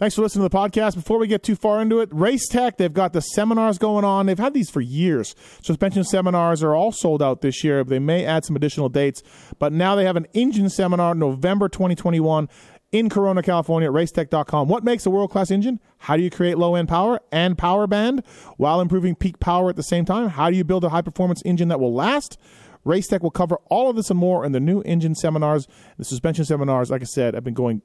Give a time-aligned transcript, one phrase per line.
[0.00, 0.94] Thanks for listening to the podcast.
[0.94, 4.24] Before we get too far into it, Race Tech, they've got the seminars going on.
[4.24, 5.34] They've had these for years.
[5.60, 7.84] Suspension seminars are all sold out this year.
[7.84, 9.22] They may add some additional dates,
[9.58, 12.48] but now they have an engine seminar November 2021
[12.92, 14.68] in Corona, California at racetech.com.
[14.68, 15.78] What makes a world class engine?
[15.98, 18.24] How do you create low end power and power band
[18.56, 20.30] while improving peak power at the same time?
[20.30, 22.38] How do you build a high performance engine that will last?
[22.86, 25.68] Racetech will cover all of this and more in the new engine seminars.
[25.98, 27.82] The suspension seminars, like I said, have been going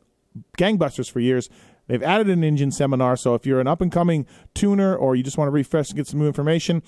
[0.58, 1.50] gangbusters for years.
[1.88, 5.24] They've added an engine seminar, so if you're an up and coming tuner or you
[5.24, 6.82] just want to refresh and get some new information,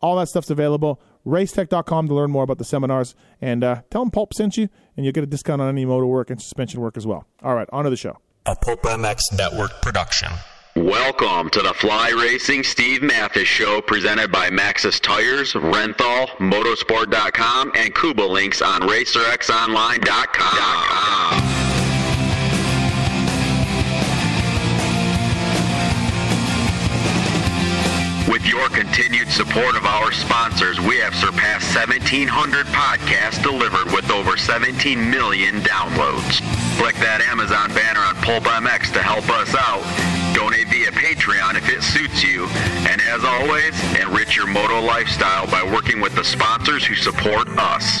[0.00, 1.00] all that stuff's available.
[1.26, 5.04] Racetech.com to learn more about the seminars, and uh, tell them Pulp sent you, and
[5.04, 7.26] you'll get a discount on any motor work and suspension work as well.
[7.42, 8.16] All right, on to the show.
[8.46, 10.30] A Pulp MX Network production.
[10.76, 17.92] Welcome to the Fly Racing Steve Matthes Show presented by Maxxis Tires, Renthal, Motorsport.com, and
[17.94, 21.57] Kuba Links on RacerXOnline.com.
[28.58, 35.10] your continued support of our sponsors, we have surpassed 1,700 podcasts delivered with over 17
[35.10, 36.42] million downloads.
[36.76, 39.86] Click that Amazon banner on Pulp MX to help us out.
[40.34, 42.46] Donate via Patreon if it suits you.
[42.90, 48.00] And as always, enrich your moto lifestyle by working with the sponsors who support us.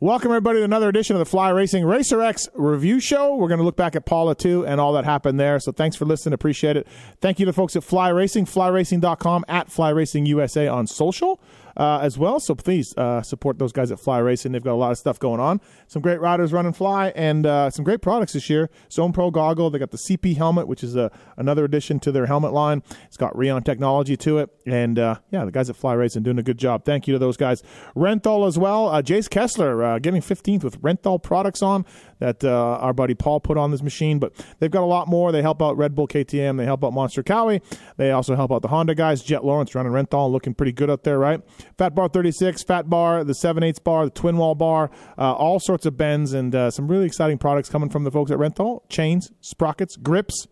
[0.00, 3.34] Welcome, everybody, to another edition of the Fly Racing Racer X review show.
[3.34, 5.58] We're going to look back at Pala 2 and all that happened there.
[5.58, 6.34] So thanks for listening.
[6.34, 6.86] Appreciate it.
[7.20, 11.40] Thank you to the folks at Fly Racing, flyracing.com, at Fly Racing USA on social
[11.78, 12.40] uh, as well.
[12.40, 14.52] So please uh, support those guys at Fly Racing.
[14.52, 15.60] They've got a lot of stuff going on.
[15.86, 18.68] Some great riders running fly and uh, some great products this year.
[18.90, 19.70] Zone Pro goggle.
[19.70, 22.82] They got the CP helmet, which is a, another addition to their helmet line.
[23.06, 24.50] It's got Rheon technology to it.
[24.66, 26.84] And uh, yeah, the guys at Fly Racing doing a good job.
[26.84, 27.62] Thank you to those guys.
[27.96, 28.88] Renthal as well.
[28.88, 31.84] Uh, Jace Kessler uh, getting 15th with Renthal products on
[32.18, 34.18] that uh, our buddy Paul put on this machine.
[34.18, 35.32] But they've got a lot more.
[35.32, 36.56] They help out Red Bull KTM.
[36.56, 37.60] They help out Monster Kawi.
[37.96, 39.22] They also help out the Honda guys.
[39.22, 41.40] Jett Lawrence running Renthal, looking pretty good up there, right?
[41.76, 45.60] Fat Bar 36, Fat Bar, the 7 8 bar, the Twin Wall bar, uh, all
[45.60, 48.80] sorts of bends and uh, some really exciting products coming from the folks at Renthal.
[48.88, 50.46] Chains, sprockets, grips.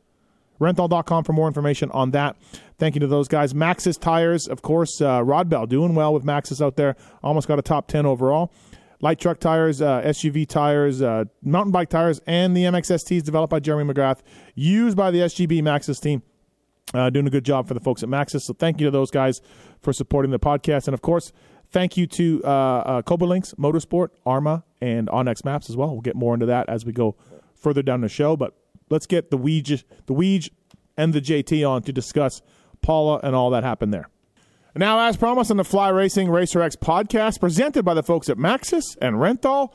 [0.61, 2.37] Renthal.com for more information on that.
[2.79, 3.53] Thank you to those guys.
[3.53, 6.97] Maxxis Tires, of course, uh, Rod Bell doing well with Maxxis out there.
[7.23, 8.51] Almost got a top 10 overall.
[9.01, 13.61] Light truck tires, uh, SUV tires, uh, mountain bike tires, and the MXSTs developed by
[13.61, 14.21] Jeremy McGrath,
[14.55, 16.23] used by the SGB Maxxis team.
[16.95, 18.43] Uh, doing a good job for the folks at Maxxis.
[18.43, 19.41] So thank you to those guys
[19.83, 20.87] for supporting the podcast.
[20.87, 21.33] And of course,
[21.73, 25.91] thank you to uh, uh, Coba Motorsport, Arma, and onX Maps as well.
[25.91, 27.17] We'll get more into that as we go
[27.55, 28.37] further down the show.
[28.37, 28.55] But
[28.89, 30.51] let's get the Weege, the Weege
[30.97, 32.41] and the JT on to discuss
[32.83, 34.09] Pala and all that happened there.
[34.79, 38.37] Now, as promised on the Fly Racing Racer X podcast, presented by the folks at
[38.37, 39.73] Maxxis and Renthal,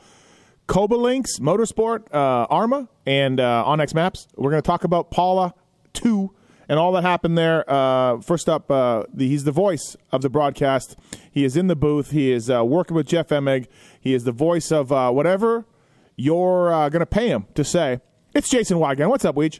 [0.68, 4.28] Coba Links, Motorsport, uh, Arma, and uh, onX Maps.
[4.36, 5.54] We're going to talk about Pala
[5.94, 6.32] 2
[6.68, 7.68] and all that happened there.
[7.68, 10.94] Uh, first up, uh, the, he's the voice of the broadcast.
[11.32, 12.12] He is in the booth.
[12.12, 13.66] He is uh, working with Jeff Emig.
[14.00, 15.66] He is the voice of uh, whatever
[16.14, 18.00] you're uh, going to pay him to say.
[18.34, 19.08] It's Jason Weigandt.
[19.08, 19.58] What's up, Weege?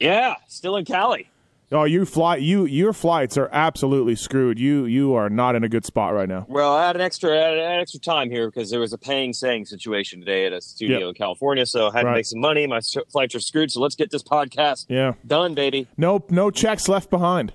[0.00, 1.28] Yeah, still in Cali.
[1.72, 4.56] Oh, you fly you your flights are absolutely screwed.
[4.58, 6.46] You you are not in a good spot right now.
[6.48, 9.32] Well, I had an extra I had extra time here because there was a paying
[9.32, 11.08] saying situation today at a studio Yep.
[11.08, 12.12] in California, so I had Right.
[12.12, 12.66] to make some money.
[12.68, 15.14] My flights are screwed, so let's get this podcast Yeah.
[15.26, 15.88] done, baby.
[15.96, 17.52] No no checks left behind.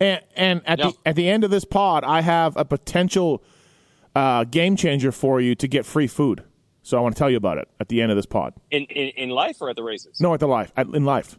[0.00, 0.90] And and at No.
[0.90, 3.40] the at the end of this pod, I have a potential
[4.16, 6.42] uh, game changer for you to get free food.
[6.82, 8.54] So I want to tell you about it at the end of this pod.
[8.72, 10.20] In in, in life or at the races?
[10.20, 11.38] No, at the life at, in life.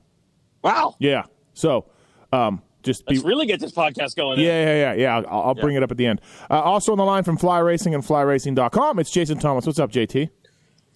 [0.64, 1.24] Wow, Yeah.
[1.54, 1.86] So
[2.32, 4.38] um, just be let's really get this podcast going.
[4.38, 4.46] then.
[4.46, 5.30] Yeah, yeah, yeah, yeah.
[5.30, 6.22] I'll, I'll bring it up at the end.
[6.50, 9.66] Uh, also on the line from Fly Racing and FlyRacing.com, it's Jason Thomas.
[9.66, 10.30] What's up, JT?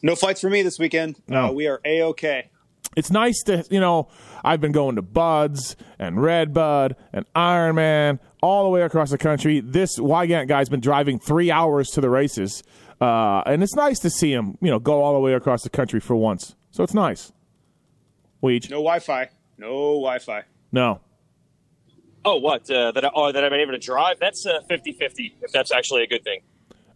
[0.02, 1.22] No fights for me this weekend.
[1.28, 1.48] No.
[1.48, 2.50] Uh, we are a okay.
[2.96, 4.08] It's nice to, you know,
[4.44, 9.18] I've been going to Budds and Red Bud and Ironman all the way across the
[9.18, 9.60] country.
[9.60, 12.64] This Weigandt guy's been driving three hours to the races,
[13.00, 15.70] uh, and it's nice to see him, you know, go all the way across the
[15.70, 16.56] country for once.
[16.72, 17.32] So it's nice.
[18.42, 18.70] Weege?
[18.70, 19.30] No Wi-Fi.
[19.58, 19.68] No
[20.00, 20.44] Wi-Fi.
[20.72, 21.02] No.
[22.30, 22.70] Oh, what?
[22.70, 24.18] Uh, that I, oh, that I've been able to drive?
[24.20, 26.42] That's uh, 50-50, if that's actually a good thing.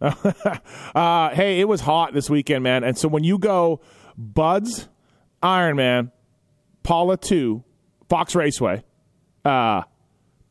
[0.94, 2.84] Uh, hey, it was hot this weekend, man.
[2.84, 3.80] And so when you go
[4.16, 4.88] Budds,
[5.42, 6.12] Ironman,
[6.84, 7.64] Pala two,
[8.08, 8.84] Fox Raceway.
[9.44, 9.82] Uh,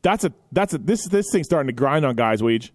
[0.02, 2.42] that's a that's a this this thing's starting to grind on guys.
[2.42, 2.72] Weege.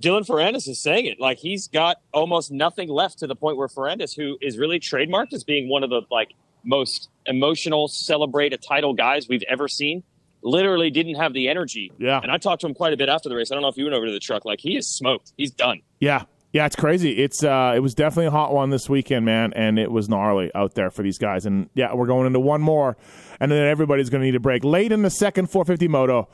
[0.00, 3.66] Dylan Ferrandis is saying it like he's got almost nothing left to the point where
[3.66, 8.56] Ferrandis, who is really trademarked as being one of the like most emotional, celebrate a
[8.56, 10.04] title guys we've ever seen,
[10.44, 11.90] literally didn't have the energy.
[11.98, 12.20] Yeah.
[12.22, 13.50] And I talked to him quite a bit after the race.
[13.50, 14.44] I don't know if you went over to the truck.
[14.44, 15.32] Like he is smoked.
[15.36, 15.80] He's done.
[16.00, 16.24] Yeah,
[16.54, 17.20] yeah, it's crazy.
[17.20, 20.52] It's uh, it was definitely a hot one this weekend, man, and it was gnarly
[20.54, 21.46] out there for these guys.
[21.46, 22.96] And yeah, we're going into one more,
[23.40, 24.62] and then everybody's going to need a break.
[24.62, 26.28] Late in the second 450 moto,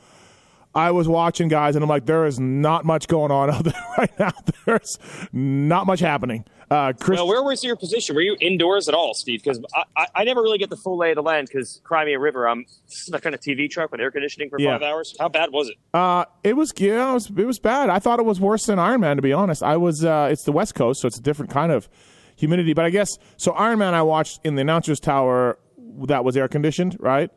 [0.73, 3.73] I was watching guys, and I'm like, there is not much going on out there
[3.97, 4.31] right now.
[4.65, 4.97] There's
[5.33, 6.45] not much happening.
[6.69, 8.15] Uh, Chris, Now, where was your position?
[8.15, 9.43] Were you indoors at all, Steve?
[9.43, 12.17] Because I, I, I never really get the full lay of the land because Crimea
[12.17, 14.75] River, I'm stuck on a TV truck with air conditioning for Yeah.
[14.77, 15.13] five hours.
[15.19, 15.75] How bad was it?
[15.93, 17.89] Uh, it was yeah, it was, it was bad.
[17.89, 19.61] I thought it was worse than Iron Man, to be honest.
[19.61, 21.89] I was uh, it's the West Coast, so it's a different kind of
[22.37, 22.71] humidity.
[22.73, 23.51] But I guess so.
[23.51, 25.59] Iron Man, I watched in the announcers tower
[26.07, 27.29] that was air conditioned, right?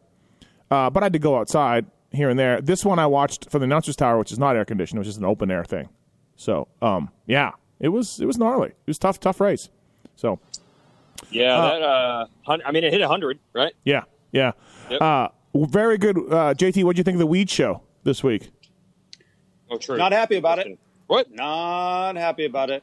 [0.71, 2.61] Uh, but I had to go outside here and there.
[2.61, 4.99] This one I watched from the announcers tower, which is not air conditioned.
[4.99, 5.89] It was just an open air thing.
[6.37, 8.69] So um, yeah, it was it was gnarly.
[8.69, 9.69] It was tough, tough race.
[10.17, 10.39] So
[11.31, 11.83] Yeah, that.
[11.83, 13.73] Uh, hun- I mean, it hit hundred, right?
[13.85, 14.03] yeah,
[14.33, 14.53] yeah.
[14.91, 15.01] Yep.
[15.03, 16.85] Uh, very good, uh, JT.
[16.85, 18.51] What do you think of the weed show this week?
[19.71, 19.97] Oh, true.
[19.97, 20.79] Not happy about it.
[21.07, 21.31] What?
[21.33, 22.83] Not happy about it.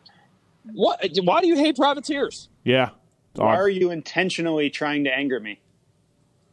[0.73, 1.03] What?
[1.23, 2.49] Why do you hate privateers?
[2.63, 2.89] Yeah,
[3.35, 5.59] Why are you intentionally trying to anger me?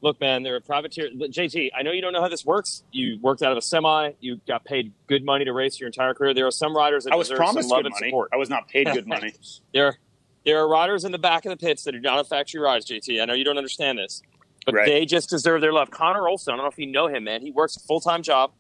[0.01, 1.09] Look, man, they're a privateer.
[1.11, 2.85] JT, I know you don't know how this works.
[2.93, 4.13] You worked out of a semi.
[4.21, 6.33] You got paid good money to race your entire career.
[6.35, 8.11] There are some riders that I was deserve promised some love good and money.
[8.11, 8.31] support.
[8.33, 9.33] I was not paid good money.
[9.75, 9.99] There,
[10.45, 12.87] there are riders in the back of the pits that are not a factory rides,
[12.87, 13.21] JT.
[13.21, 14.23] I know you don't understand this,
[14.65, 14.87] but Right.
[14.87, 15.91] they just deserve their love.
[15.91, 17.43] Connor Olson, I don't know if you know him, man.
[17.43, 18.53] He works a full time job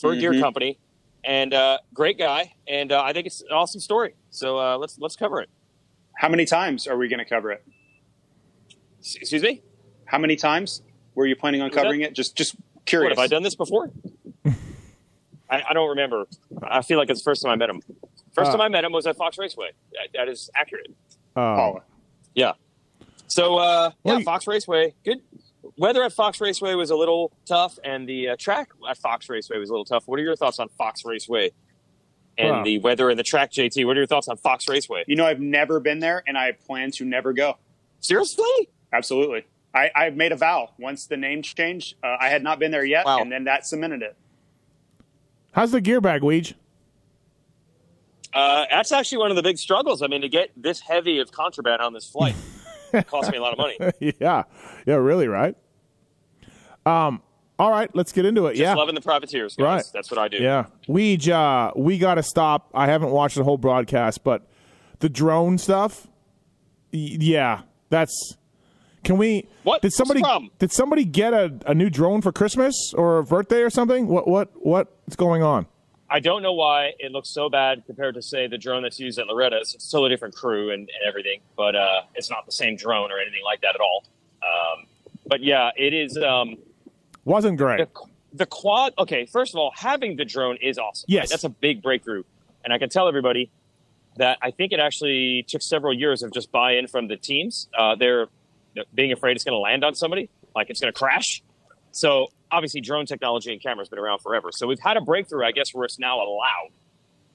[0.00, 0.40] for a gear Mhm.
[0.40, 0.78] company,
[1.22, 2.54] and uh, great guy.
[2.66, 4.14] And uh, I think it's an awesome story.
[4.30, 5.50] So uh, let's let's cover it.
[6.16, 7.62] How many times are we going to cover it?
[8.98, 9.62] Excuse me.
[10.10, 10.82] How many times
[11.14, 12.14] were you planning on Was that- covering it?
[12.14, 13.10] Just, just What curious.
[13.16, 13.90] have I done this before?
[15.48, 16.26] I, I don't remember.
[16.62, 17.80] I feel like it's the first time I met him.
[18.34, 19.70] First Uh, time I met him was at Fox Raceway.
[19.92, 20.88] That, that is accurate.
[21.36, 21.74] Uh,
[22.34, 22.52] Yeah.
[23.28, 24.94] So uh, yeah, you- Fox Raceway.
[25.04, 25.18] Good.
[25.76, 29.58] Weather at Fox Raceway was a little tough, and the uh, track at Fox Raceway
[29.58, 30.02] was a little tough.
[30.06, 31.52] What are your thoughts on Fox Raceway
[32.36, 33.86] and Well- the weather and the track, JT?
[33.86, 35.04] What are your thoughts on Fox Raceway?
[35.06, 37.56] You know, I've never been there, and I plan to never go.
[38.00, 38.44] Seriously?
[38.92, 39.46] Absolutely.
[39.74, 41.94] I, I made a vow once the name changed.
[42.02, 43.20] Uh, I had not been there yet, Wow.
[43.20, 44.16] and then that cemented it.
[45.52, 46.54] How's the gear bag, Weege?
[48.32, 50.02] Uh, that's actually one of the big struggles.
[50.02, 52.34] I mean, to get this heavy of contraband on this flight
[53.08, 53.76] cost me a lot of money.
[54.20, 54.44] yeah,
[54.86, 55.56] yeah, really, right?
[56.86, 57.22] Um,
[57.58, 58.52] all right, let's get into it.
[58.52, 59.64] Just yeah, loving the privateers, guys.
[59.64, 59.84] Right.
[59.92, 60.38] That's what I do.
[60.38, 60.66] yeah.
[60.88, 62.70] We uh, we got to stop.
[62.72, 64.46] I haven't watched the whole broadcast, but
[65.00, 66.06] the drone stuff.
[66.92, 68.36] y- Yeah, that's.
[69.04, 69.48] Can we?
[69.62, 69.82] What?
[69.82, 70.22] did somebody
[70.58, 74.06] did somebody get a, a new drone for Christmas or a birthday or something?
[74.06, 75.66] What what what's going on?
[76.10, 79.20] I don't know why it looks so bad compared to, say, the drone that's used
[79.20, 79.74] at Loretta's.
[79.74, 83.12] It's still a different crew and, and everything, but uh, it's not the same drone
[83.12, 84.04] or anything like that at all.
[84.42, 84.86] Um,
[85.24, 86.18] but yeah, it is.
[86.18, 86.56] Um,
[87.24, 87.78] Wasn't great.
[87.94, 88.00] the,
[88.32, 88.92] the quad.
[88.98, 91.06] Okay, first of all, having the drone is awesome.
[91.08, 91.22] Yes.
[91.22, 91.30] right?
[91.30, 92.24] that's a big breakthrough,
[92.64, 93.52] and I can tell everybody
[94.16, 97.68] that I think it actually took several years of just buy-in from the teams.
[97.78, 98.26] Uh, they're
[98.94, 101.42] being afraid it's going to land on somebody, like it's going to crash.
[101.92, 104.50] So obviously, drone technology and cameras been around forever.
[104.52, 106.70] So we've had a breakthrough, I guess, where it's now allowed.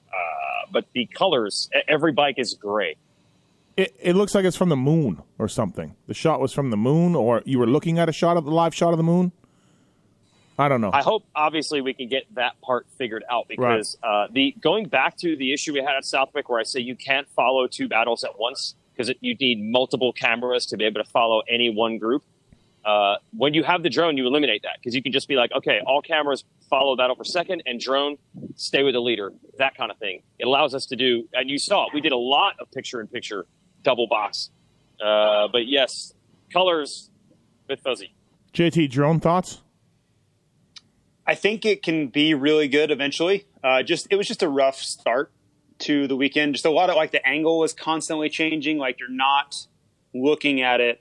[0.08, 2.96] Uh, but the colors, every bike is gray.
[3.76, 5.94] It, it looks like it's from the moon or something.
[6.06, 8.50] The shot was from the moon, or you were looking at a shot of the
[8.50, 9.32] live shot of the moon.
[10.58, 10.90] I don't know.
[10.92, 15.18] I hope obviously we can get that part figured out because uh, the going back
[15.18, 18.24] to the issue we had at Southwick where I say you can't follow two battles
[18.24, 22.22] at once because you need multiple cameras to be able to follow any one group.
[22.84, 25.50] Uh, when you have the drone, you eliminate that because you can just be like,
[25.52, 28.16] okay, all cameras follow battle per second, and drone
[28.54, 30.22] stay with the leader, that kind of thing.
[30.38, 31.94] It allows us to do, and you saw it.
[31.94, 33.46] We did a lot of picture-in-picture
[33.82, 34.50] double box,
[35.04, 36.14] uh, but yes,
[36.52, 37.10] colors
[37.64, 38.14] a bit fuzzy.
[38.54, 39.62] JT drone thoughts?
[41.26, 43.46] I think it can be really good eventually.
[43.64, 45.32] Uh, just it was just a rough start
[45.80, 46.54] to the weekend.
[46.54, 48.78] Just a lot of like the angle was constantly changing.
[48.78, 49.66] Like you're not
[50.14, 51.00] looking at it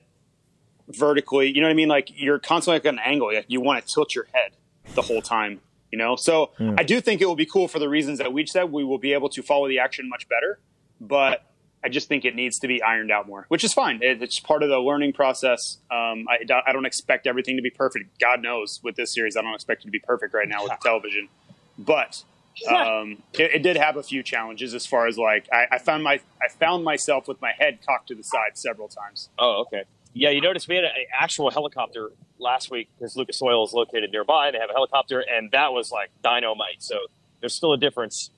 [0.87, 1.47] vertically.
[1.53, 1.87] You know what I mean?
[1.87, 3.33] Like you're constantly at an angle.
[3.33, 4.51] Like you want to tilt your head
[4.93, 5.61] the whole time.
[5.91, 6.15] You know.
[6.15, 8.71] So I do think it will be cool for the reasons that we said.
[8.71, 10.59] We will be able to follow the action much better.
[10.99, 11.45] But
[11.85, 14.01] I just think it needs to be ironed out more, which is fine.
[14.01, 15.77] It, it's part of the learning process.
[15.91, 18.19] Um, I, I don't expect everything to be perfect.
[18.19, 20.71] God knows with this series, I don't expect it to be perfect right now with
[20.71, 21.29] the television.
[21.77, 22.23] But
[22.69, 26.03] um, it, it did have a few challenges as far as like I, I found
[26.03, 29.29] my I found myself with my head cocked to the side several times.
[29.37, 29.83] Oh, okay.
[30.13, 34.11] Yeah, you notice we had an actual helicopter last week because Lucas Oil is located
[34.11, 34.51] nearby.
[34.51, 36.79] They have a helicopter, and that was like dynamite.
[36.81, 36.95] So
[37.41, 38.29] there's still a difference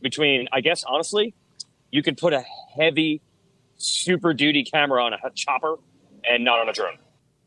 [0.00, 1.34] between, I guess, honestly,
[1.90, 2.42] you could put a
[2.78, 3.20] heavy
[3.76, 5.76] super duty camera on a chopper
[6.26, 6.96] and not on a drone.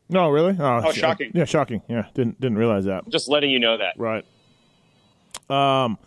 [0.08, 0.56] No, really?
[0.58, 1.32] Oh, Oh, shocking.
[1.34, 1.82] Yeah, shocking.
[1.88, 3.08] Yeah, didn't didn't realize that.
[3.08, 3.94] Just letting you know that.
[3.98, 4.24] Right.
[5.48, 5.98] Um.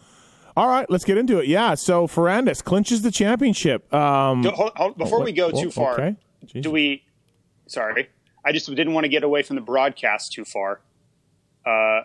[0.55, 1.47] All right, let's get into it.
[1.47, 1.73] Yeah.
[1.75, 3.91] So Ferrandis clinches the championship.
[3.93, 4.41] Um.
[4.43, 6.15] Do- hold- hold- before we go well, too far, okay.
[6.59, 7.03] Do we?
[7.67, 8.09] Sorry,
[8.45, 10.81] I just didn't want to get away from the broadcast too far.
[11.65, 12.01] Uh,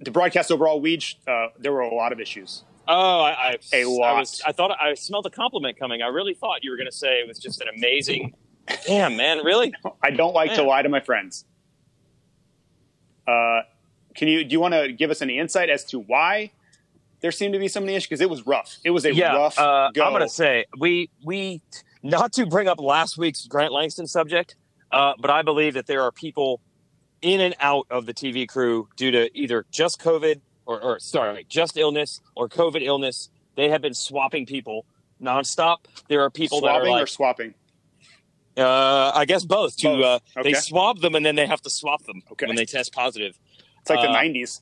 [0.00, 2.64] the broadcast overall, Weege, uh, there were a lot of issues.
[2.86, 4.18] Oh, I, I, A I, lot.
[4.18, 6.02] was, I thought I smelled a compliment coming.
[6.02, 8.34] I really thought you were going to say it was just an amazing.
[8.86, 9.72] Damn, man, really?
[10.02, 11.46] I don't like to lie to my friends.
[13.26, 13.60] Uh,
[14.14, 14.44] can you?
[14.44, 16.50] Do you want to give us any insight as to why
[17.24, 18.06] there seemed to be so many issues?
[18.10, 18.76] Because it was rough.
[18.84, 20.04] It was a yeah, rough uh, go.
[20.04, 21.62] I'm going to say we we
[22.02, 24.56] not to bring up last week's Grant Langston subject,
[24.92, 26.60] uh, but I believe that there are people
[27.22, 31.46] in and out of the TV crew due to either just COVID or, or sorry,
[31.48, 33.30] just illness or COVID illness.
[33.56, 34.84] They have been swapping people
[35.18, 35.78] nonstop.
[36.10, 37.54] There are people swapping that are or swapping.
[38.58, 39.78] uh, I guess both.
[39.78, 40.52] To uh, Okay.
[40.52, 42.46] they swab them and then they have to swap them Okay.
[42.46, 43.38] when they test positive.
[43.80, 44.60] It's like the uh, '90s.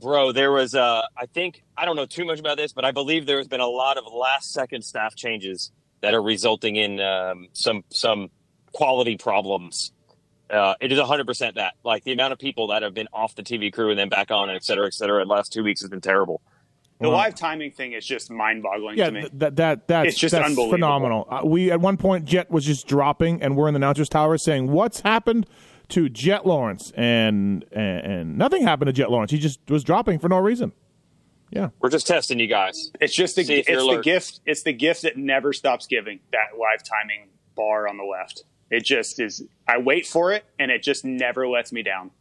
[0.00, 2.90] Bro, there was uh I think I don't know too much about this, but I
[2.92, 7.48] believe there's been a lot of last second staff changes that are resulting in um,
[7.52, 8.30] some some
[8.72, 9.92] quality problems.
[10.48, 11.74] Uh, it is 100% that.
[11.84, 14.30] Like the amount of people that have been off the TV crew and then back
[14.32, 16.40] on, et cetera, et cetera, the last two weeks has been terrible.
[17.00, 19.20] The live timing thing is just mind-boggling Yeah, to me.
[19.20, 20.76] th- that that that's It's just that's unbelievable.
[20.76, 21.28] phenomenal.
[21.30, 24.36] Uh, we at one point Jett was just dropping, and we're in the announcers tower
[24.36, 25.46] saying, "What's happened
[25.90, 29.30] to Jett Lawrence?" And and, and nothing happened to Jett Lawrence.
[29.30, 30.72] He just was dropping for no reason.
[31.50, 32.92] Yeah, We're just testing you guys.
[33.00, 34.40] It's just the, See if it's the gift.
[34.46, 36.20] It's the gift that never stops giving.
[36.30, 38.44] That live timing bar on the left.
[38.70, 39.42] It just is.
[39.66, 42.12] I wait for it, and it just never lets me down.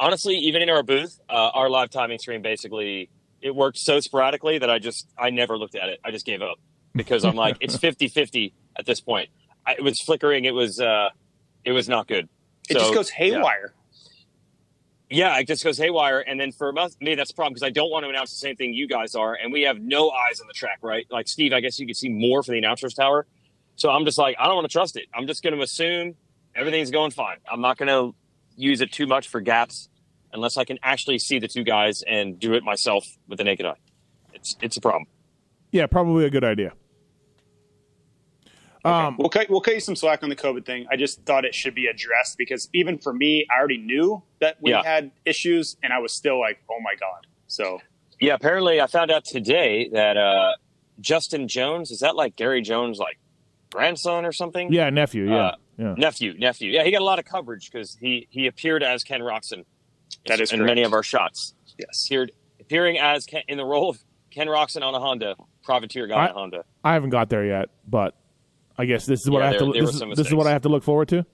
[0.00, 3.08] honestly, even in our booth, uh, our live timing stream basically
[3.40, 6.00] it worked so sporadically that I just I never looked at it.
[6.04, 6.58] I just gave up
[6.94, 9.28] because I'm like it's 50-50 at this point.
[9.64, 10.44] I, it was flickering.
[10.44, 11.10] It was uh,
[11.64, 12.28] it was not good.
[12.70, 13.74] It So, just goes haywire.
[15.10, 16.20] Yeah, it just goes haywire.
[16.20, 18.54] And then for me, that's a problem because I don't want to announce the same
[18.56, 21.04] thing you guys are, and we have no eyes on the track, right?
[21.10, 23.26] Like Steve, I guess you could see more for the announcers tower.
[23.76, 25.06] So I'm just like, I don't want to trust it.
[25.14, 26.14] I'm just going to assume
[26.54, 27.38] everything's going fine.
[27.50, 28.14] I'm not going to
[28.56, 29.88] use it too much for gaps
[30.32, 33.66] unless I can actually see the two guys and do it myself with the naked
[33.66, 33.78] eye.
[34.32, 35.06] It's it's a problem.
[35.72, 36.72] yeah, probably a good idea.
[38.84, 39.50] Um, We'll cut.
[39.50, 40.86] We'll cut you some slack on the COVID thing.
[40.90, 44.56] I just thought it should be addressed because even for me, I already knew that
[44.60, 44.82] we Yeah.
[44.82, 47.80] had issues, and I was still like, "Oh my god!" So
[48.20, 50.52] Yeah, apparently I found out today that uh,
[51.00, 53.18] Justin Jones is that like Gary Jones like
[53.70, 54.72] grandson or something?
[54.72, 55.28] yeah, nephew.
[55.30, 55.94] Yeah, Uh, yeah.
[55.96, 56.70] nephew, nephew.
[56.72, 59.64] Yeah, he got a lot of coverage because he he appeared as Ken Roczen.
[60.26, 60.62] That in, in correct.
[60.64, 61.54] many of our shots.
[61.78, 63.98] yes, Appeared appearing as Ken, in the role of
[64.30, 66.64] Ken Roczen on a Honda, privateer guy I- on a Honda.
[66.84, 68.14] I haven't got there yet, but
[68.80, 69.72] I guess this is what Yeah, I have there- to.
[69.72, 70.46] there This, is, this is what.
[70.46, 71.26] I have to look forward to.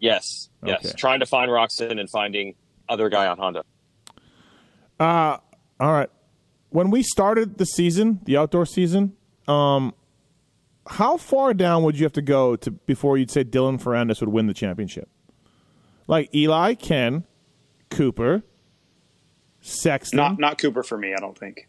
[0.00, 0.84] Yes, yes.
[0.84, 0.94] Okay.
[0.96, 2.54] Trying to find Roczen and finding
[2.88, 3.64] other guy on Honda.
[5.00, 5.40] All
[5.80, 6.08] right.
[6.70, 9.14] When we started the season, the outdoor season,
[9.48, 9.94] um,
[10.86, 14.28] how far down would you have to go to before you'd say Dylan Ferrandis would
[14.30, 15.08] win the championship?
[16.06, 17.24] Like Eli, Ken,
[17.90, 18.42] Cooper,
[19.60, 21.12] Sexton, not not Cooper for me.
[21.12, 21.68] I don't think.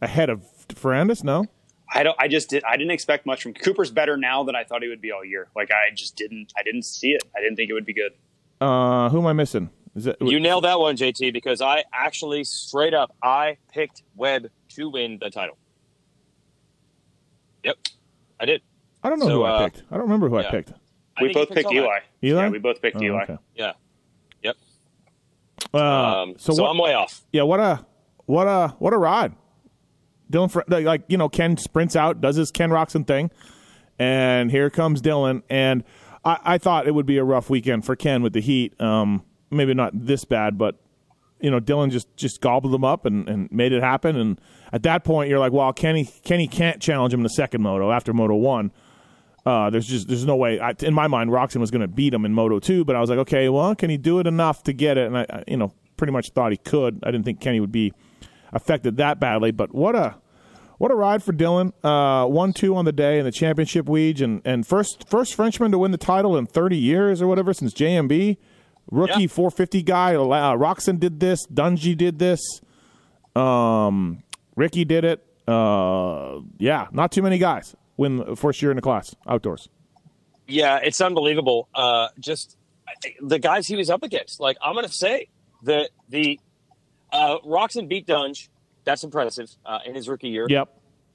[0.00, 1.22] ahead of Ferrandis?
[1.24, 1.46] No.
[1.96, 2.16] I don't.
[2.18, 2.64] I just did.
[2.64, 3.90] I didn't expect much from Cooper's.
[3.90, 5.48] Better now than I thought he would be all year.
[5.54, 6.52] Like I just didn't.
[6.58, 7.22] I didn't see it.
[7.36, 8.12] I didn't think it would be good.
[8.60, 9.70] Uh, who am I missing?
[9.94, 14.48] Is it You nailed that one, JT, because I actually straight up I picked Webb
[14.70, 15.56] to win the title.
[17.62, 17.76] Yep,
[18.40, 18.62] I did.
[19.02, 19.84] I don't know so, who I uh, picked.
[19.90, 20.72] I don't remember who I picked.
[21.16, 21.78] I we think both picked all that.
[21.78, 21.98] Eli.
[22.24, 22.42] Eli?
[22.42, 23.22] Yeah, we both picked Oh, Eli.
[23.22, 23.38] okay.
[23.54, 23.72] Yeah.
[24.42, 24.56] Yep.
[25.72, 25.78] Uh,
[26.22, 27.22] Um, so, so what, I'm way off.
[27.32, 27.84] yeah, what a
[28.26, 29.34] what a what a ride.
[30.30, 33.30] Dylan, like you know, Ken sprints out, does his Ken Roczen thing,
[33.98, 35.42] and here comes Dylan.
[35.50, 35.84] And
[36.24, 38.80] I, I thought it would be a rough weekend for Ken with the heat.
[38.80, 40.76] Um, maybe not this bad, but
[41.40, 44.16] you know, Dylan just just gobbled them up and, and made it happen.
[44.16, 44.40] And
[44.72, 47.90] at that point, you're like, well, Kenny Kenny can't challenge him in the second moto
[47.92, 48.72] after Moto One.
[49.44, 50.58] Uh, there's just there's no way.
[50.58, 53.00] I, in my mind, Roczen was going to beat him in Moto Two, but I
[53.00, 55.06] was like, okay, well, can he do it enough to get it?
[55.06, 57.00] And I, I, you know, pretty much thought he could.
[57.02, 57.92] I didn't think Kenny would be
[58.54, 60.16] affected that badly, but what a
[60.78, 61.72] what a ride for Dylan.
[61.82, 65.70] Uh, one two on the day in the championship weege, and and first first Frenchman
[65.72, 68.36] to win the title in 30 years or whatever since JMB.
[68.90, 69.26] Rookie Yeah.
[69.28, 70.14] 450 guy.
[70.14, 71.46] Uh, Roczen did this.
[71.46, 72.40] Dungey did this.
[73.34, 74.22] Um,
[74.56, 75.24] Ricky did it.
[75.48, 79.68] Uh, yeah, not too many guys win the first year in the class outdoors.
[80.46, 81.68] Yeah, it's unbelievable.
[81.74, 82.56] Uh, just
[83.20, 84.40] the guys he was up against.
[84.40, 85.28] Like I'm going to say
[85.64, 86.38] that the
[87.14, 88.48] uh, Roczen beat Dungey.
[88.84, 90.46] That's impressive uh, in his rookie year.
[90.48, 90.68] Yep.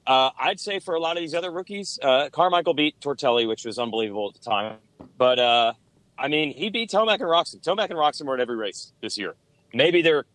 [0.08, 3.63] Uh, I'd say for a lot of these other rookies, uh, Carmichael beat Tortelli, which
[3.63, 4.77] was unbelievable at the time.
[5.18, 5.74] But uh,
[6.18, 7.62] I mean, he beat Tomac and Roczen.
[7.62, 9.36] Tomac and Roczen were in every race this year.
[9.72, 10.25] Maybe they're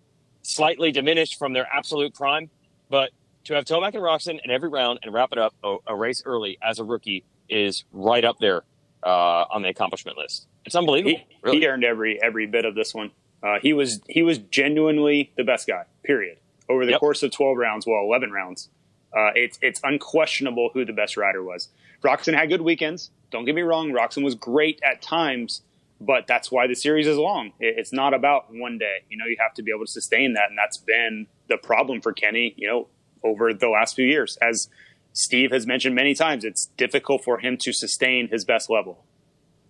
[0.42, 2.50] slightly diminished from their absolute prime,
[2.88, 3.11] but
[3.44, 6.23] to have Tomac and Roczen in every round and wrap it up a, a race
[6.25, 8.62] early as a rookie is right up there
[9.04, 10.47] uh, on the accomplishment list.
[10.64, 11.18] It's unbelievable.
[11.18, 11.59] He, really.
[11.59, 13.11] he earned every every bit of this one.
[13.44, 15.84] Uh, he was he was genuinely the best guy.
[16.02, 16.38] Period.
[16.68, 17.00] Over the Yep.
[17.00, 18.70] course of twelve rounds, well, eleven rounds,
[19.14, 21.68] uh, it's it's unquestionable who the best rider was.
[22.02, 23.10] Roczen had good weekends.
[23.30, 23.90] Don't get me wrong.
[23.90, 25.62] Roczen was great at times,
[26.00, 27.48] but that's why the series is long.
[27.60, 29.04] It, it's not about one day.
[29.10, 32.00] You know, you have to be able to sustain that, and that's been the problem
[32.00, 32.54] for Kenny.
[32.56, 32.88] You know,
[33.22, 34.68] over the last few years, as
[35.12, 39.04] Steve has mentioned many times, it's difficult for him to sustain his best level.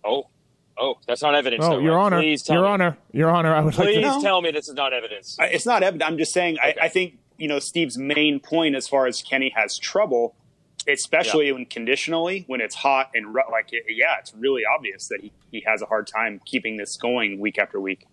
[0.03, 0.27] oh,
[0.77, 1.63] oh, that's not evidence.
[1.65, 2.03] Oh, though, Your right?
[2.03, 2.19] Honor.
[2.19, 2.69] Please tell Your me.
[2.71, 2.97] Honor.
[3.11, 3.53] Your Honor.
[3.55, 4.19] I would like Please to.
[4.21, 5.37] Tell me this is not evidence.
[5.39, 6.07] I- It's not evidence.
[6.09, 6.57] I'm just saying.
[6.61, 10.35] I, I think you know Steve's main point as far as Kenny has trouble,
[10.87, 15.19] especially when conditionally when it's hot and ru- like it, yeah, it's really obvious that
[15.21, 18.05] he, he has a hard time keeping this going week after week.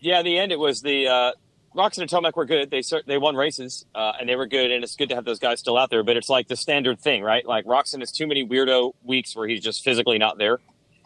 [0.00, 1.32] Yeah, in the end, it was the uh,
[1.76, 2.70] Roczen and Tomac were good.
[2.70, 5.24] They cer- they won races uh, and they were good, and it's good to have
[5.24, 6.02] those guys still out there.
[6.02, 7.46] But it's like the standard thing, right?
[7.46, 10.58] Like Roczen has too many weirdo weeks where he's just physically not there,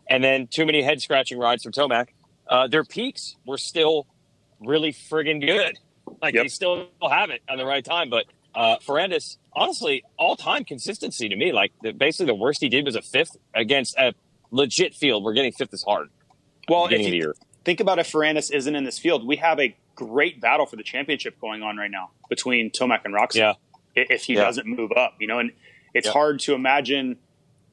[0.08, 2.08] and then too many head scratching rides from Tomac.
[2.48, 4.06] Uh, their peaks were still
[4.60, 5.78] really friggin' good.
[6.22, 6.44] Like Yep.
[6.44, 8.25] they still have it on the right time, but.
[8.54, 11.52] Uh, Ferrandis, honestly, all-time consistency to me.
[11.52, 14.14] Like the, basically, the worst he did was a fifth against a
[14.50, 15.22] legit field.
[15.25, 16.08] We're getting fifth is hard.
[16.66, 17.34] Well, if beginning of the you year.
[17.66, 20.82] think about if Ferrandis isn't in this field, we have a great battle for the
[20.82, 23.34] championship going on right now between Tomac and Roczen.
[23.34, 23.52] Yeah.
[23.94, 24.44] if he Yeah.
[24.44, 25.52] doesn't move up, you know, and
[25.92, 26.12] it's Yeah.
[26.14, 27.18] hard to imagine,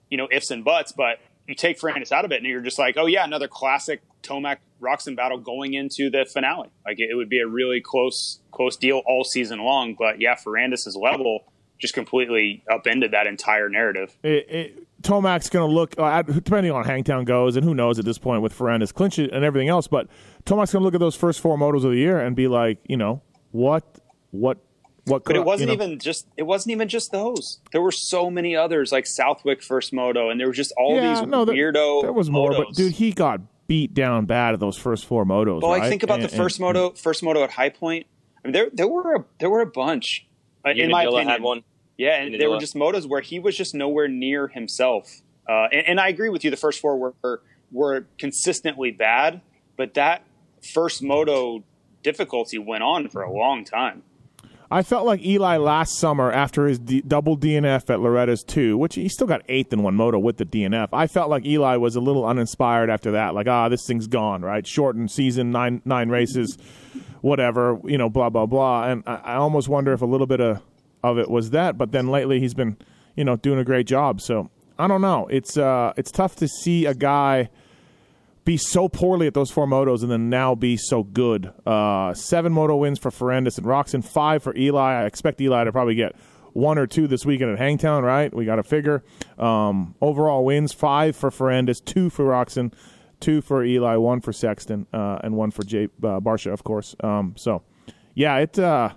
[0.09, 2.79] you know, ifs and buts, but you take Ferrandis out of it and you're just
[2.79, 6.69] like, oh yeah, another classic Tomac Roczen battle going into the finale.
[6.85, 9.95] Like it, it would be a really close, close deal all season long.
[9.97, 11.45] But yeah, Ferrandis' level
[11.79, 14.15] just completely upended that entire narrative.
[14.23, 18.05] It, it, Tomac's going to look, uh, depending on Hangtown goes, and who knows at
[18.05, 20.07] this point with Ferrandis clinch and everything else, but
[20.45, 22.77] Tomac's going to look at those first four motos of the year and be like,
[22.87, 23.83] you know, what,
[24.31, 24.59] what,
[25.05, 27.59] what could But it wasn't you know, even just it wasn't even just those.
[27.71, 31.19] There were so many others like Southwick first moto, and there was just all yeah,
[31.19, 32.01] these no, there, weirdo.
[32.01, 35.61] There was more, but dude, he got beat down bad at those first four motos.
[35.61, 35.81] Well, right?
[35.81, 38.07] like think about And- the first and- moto, first moto at High Point.
[38.43, 40.25] I mean, there there were a, there were a bunch.
[40.65, 41.63] Uh, in my opinion, had one.
[41.97, 45.21] Yeah, and there were just motos where he was just nowhere near himself.
[45.47, 46.51] Uh, and, and I agree with you.
[46.51, 49.41] The first four were were consistently bad,
[49.75, 50.23] but that
[50.61, 51.63] first moto
[52.03, 54.03] difficulty went on for a long time.
[54.73, 58.95] I felt like Eli last summer after his D- double DNF at Loretta's 2, which
[58.95, 60.89] he still got eighth in one moto with the DNF.
[60.91, 63.35] I felt like Eli was a little uninspired after that.
[63.35, 64.65] Like, ah, this thing's gone, right?
[64.65, 66.57] Shortened season, nine nine races,
[67.21, 68.87] whatever, you know, blah, blah, blah.
[68.87, 70.63] And I, I almost wonder if a little bit of,
[71.03, 71.77] of it was that.
[71.77, 72.77] But then lately he's been,
[73.15, 74.21] you know, doing a great job.
[74.21, 75.27] So I don't know.
[75.27, 77.51] It's, uh, it's tough to see a guy
[78.45, 81.53] be so poorly at those four motos and then now be so good.
[81.65, 85.01] Uh, seven moto wins for Ferrandis and Roczen, five for Eli.
[85.01, 86.15] I expect Eli to probably get
[86.51, 88.33] one or two this weekend at Hangtown, right?
[88.33, 89.03] We got to figure.
[89.37, 92.73] Um, overall wins, five for Ferrandis, two for Roczen,
[93.19, 96.95] two for Eli, one for Sexton, uh, and one for Jay uh, Barcia, of course.
[97.01, 97.63] Um, so,
[98.13, 98.59] yeah, it.
[98.59, 98.89] Uh,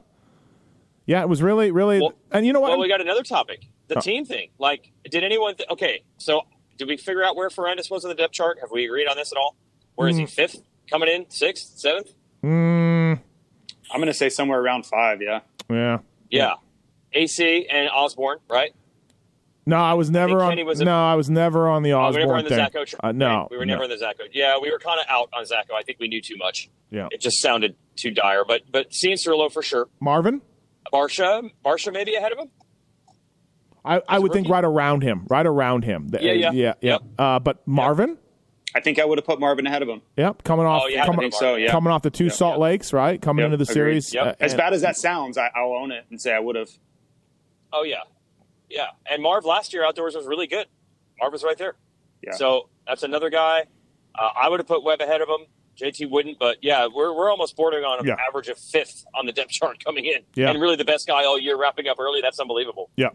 [1.07, 2.71] yeah, it was really, really, Well- and you know what?
[2.73, 4.51] Well, we got another topic: the team thing.
[4.59, 5.55] Like, did anyone?
[5.55, 6.43] Th- okay, so
[6.77, 8.59] did we figure out where Ferrandis was in the depth chart?
[8.61, 9.57] Have we agreed on this at all?
[9.95, 10.27] Where is he?
[10.27, 10.57] Fifth,
[10.91, 12.09] coming in, sixth, seventh?
[12.45, 13.19] Mm,
[13.91, 15.21] I'm going to say somewhere around five.
[15.23, 15.41] Yeah.
[15.71, 15.99] yeah.
[16.29, 16.55] Yeah,
[17.13, 18.75] AC and Osborne, right?
[19.65, 20.67] No, I was never think on.
[20.67, 22.51] Was a- no, I was never on the Oh, we Osborne were never on the
[22.51, 22.85] thing.
[22.85, 22.95] Zacho.
[23.03, 23.49] Uh, no, thing.
[23.51, 23.73] we were no.
[23.75, 24.29] never in the Zacho.
[24.33, 25.75] Yeah, we were kind of out on Zacho.
[25.77, 26.69] I think we knew too much.
[26.91, 27.09] Yeah.
[27.11, 28.45] It just sounded too dire.
[28.47, 29.89] But but seeing Cirillo for sure.
[30.01, 30.41] Marvin.
[30.93, 32.51] Barcia, Barcia maybe ahead of him.
[33.87, 36.09] I, I would think right around him, right around him.
[36.09, 36.51] The- Yeah, yeah.
[36.53, 36.91] yeah, yeah.
[36.93, 37.03] Yep.
[37.19, 38.19] Uh, but Marvin,
[38.75, 40.03] I think I would have put Marvin ahead of him.
[40.17, 41.71] yep, coming off, Oh, yeah, I think so, yeah.
[41.71, 43.21] coming off the two Salt Lakes, right?
[43.23, 43.75] Coming Yep, into the agreed.
[44.03, 44.15] series.
[44.15, 44.27] Yep.
[44.27, 46.69] uh, As bad as that sounds, I, I'll own it and say I would have.
[47.73, 48.01] Oh yeah,
[48.69, 48.87] yeah.
[49.11, 50.67] And Marv last year outdoors was really good.
[51.21, 51.75] Marv was right there.
[52.23, 52.33] Yeah.
[52.33, 53.65] So that's another guy.
[54.15, 55.47] Uh, I would have put Webb ahead of him.
[55.81, 58.17] JT wouldn't, but yeah, we're we're almost bordering on an Yeah.
[58.29, 60.23] average of fifth on the depth chart coming in.
[60.35, 60.51] Yeah.
[60.51, 62.21] And really the best guy all year wrapping up early.
[62.23, 62.91] That's unbelievable.
[62.97, 63.09] yeah,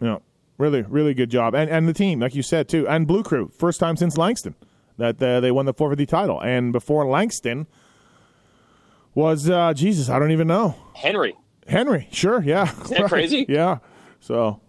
[0.00, 0.18] yeah.
[0.56, 3.50] Really, really good job, and and the team, like you said too, and Blue Crew,
[3.58, 4.54] first time since Langston
[4.98, 7.66] that uh, they won the 450 title, and before Langston
[9.14, 11.34] was uh, Jesus, I don't even know Henry.
[11.66, 12.08] Henry.
[12.12, 12.64] Sure, yeah.
[12.90, 13.46] that crazy?
[13.48, 13.78] yeah.
[14.20, 14.60] So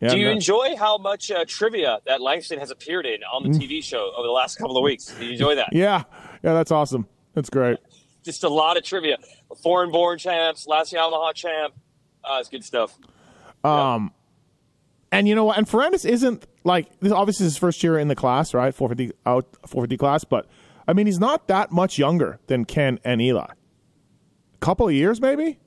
[0.00, 3.42] Yeah, Do you no- enjoy how much uh, trivia that Langston has appeared in on
[3.50, 5.06] the TV show over the last couple of weeks?
[5.06, 5.68] Do you enjoy that?
[5.72, 6.02] Yeah,
[6.42, 7.06] yeah, that's awesome.
[7.34, 7.78] That's great.
[8.24, 9.16] Just a lot of trivia.
[9.62, 11.74] Foreign born champs, last year Omaha champ.
[12.22, 12.98] Uh, it's good stuff.
[13.64, 14.12] Um,
[15.12, 15.58] and you know what?
[15.58, 17.12] And Ferrandis isn't like this.
[17.12, 18.74] Obviously, is his first year in the class, right?
[18.74, 20.24] 450 out, 450 class.
[20.24, 20.46] But
[20.86, 23.44] I mean, he's not that much younger than Ken and Eli.
[23.46, 25.58] A couple of years, maybe.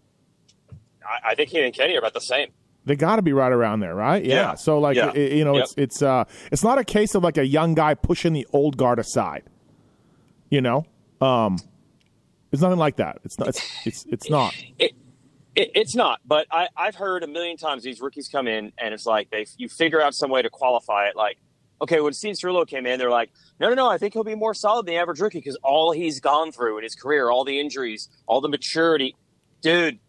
[1.06, 2.50] I, I think he and Kenny are about the same.
[2.86, 4.24] They got to be right around there, right?
[4.24, 4.36] Yeah.
[4.36, 4.54] Yeah.
[4.56, 5.12] So like, Yeah.
[5.16, 5.64] i- you know, Yep.
[5.64, 8.76] it's it's uh, it's not a case of like a young guy pushing the old
[8.78, 9.44] guard aside.
[10.50, 10.86] You know,
[11.22, 11.58] um,
[12.52, 13.20] it's nothing like that.
[13.24, 13.48] It's not.
[13.50, 14.54] It's it's, it's not.
[14.78, 14.92] It,
[15.56, 19.06] it's not, but I, I've heard a million times these rookies come in and it's
[19.06, 21.16] like they you figure out some way to qualify it.
[21.16, 21.38] Like,
[21.82, 24.36] okay, when Steve Cirillo came in, they're like, no, no, no, I think he'll be
[24.36, 27.44] more solid than the average rookie because all he's gone through in his career, all
[27.44, 29.16] the injuries, all the maturity,
[29.62, 30.00] dude,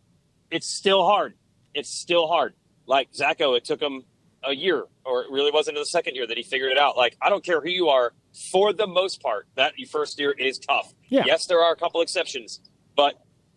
[0.51, 1.35] it's still hard.
[1.75, 2.55] It's still hard.
[2.87, 4.05] Like Zacho, it took him
[4.47, 6.97] a year, or it really wasn't in the second year that he figured it out.
[6.97, 8.13] Like, I don't care who you are,
[8.51, 10.93] for the most part, that first year is tough.
[11.09, 11.25] Yeah.
[11.27, 12.61] Yes, there are a couple exceptions,
[12.97, 13.15] but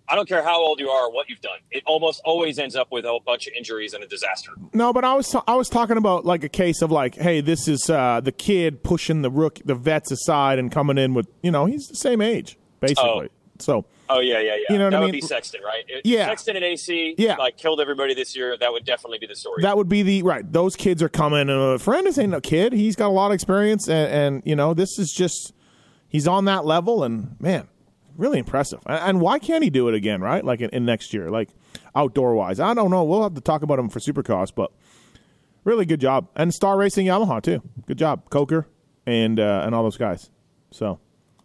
[0.09, 1.59] I don't care how old you are or what you've done.
[1.71, 4.51] It almost always ends up with a bunch of injuries and a disaster.
[4.73, 7.67] No, but I was I was talking about like a case of like, hey, this
[7.67, 11.51] is uh, the kid pushing the rook the vets aside and coming in with you
[11.51, 13.29] know he's the same age basically.
[13.59, 14.55] So Oh yeah, yeah, yeah.
[14.69, 15.19] You know what that I would mean?
[15.19, 15.83] be Sexton, right?
[16.05, 16.27] Yeah.
[16.27, 17.35] Sexton and AC, Yeah.
[17.35, 18.55] like killed everybody this year.
[18.57, 19.63] That would definitely be the story.
[19.63, 20.49] that would be the right.
[20.49, 21.49] Those kids are coming.
[21.49, 22.71] Uh, Ferrandis ain't no kid.
[22.71, 25.51] He's got a lot of experience, and, and you know this is just
[26.07, 27.67] he's on that level, and man,
[28.17, 28.79] really impressive.
[28.85, 30.21] And, and why can't he do it again?
[30.21, 31.49] Right, like in, in next year, like
[31.95, 32.59] outdoor wise.
[32.59, 33.03] I don't know.
[33.03, 34.71] We'll have to talk about him for Supercross, but
[35.63, 36.27] really good job.
[36.35, 37.61] And Star Racing Yamaha too.
[37.85, 38.67] Good job, Coker
[39.07, 40.29] and uh, and all those guys.
[40.71, 40.99] So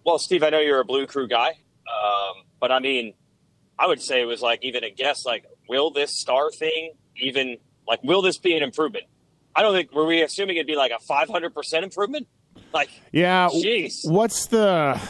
[0.05, 3.15] well, Steve, I know you're a Blue Crew guy, um, but I mean,
[3.79, 5.25] I would say it was like even a guess.
[5.25, 7.57] Like, will this star thing even
[7.87, 9.05] like will this be an improvement?
[9.55, 12.27] I don't think were we assuming it'd be like a 500 percent improvement.
[12.75, 13.49] Like, Yeah.
[13.49, 14.01] Jeez.
[14.05, 15.01] What's the?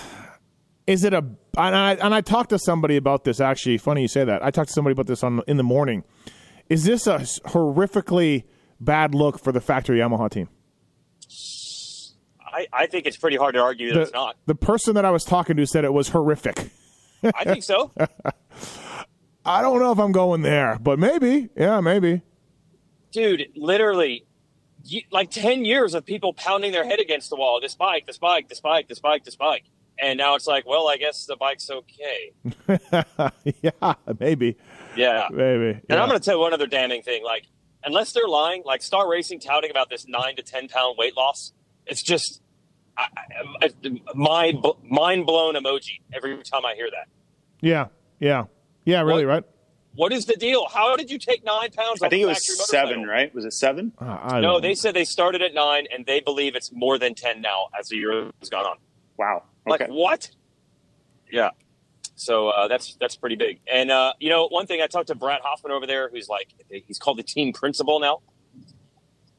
[0.87, 1.25] Is it a?
[1.57, 3.41] And I and I talked to somebody about this.
[3.41, 4.43] Actually, funny you say that.
[4.45, 6.05] I talked to somebody about this on in the morning.
[6.69, 8.45] Is this a horrifically
[8.81, 10.49] bad look for the factory Yamaha team?
[12.41, 14.37] I, I think it's pretty hard to argue that The, it's not.
[14.47, 16.71] the person that I was talking to said it was horrific.
[17.35, 17.93] I think so.
[19.45, 21.49] I don't know if I'm going there, but maybe.
[21.57, 22.23] Yeah, maybe.
[23.11, 24.25] dude, literally,
[24.85, 27.61] you, like ten years of people pounding their head against the wall.
[27.61, 29.65] This bike, this bike, this bike, this bike, this bike,
[30.01, 32.33] and now it's like, well, I guess the bike's okay.
[33.63, 34.57] yeah, maybe.
[34.97, 35.29] Yeah.
[35.31, 35.71] Maybe.
[35.71, 36.03] And yeah.
[36.03, 37.25] I'm going to tell you one other damning thing.
[37.25, 37.47] Like,
[37.85, 41.53] unless they're lying, like Star Racing touting about this nine to ten pound weight loss,
[41.87, 42.41] it's just
[42.97, 43.07] I,
[43.63, 47.09] I, I- mind mind blown emoji every time I hear that.
[47.61, 47.87] Yeah.
[48.21, 48.45] Yeah.
[48.85, 49.03] Yeah.
[49.03, 49.25] Really.
[49.27, 49.33] What?
[49.33, 49.45] Right.
[49.95, 50.67] What is the deal?
[50.73, 52.03] How did you take nine pounds?
[52.03, 53.13] I think it was seven, motorcycle?
[53.13, 53.35] right?
[53.35, 53.93] Was it seven?
[54.01, 54.61] Uh, I don't No, know.
[54.61, 57.89] they said they started at nine, and they believe it's more than ten now as
[57.89, 58.77] the year has gone on.
[59.23, 59.45] Wow.
[59.65, 60.31] Like what?
[61.31, 61.51] Yeah.
[62.17, 63.61] So uh, that's that's pretty big.
[63.73, 66.49] And uh, you know, one thing I talked to Brad Hoffman over there, who's like
[66.69, 68.21] he's called the team principal now,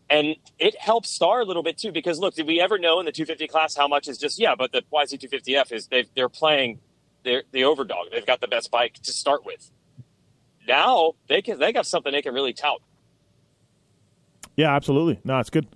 [0.10, 1.92] and it helps Star a little bit too.
[1.92, 4.56] Because look, did we ever know in the 250 class how much is just yeah?
[4.56, 6.80] But the YZ 250F is they they're playing
[7.24, 8.12] they're the overdog.
[8.12, 9.70] They've got the best bike to start with.
[10.66, 12.82] Now they can they got something they can really tout.
[14.56, 15.20] Yeah, absolutely.
[15.26, 15.68] No, it's good.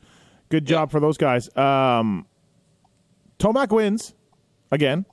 [0.48, 1.54] Good job for those guys.
[1.58, 2.26] Um,
[3.39, 4.13] Tomac wins
[4.71, 5.06] again.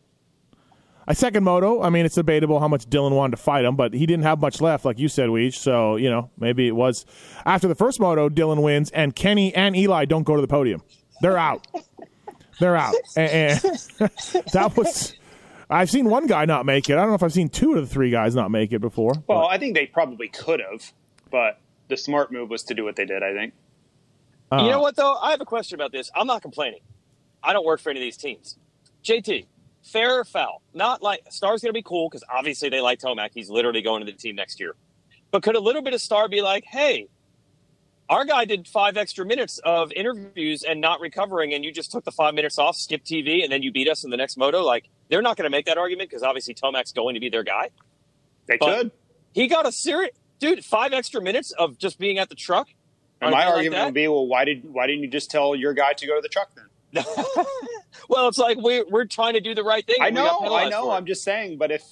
[1.06, 1.82] A second moto.
[1.82, 4.40] I mean, it's debatable how much Dylan wanted to fight him, but he didn't have
[4.40, 5.54] much left, like you said, Weege.
[5.56, 7.04] So you know, maybe it was
[7.44, 10.82] after the first moto, Dylan wins, and Kenny and Eli don't go to the podium.
[11.20, 11.66] They're out.
[12.58, 12.94] They're out.
[13.16, 13.60] And, and
[14.52, 15.14] that was.
[15.68, 16.94] I've seen one guy not make it.
[16.94, 19.14] I don't know if I've seen two of the three guys not make it before.
[19.26, 20.92] Well, I think they probably could have,
[21.30, 21.58] but
[21.88, 23.22] the smart move was to do what they did.
[23.22, 23.54] I think.
[24.52, 25.16] You know uh, what though?
[25.16, 26.10] I have a question about this.
[26.14, 26.80] I'm not complaining.
[27.44, 28.56] I don't work for any of these teams.
[29.04, 29.46] JT,
[29.82, 30.62] fair or foul?
[30.72, 33.30] Not like Star's going to be cool because obviously they like Tomac.
[33.34, 34.74] He's literally going to the team next year.
[35.30, 37.08] But could a little bit of Star be like, hey,
[38.08, 42.04] our guy did five extra minutes of interviews and not recovering, and you just took
[42.04, 44.62] the five minutes off, skipped TV, and then you beat us in the next moto?
[44.62, 47.42] Like they're not going to make that argument because obviously Tomac's going to be their
[47.42, 47.70] guy.
[48.46, 48.90] They But- could.
[49.32, 50.64] He got a serious dude.
[50.64, 52.68] Five extra minutes of just being at the truck.
[53.20, 55.56] And my day like argument would be, well, why did why didn't you just tell
[55.56, 56.66] your guy to go to the truck then?
[58.08, 59.96] well, it's like we're we're trying to do the right thing.
[60.00, 60.90] I and we got know, I know.
[60.90, 61.58] I'm just saying.
[61.58, 61.82] But if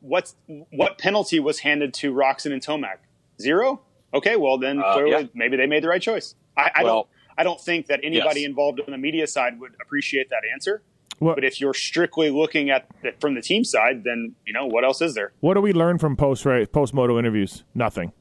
[0.00, 0.34] what's
[0.70, 2.98] what penalty was handed to Roczen and Tomac?
[3.40, 3.82] Zero.
[4.14, 5.28] Okay, well then Uh, clearly yeah.
[5.34, 6.34] maybe they made the right choice.
[6.56, 7.08] I, I Well, don't.
[7.38, 8.48] I don't think that anybody yes.
[8.48, 10.82] involved on the media side would appreciate that answer.
[11.20, 14.66] What, But if you're strictly looking at it from the team side, then you know
[14.66, 15.32] what else is there?
[15.40, 17.64] what do we learn from post post moto interviews?
[17.74, 18.12] Nothing.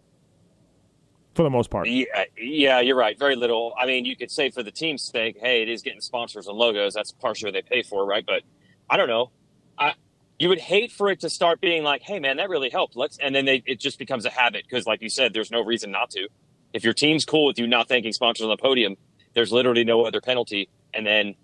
[1.38, 1.88] For the most part.
[1.88, 3.18] Yeah, yeah, you're right.
[3.18, 3.74] Very little.
[3.80, 6.58] I mean, you could say for the team's sake, hey, it is getting sponsors and
[6.58, 6.94] logos.
[6.94, 8.26] That's partially what they pay for, right?
[8.26, 8.42] But
[8.90, 9.32] I don't know.
[9.78, 9.94] I
[10.40, 12.96] you would hate for it to start being like, hey, man, that really helped.
[12.96, 15.64] Let's, and then they, it just becomes a habit because, like you said, there's no
[15.64, 16.28] reason not to.
[16.74, 18.98] If your team's cool with you not thanking sponsors on the podium,
[19.34, 20.70] there's literally no other penalty.
[20.94, 21.36] And then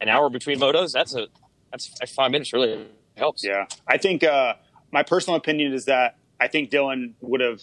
[0.00, 1.28] an hour between motos, that's a
[1.70, 3.44] that's five minutes really helps.
[3.44, 4.54] Yeah, I think uh,
[4.90, 7.60] my personal opinion is that I think Dylan would have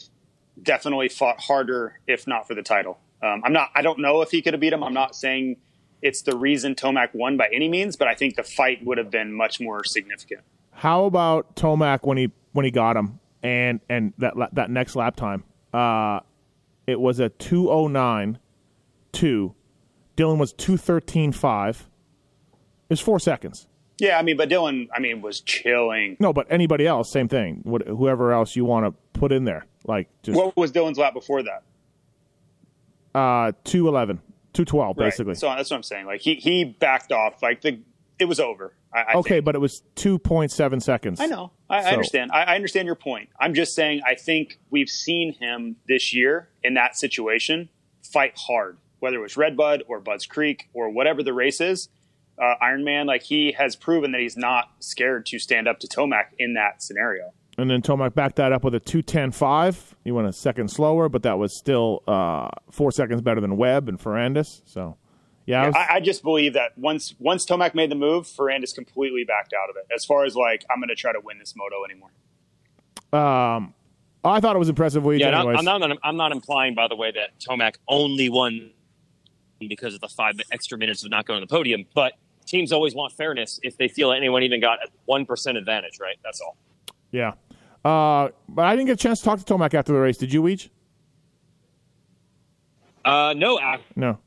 [0.61, 2.99] definitely fought harder if not for the title.
[3.21, 3.69] Um, I'm not.
[3.75, 4.83] I don't know if he could have beat him.
[4.83, 5.57] I'm not saying
[6.01, 9.09] it's the reason Tomac won by any means, but I think the fight would have
[9.09, 10.41] been much more significant.
[10.71, 15.15] How about Tomac when he when he got him and and that that next lap
[15.15, 15.43] time?
[15.73, 16.19] Uh,
[16.85, 18.37] it was a two oh nine
[19.11, 19.55] two.
[20.15, 21.89] Dylan was two thirteen five.
[22.89, 23.67] It was four seconds.
[23.99, 26.17] Yeah, I mean, but Dylan, I mean, was chilling.
[26.19, 27.61] No, but anybody else, same thing.
[27.63, 31.13] What, whoever else you want to put in there, like just what was Dylan's lap
[31.13, 31.63] before that?
[33.13, 34.21] Uh, two eleven.
[34.53, 35.25] 212 basically.
[35.31, 35.37] Right.
[35.37, 36.07] So that's what I'm saying.
[36.07, 37.43] Like he he backed off.
[37.43, 37.79] Like the
[38.17, 38.73] it was over.
[38.91, 39.45] I, I okay, think.
[39.45, 41.19] but it was 2.7 seconds.
[41.19, 41.51] I know.
[41.69, 41.87] I, so.
[41.87, 42.31] I understand.
[42.31, 43.29] I, I, understand your point.
[43.39, 44.01] I'm just saying.
[44.05, 47.69] I think we've seen him this year in that situation
[48.01, 51.89] fight hard, whether it was Redbud or Budds Creek or whatever the race is.
[52.41, 56.29] Uh, Ironman, like he has proven that he's not scared to stand up to Tomac
[56.39, 57.33] in that scenario.
[57.57, 59.95] And then Tomac backed that up with a 210.5.
[60.03, 63.89] He went a second slower, but that was still uh, four seconds better than Webb
[63.89, 64.61] and Ferrandis.
[64.65, 64.97] So,
[65.47, 65.63] yeah.
[65.63, 69.23] I, was, I, I, just believe that once once Tomac made the move, Ferrandis completely
[69.23, 69.91] backed out of it.
[69.93, 72.11] As far as like, I'm going to try to win this moto anymore.
[73.11, 73.73] Um,
[74.23, 75.03] I thought it was impressive.
[75.03, 75.57] Weege, yeah, anyways.
[75.57, 75.97] I'm not.
[76.03, 78.71] I'm not implying, by the way, that Tomac only won
[79.59, 81.85] because of the five extra minutes of not going to the podium.
[81.95, 82.13] But
[82.45, 85.99] teams always want fairness if they feel anyone even got a one percent advantage.
[85.99, 86.17] Right.
[86.23, 86.57] That's all.
[87.11, 87.33] Yeah.
[87.87, 90.17] Uh, but I didn't get a chance to talk to Tomac after the race.
[90.17, 90.67] Did you, Weege?
[93.05, 93.57] Uh, no.
[93.95, 94.17] no.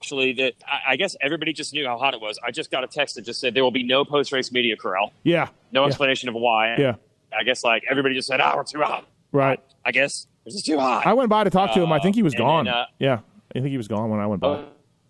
[0.00, 2.40] Actually, that I, I guess everybody just knew how hot it was.
[2.44, 4.76] I just got a text that just said there will be no post race media
[4.76, 5.12] corral.
[5.22, 5.50] Yeah.
[5.70, 5.86] No yeah.
[5.88, 6.74] explanation of why.
[6.78, 6.94] Yeah.
[7.32, 9.60] I guess like everybody just said, "Oh, we're too hot." Right.
[9.84, 11.06] I guess this is too hot.
[11.06, 11.92] I went by to talk to him.
[11.92, 12.64] I think he was Uh, gone.
[12.64, 13.20] then, uh, yeah,
[13.54, 14.48] I think he was gone when I went by.
[14.48, 14.64] Oh,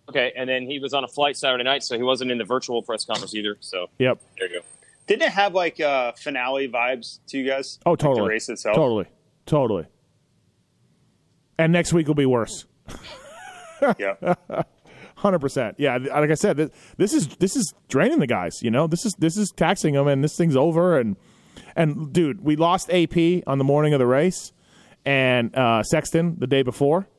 [0.09, 2.43] okay, and then he was on a flight Saturday night, so he wasn't in the
[2.43, 3.57] virtual press conference either.
[3.59, 4.19] So yep.
[4.37, 4.65] there you go.
[5.11, 7.79] Didn't it have like uh, finale vibes to you guys?
[7.85, 8.21] Oh, like totally.
[8.21, 8.77] the race itself.
[8.77, 9.07] Totally.
[9.45, 9.85] Totally.
[11.59, 12.65] And next week will be worse.
[13.99, 14.35] yeah.
[15.15, 15.75] Hundred percent.
[15.77, 15.97] Yeah.
[15.97, 18.63] Like I said, this, this is this is draining the guys.
[18.63, 20.97] You know, this is this is taxing them, and this thing's over.
[20.97, 21.17] And
[21.75, 24.53] and dude, we lost AP on the morning of the race,
[25.03, 27.09] and uh, Sexton the day before.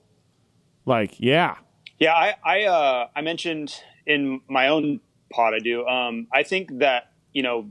[0.87, 1.57] Like, yeah,
[1.99, 2.15] yeah.
[2.15, 5.01] I I uh, I mentioned in my own
[5.31, 5.87] pod I do.
[5.87, 7.71] Um, I think that you know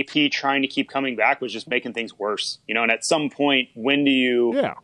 [0.00, 2.58] AP trying to keep coming back was just making things worse.
[2.66, 4.74] You know, and at some point, when do you yeah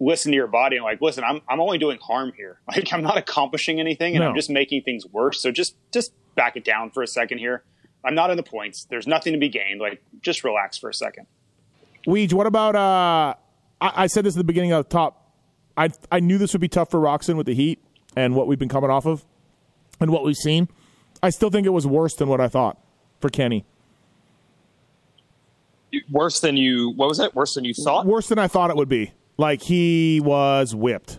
[0.00, 2.60] listen to your body and like, listen, I'm I'm only doing harm here.
[2.68, 4.30] Like I'm not accomplishing anything, and No.
[4.30, 5.40] I'm just making things worse.
[5.40, 7.62] So just just back it down for a second here.
[8.04, 8.84] I'm not in the points.
[8.90, 9.80] There's nothing to be gained.
[9.80, 11.26] Like just relax for a second.
[12.06, 12.74] Weege, what about?
[12.76, 13.34] Uh,
[13.80, 15.32] I, I said this at the beginning of the top.
[15.76, 17.78] I I knew this would be tough for Roczen with the heat
[18.16, 19.24] and what we've been coming off of,
[20.00, 20.68] and what we've seen.
[21.22, 22.78] I still think it was worse than what I thought
[23.20, 23.64] for Kenny.
[26.10, 26.90] Worse than you.
[26.90, 27.34] What was it?
[27.34, 28.06] Worse than you thought?
[28.06, 29.12] Worse than I thought it would be.
[29.36, 31.18] Like he was whipped.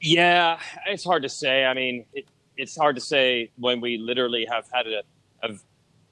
[0.00, 1.64] Yeah, it's hard to say.
[1.64, 5.02] I mean, it, it's hard to say when we literally have had a,
[5.42, 5.54] a,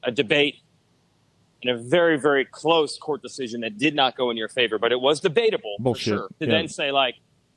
[0.04, 0.56] a debate
[1.62, 4.92] in a very, very close court decision that did not go in your favor, but
[4.92, 6.14] it was debatable Bullshit.
[6.14, 6.28] for sure.
[6.40, 6.50] To Yeah.
[6.50, 7.14] then say like,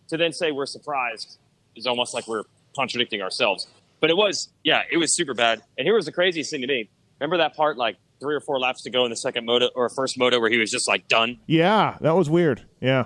[0.10, 1.38] to then say we're surprised
[1.76, 2.44] is almost like we're
[2.76, 3.68] contradicting ourselves.
[4.00, 5.62] But it was, yeah, it was super bad.
[5.78, 6.90] And here was the craziest thing to me.
[7.20, 9.90] Remember that part, like three or four laps to go in the second moto or
[9.90, 11.40] first moto, where he was just like done.
[11.48, 12.66] Yeah, that was weird.
[12.82, 13.06] Yeah.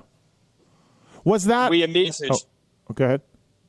[1.23, 1.69] Was that?
[1.71, 2.29] We immediately.
[2.31, 2.37] Oh,
[2.89, 3.21] oh, go ahead.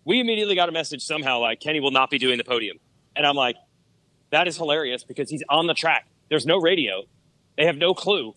[0.04, 2.78] we immediately got a message somehow like Kenny will not be doing the podium.
[3.16, 3.57] And I'm like,
[4.30, 6.07] that is hilarious because he's on the track.
[6.28, 7.04] There's no radio.
[7.57, 8.35] They have no clue.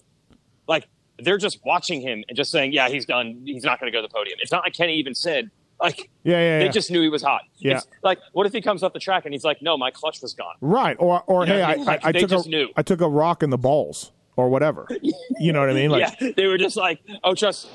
[0.68, 3.42] Like they're just watching him and just saying, yeah, he's done.
[3.44, 4.38] He's not going to go to the podium.
[4.42, 6.72] It's not like Kenny even said, like, Yeah, yeah, they yeah.
[6.72, 7.42] just knew he was hot.
[7.58, 7.78] Yeah.
[7.78, 10.22] It's like, what if he comes off the track and he's like, no, my clutch
[10.22, 10.56] was gone.
[10.62, 10.96] Right.
[11.00, 11.86] Or or You hey, I mean?
[11.86, 12.70] Like, I they took just a knew.
[12.76, 14.88] I took a rock in the balls or whatever.
[15.40, 15.90] you know what I mean?
[15.90, 17.68] Like yeah, they were just like, oh, trust,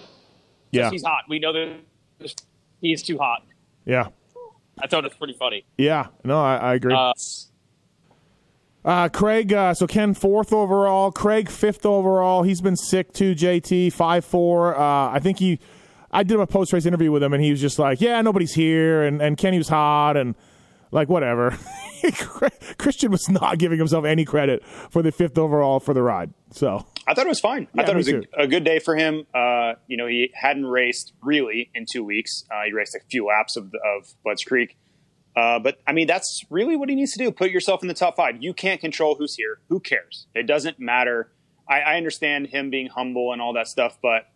[0.71, 0.91] yeah.
[0.91, 1.25] he's hot.
[1.29, 2.35] We know that
[2.81, 3.45] he is too hot.
[3.85, 4.09] Yeah.
[4.79, 5.65] I thought it was pretty funny.
[5.77, 6.07] Yeah.
[6.25, 6.95] No, I, I agree.
[6.95, 7.13] Uh,
[8.85, 12.43] Uh, Craig, uh, so Ken fourth overall, Craig fifth overall.
[12.43, 13.35] He's been sick too.
[13.35, 14.77] JT five four.
[14.77, 15.61] Uh, I think he.
[16.13, 18.55] I did a post race interview with him, and he was just like, "Yeah, nobody's
[18.55, 20.35] here," and and Kenny was hot, and
[20.91, 21.57] like whatever.
[22.79, 26.33] Christian was not giving himself any credit for the fifth overall for the ride.
[26.51, 27.69] So I thought it was fine.
[27.75, 29.27] Yeah, I thought it was a, a, good day for him.
[29.35, 32.45] Uh, you know, he hadn't raced really in two weeks.
[32.51, 34.77] Uh, he raced a few laps of, of Creek.
[35.35, 37.31] Uh, but I mean, that's really what he needs to do.
[37.31, 38.43] Put yourself in the top five.
[38.43, 39.61] You can't control who's here.
[39.69, 40.27] Who cares?
[40.35, 41.33] It doesn't matter.
[41.69, 44.27] I, I understand him being humble and all that stuff, but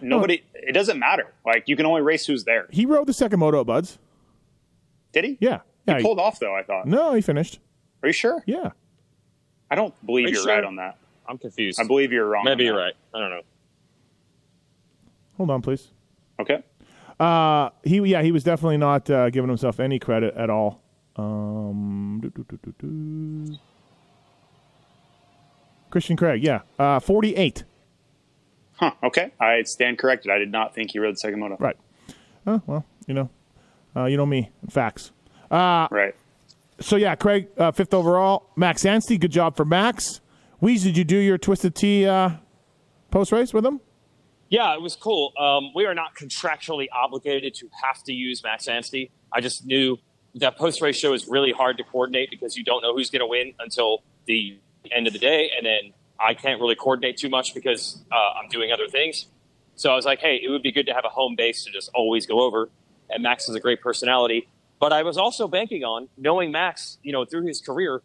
[0.00, 0.42] nobody.
[0.54, 1.32] it doesn't matter.
[1.44, 2.66] Like you can only race who's there.
[2.70, 3.98] He rode the second moto at Budds.
[5.12, 5.38] Did he?
[5.40, 5.60] Yeah.
[5.86, 5.96] Yeah.
[5.98, 6.54] He pulled off though.
[6.54, 6.86] I thought.
[6.86, 7.58] No, he finished.
[8.02, 8.42] Are you sure?
[8.46, 8.70] Yeah.
[9.70, 10.54] I don't believe Are you you're sure?
[10.54, 10.98] right on that.
[11.28, 11.80] I'm confused.
[11.80, 12.44] I believe you're wrong.
[12.44, 12.94] Maybe you're right.
[13.14, 13.42] I don't know.
[15.36, 15.88] Hold on, please.
[16.40, 16.62] Okay.
[17.18, 20.82] Uh, he yeah, he was definitely not uh, giving himself any credit at all.
[21.16, 23.56] Um, doo, doo, doo, doo, doo.
[25.90, 27.64] Christian Craig, yeah, uh, forty-eight.
[28.80, 28.92] Huh.
[29.04, 29.30] Okay.
[29.38, 30.32] I stand corrected.
[30.32, 31.56] I did not think he rode the second moto.
[31.60, 31.76] Right.
[32.46, 33.28] Oh well, you know,
[33.94, 35.12] uh, you know me, facts.
[35.50, 36.14] Uh, Right.
[36.80, 38.48] so yeah, Craig, uh, fifth overall.
[38.56, 40.20] Max Anstey, good job for Max.
[40.62, 42.30] Weeze, did you do your Twisted Tea uh,
[43.10, 43.80] post race with him?
[44.48, 45.32] Yeah, it was cool.
[45.38, 49.10] Um, we are not contractually obligated to have to use Max Anstey.
[49.32, 49.98] I just knew
[50.36, 53.20] that post race show is really hard to coordinate because you don't know who's going
[53.20, 54.58] to win until the
[54.90, 58.48] end of the day, and then I can't really coordinate too much because uh, I'm
[58.48, 59.26] doing other things.
[59.76, 61.70] So I was like, hey, it would be good to have a home base to
[61.70, 62.68] just always go over.
[63.08, 64.48] And Max is a great personality.
[64.78, 68.02] But I was also banking on knowing Max, you know, through his career,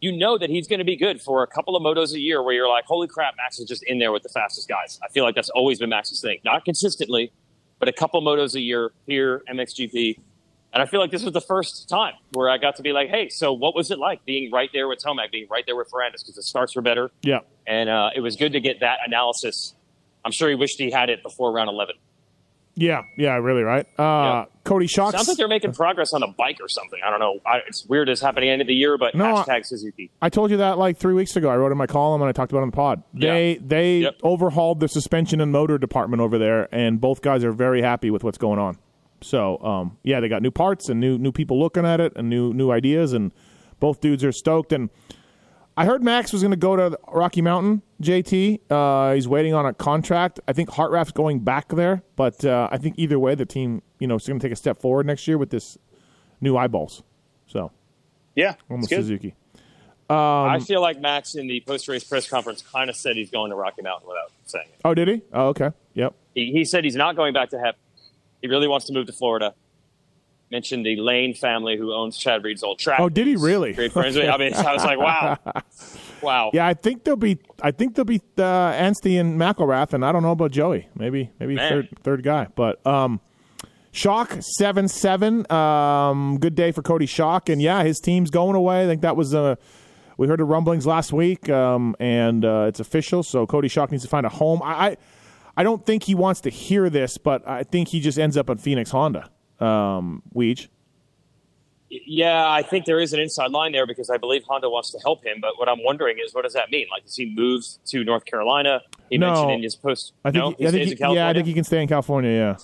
[0.00, 2.42] you know that he's going to be good for a couple of motos a year
[2.42, 5.00] where you're like, holy crap, Max is just in there with the fastest guys.
[5.02, 6.38] I feel like that's always been Max's thing.
[6.44, 7.32] Not consistently,
[7.78, 10.18] but a couple motos a year here, MXGP.
[10.72, 13.08] And I feel like this was the first time where I got to be like,
[13.08, 15.90] hey, so what was it like being right there with Tomac, being right there with
[15.90, 16.20] Ferrandis?
[16.22, 17.10] Because the starts were better.
[17.22, 17.40] Yeah.
[17.66, 19.74] And uh, it was good to get that analysis.
[20.24, 21.94] I'm sure he wished he had it before round 11.
[22.78, 23.86] Yeah, yeah, really, right?
[23.98, 24.44] Uh, Yeah.
[24.64, 25.14] Cody Shocks.
[25.14, 27.00] Sounds like they're making progress on the bike or something.
[27.02, 27.38] I don't know.
[27.46, 29.64] I, it's weird it's happening at the end of the year, but No, I- hashtag
[29.64, 30.10] Suzuki.
[30.20, 31.48] I told you that like three weeks ago.
[31.48, 33.02] I wrote in my column and I talked about it on the pod.
[33.14, 33.58] They Yeah.
[33.64, 34.16] they Yep.
[34.24, 38.22] overhauled the suspension and motor department over there, and both guys are very happy with
[38.24, 38.76] what's going on.
[39.26, 42.30] So um, yeah, they got new parts and new new people looking at it and
[42.30, 43.32] new new ideas, and
[43.80, 44.72] both dudes are stoked.
[44.72, 44.88] And
[45.76, 47.82] I heard Max was going to go to Rocky Mountain.
[48.00, 50.38] JT, uh, he's waiting on a contract.
[50.46, 54.06] I think Hartranft's going back there, but uh, I think either way, the team you
[54.06, 55.76] know is going to take a step forward next year with this
[56.40, 57.02] new eyeballs.
[57.46, 57.72] So
[58.36, 58.54] Yeah.
[58.70, 58.98] almost good.
[59.00, 59.34] Suzuki.
[60.08, 63.30] Um, I feel like Max in the post race press conference kind of said he's
[63.30, 64.80] going to Rocky Mountain without saying it.
[64.84, 65.22] Oh, did he?
[65.32, 65.70] Oh, okay.
[65.94, 66.14] Yep.
[66.32, 67.76] He, he said he's not going back to HEP.
[68.40, 69.54] He really wants to move to Florida.
[70.50, 73.00] Mentioned the Lane family who owns Chad Reed's old track.
[73.00, 73.72] Oh, did he really?
[73.72, 74.28] Great friends with.
[74.28, 75.38] I mean, I was like, wow,
[76.22, 76.50] wow.
[76.54, 77.38] Yeah, I think they'll be.
[77.60, 80.88] I think they'll be uh, Anstey and McElrath, and I don't know about Joey.
[80.94, 81.68] Maybe, maybe Man.
[81.68, 82.46] third third guy.
[82.54, 83.20] But um,
[83.92, 85.50] Schock seven seven.
[85.50, 88.84] Um, good day for Cody Schock, and yeah, his team's going away.
[88.84, 89.56] I think that was uh,
[90.16, 93.22] we heard the rumblings last week, um, and uh, it's official.
[93.22, 94.62] So Cody Schock needs to find a home.
[94.62, 94.96] I, I
[95.56, 98.50] I don't think he wants to hear this, but I think he just ends up
[98.50, 99.30] at Phoenix Honda.
[99.58, 100.68] Um, Weege.
[101.88, 104.98] Yeah, I think there is an inside line there because I believe Honda wants to
[104.98, 105.38] help him.
[105.40, 106.86] But what I'm wondering is, what does that mean?
[106.90, 108.82] Like, does he move to North Carolina?
[109.08, 109.28] He No.
[109.28, 110.12] mentioned in his post.
[110.24, 110.42] I think.
[110.44, 111.22] no, he- I think he- in California.
[111.22, 112.30] yeah, I think he can stay in California.
[112.32, 112.56] Yeah.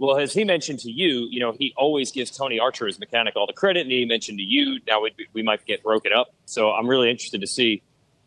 [0.00, 3.36] Well, as he mentioned to you, you know, he always gives Tony Archer, his mechanic,
[3.36, 6.34] all the credit, and he mentioned to you, now we, we might get broken up.
[6.46, 7.80] So I'm really interested to see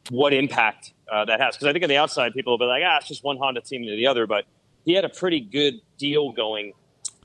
[0.10, 1.56] what impact uh, that has.
[1.56, 3.62] Because I think on the outside, people will be like, ah, it's just one Honda
[3.62, 4.28] team to the other.
[4.28, 4.46] But
[4.86, 6.74] he had a pretty good deal going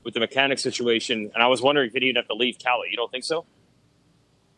[0.03, 1.31] with the mechanic situation.
[1.33, 2.89] And I was wondering if he'd even have to leave Cali.
[2.91, 3.45] You don't think so?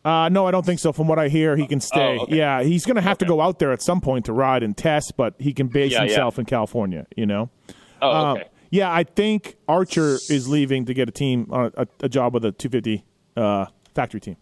[0.04, 0.92] Uh, no, I don't think so.
[0.92, 2.16] From what I hear, he can stay.
[2.18, 2.36] Oh, okay.
[2.36, 4.76] Yeah, he's going to have to go out there at some point to ride and
[4.76, 6.06] test, but he can base Yeah, yeah.
[6.06, 7.06] himself in California.
[7.16, 7.50] You know.
[8.00, 8.48] Oh, Um, okay.
[8.70, 12.44] yeah, I think Archer is leaving to get a team on a, a job with
[12.44, 13.04] a 250
[13.36, 14.36] uh, factory team.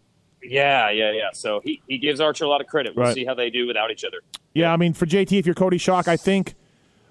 [0.47, 1.31] Yeah, yeah, yeah.
[1.33, 2.95] So he, he gives Archer a lot of credit.
[2.95, 3.15] We'll Right.
[3.15, 4.19] see how they do without each other.
[4.53, 6.55] Yeah, I mean for JT, if you're Cody Schock, I think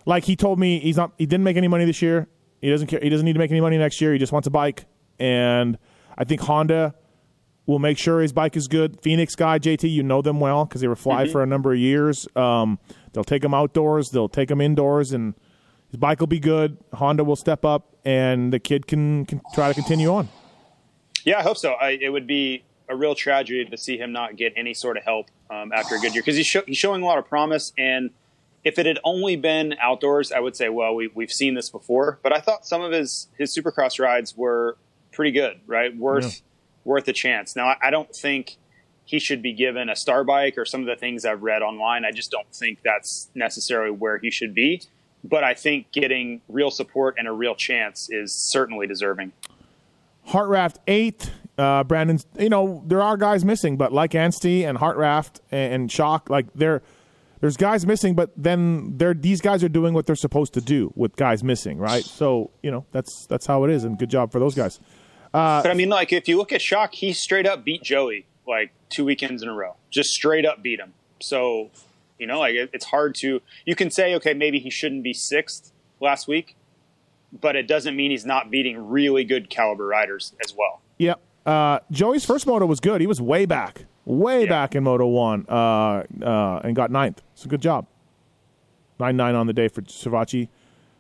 [0.05, 2.27] like he told me he's not he didn't make any money this year.
[2.61, 2.99] He doesn't care.
[3.01, 4.13] He doesn't need to make any money next year.
[4.13, 4.85] He just wants a bike,
[5.19, 5.77] and
[6.17, 6.95] I think Honda
[7.65, 9.01] will make sure his bike is good.
[9.01, 11.79] Phoenix guy JT, you know them well because they were fly for a number of
[11.79, 12.27] years.
[12.35, 12.77] Um,
[13.13, 14.11] they'll take him outdoors.
[14.11, 15.33] They'll take him indoors, and
[15.89, 16.77] his bike will be good.
[16.93, 20.27] Honda will step up, and the kid can, can try to continue on.
[21.25, 21.71] Yeah, I hope so.
[21.73, 22.63] I, it would be
[22.93, 25.99] a real tragedy to see him not get any sort of help um, after a
[25.99, 27.73] good year because he's, show, he's showing a lot of promise.
[27.77, 28.11] And
[28.63, 32.19] if it had only been outdoors, I would say, well, we, we've seen this before.
[32.23, 34.77] But I thought some of his his Supercross rides were
[35.11, 35.95] pretty good, right?
[35.95, 36.41] Worth
[36.85, 37.55] worth a chance.
[37.55, 38.57] Now, I, I don't think
[39.05, 42.05] he should be given a star bike or some of the things I've read online.
[42.05, 44.81] I just don't think that's necessarily where he should be.
[45.25, 49.31] But I think getting real support and a real chance is certainly deserving.
[50.29, 51.31] Hartranft eighth.
[51.57, 52.25] Uh, Brandon's.
[52.39, 56.47] You know there are guys missing, but like Anstey and Hartranft and, and Schock, like
[56.55, 56.81] they're
[57.41, 60.91] There's guys missing, but then they're these guys are doing what they're supposed to do
[60.95, 62.03] with guys missing, right?
[62.03, 64.79] So you know that's that's how it is, and good job for those guys.
[65.33, 68.71] but I mean, like if you look at Schock, he straight up beat Joey like
[68.89, 70.93] two weekends in a row, just straight up beat him.
[71.21, 71.69] So
[72.17, 75.13] you know, like it, it's hard to you can say okay, maybe he shouldn't be
[75.13, 76.55] sixth last week,
[77.41, 80.81] but it doesn't mean he's not beating really good caliber riders as well.
[80.97, 81.19] Yep.
[81.45, 83.01] Uh, Joey's first moto was good.
[83.01, 84.49] He was way back, way Yeah.
[84.49, 87.21] back in Moto One, uh, uh, and got ninth.
[87.35, 87.85] So good job.
[88.99, 90.47] Nine nine on the day for Savatgy.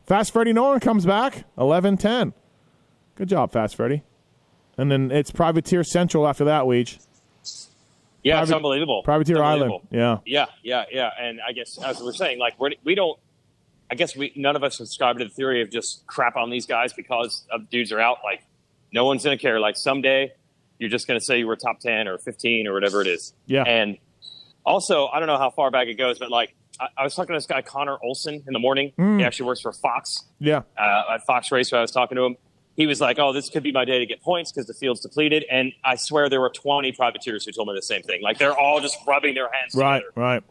[0.05, 2.33] Fast Freddy Noren comes back 11-10.
[3.15, 4.03] Good job, Fast Freddy.
[4.77, 6.99] And then it's Privateer Central after that, Weege.
[8.23, 9.03] Yeah, it's unbelievable.
[9.03, 9.73] Privateer It's Island.
[9.73, 9.87] unbelievable.
[9.91, 10.17] Yeah.
[10.25, 11.09] Yeah, yeah, yeah.
[11.19, 13.17] And I guess as we're saying, like we're, we don't.
[13.91, 16.65] I guess we none of us subscribe to the theory of just crap on these
[16.65, 18.17] guys because of dudes are out.
[18.23, 18.43] Like
[18.93, 19.59] no one's gonna care.
[19.59, 20.31] Like someday
[20.79, 23.33] you're just gonna say you were top ten or fifteen or whatever it is.
[23.45, 23.63] Yeah.
[23.63, 23.97] And
[24.65, 27.33] also, I don't know how far back it goes, but like I, I was talking
[27.33, 28.91] to this guy Connor Olson in the morning.
[28.97, 29.19] Mm.
[29.19, 30.61] He actually works for Fox Yeah.
[30.77, 31.71] uh, at Fox Race.
[31.71, 32.37] When I was talking to him,
[32.75, 35.01] he was like, "Oh, this could be my day to get points because the field's
[35.01, 38.21] depleted." And I swear there were 20 privateers who told me the same thing.
[38.21, 40.11] Like they're all just rubbing their hands Right, together.
[40.15, 40.43] right.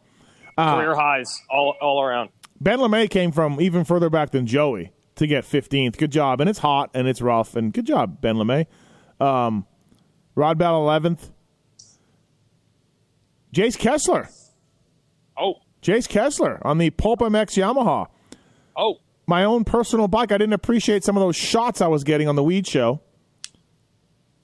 [0.56, 2.30] Career highs all all around.
[2.60, 5.96] Ben LeMay came from even further back than Joey to get 15th.
[5.98, 6.40] Good job.
[6.40, 7.54] And it's hot and it's rough.
[7.56, 8.66] And good job, Ben LeMay.
[9.20, 9.66] Um,
[10.34, 11.30] Rod Bell 11th.
[13.54, 14.28] Jace Kessler.
[15.36, 18.06] Oh, Jace Kessler on the Pulp MX Yamaha.
[18.76, 18.96] oh,
[19.26, 20.32] My own personal bike.
[20.32, 23.00] I didn't appreciate some of those shots I was getting on the Weege Show.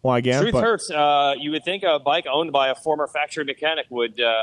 [0.02, 0.90] Well, again, truth but hurts.
[0.90, 4.42] Uh, you would think a bike owned by a former factory mechanic would uh,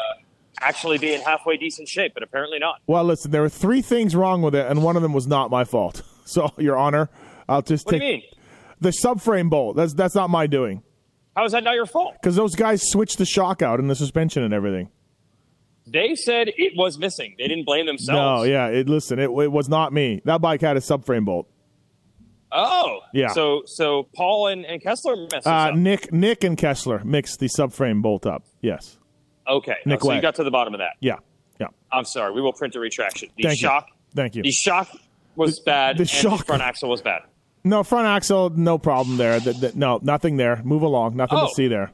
[0.60, 2.82] actually be in halfway decent shape, but apparently not.
[2.88, 5.50] well, listen, there were three things wrong with it, and one of them was not
[5.52, 6.02] my fault.
[6.28, 7.10] So, Your Honor,
[7.48, 8.24] I'll just What take do you mean?
[8.82, 9.76] the subframe bolt.
[9.78, 10.82] That's that's not my doing.
[11.36, 12.14] How is that not your fault?
[12.22, 14.90] because those guys switched the shock out and the suspension and everything.
[15.88, 17.36] They said it was missing.
[17.38, 18.42] They didn't blame themselves.
[18.42, 20.22] No, yeah, it, listen, it, it was not me.
[20.26, 21.48] That bike had a subframe bolt.
[22.52, 23.28] Oh, Yeah.
[23.30, 25.76] So so Paul and, and Kessler messed Uh, up.
[25.76, 28.44] Nick, Nick, and Kessler mixed the subframe bolt up.
[28.62, 28.98] Yes,
[29.48, 30.16] Okay, Nick so Way.
[30.16, 30.94] you got to the bottom of that.
[31.02, 31.18] yeah,
[31.60, 31.68] yeah.
[31.92, 32.34] I'm sorry.
[32.34, 33.30] We will print a retraction.
[33.38, 33.86] The Thank shock.
[33.90, 33.94] you.
[34.16, 34.44] Thank you.
[34.44, 34.90] The shock
[35.38, 35.98] was bad.
[35.98, 37.22] the shock- front axle was bad.
[37.64, 39.40] No front axle, no problem there.
[39.40, 40.62] The- the- no, nothing there.
[40.64, 41.16] Move along.
[41.16, 41.48] Nothing Oh.
[41.48, 41.92] to see there.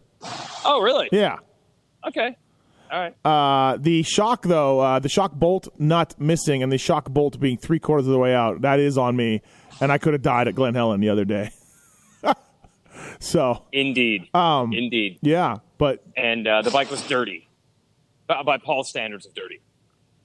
[0.66, 1.08] Oh, really?
[1.12, 1.38] Yeah.
[2.08, 2.36] Okay.
[2.92, 3.16] All right.
[3.26, 7.58] Uh, the shock though, uh, the shock bolt nut missing, and the shock bolt being
[7.58, 8.62] three quarters of the way out.
[8.62, 9.42] That is on me,
[9.80, 11.52] and I could have died at Glen Helen the other day.
[13.20, 14.28] so Indeed.
[14.34, 15.20] Um, Indeed.
[15.22, 17.48] yeah, but And uh, the bike was dirty.
[18.28, 19.62] By, by Paul's standards of dirty.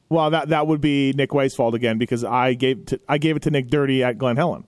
[0.08, 3.36] Well, that that would be Nick Wey's fault again because I gave to, I gave
[3.36, 4.64] it to Nick Dirty at Glen Helen,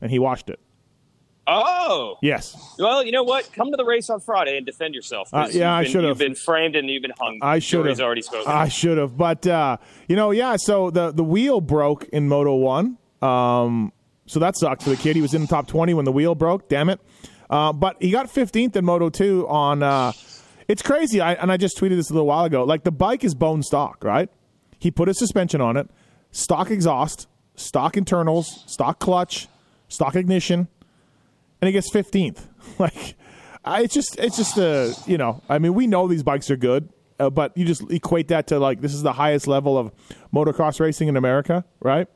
[0.00, 0.60] and he washed it.
[1.48, 2.18] Oh.
[2.22, 3.48] Yes, Well, you know what?
[3.52, 5.28] Come to the race on Friday and defend yourself.
[5.32, 6.08] Uh, yeah, I should've.
[6.08, 7.38] You've been framed and you've been hung.
[7.40, 8.00] I should have.
[8.00, 8.50] already spoken.
[8.50, 9.76] I should have, but uh,
[10.08, 10.56] you know, yeah.
[10.56, 13.92] So the the wheel broke in Moto One, um,
[14.26, 15.14] so that sucked for the kid.
[15.14, 16.68] He was in the top twenty when the wheel broke.
[16.68, 17.00] Damn it!
[17.48, 19.84] Uh, but he got fifteenth in Moto Two on.
[19.84, 20.12] Uh,
[20.66, 22.64] it's crazy, I, and I just tweeted this a little while ago.
[22.64, 24.28] Like the bike is bone stock, right?
[24.78, 25.88] He put a suspension on it,
[26.30, 29.48] stock exhaust, stock internals, stock clutch,
[29.88, 30.68] stock ignition,
[31.60, 32.40] and he gets 15th.
[32.78, 33.14] Like,
[33.64, 36.56] I, it's just, it's just a, you know, I mean, we know these bikes are
[36.56, 39.92] good, uh, but you just equate that to like this is the highest level of
[40.34, 42.08] motocross racing in America, right?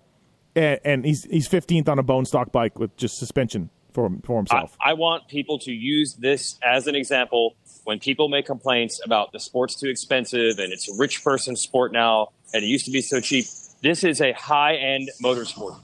[0.55, 4.35] And, and he's he's 15th on a bone stock bike with just suspension for for
[4.35, 4.77] I, himself.
[4.81, 9.41] I want people to use this as an example when people make complaints about the
[9.41, 13.01] sport's too expensive and it's a rich person sport now and it used to be
[13.01, 13.47] so cheap.
[13.83, 15.79] This is a high end motorsport.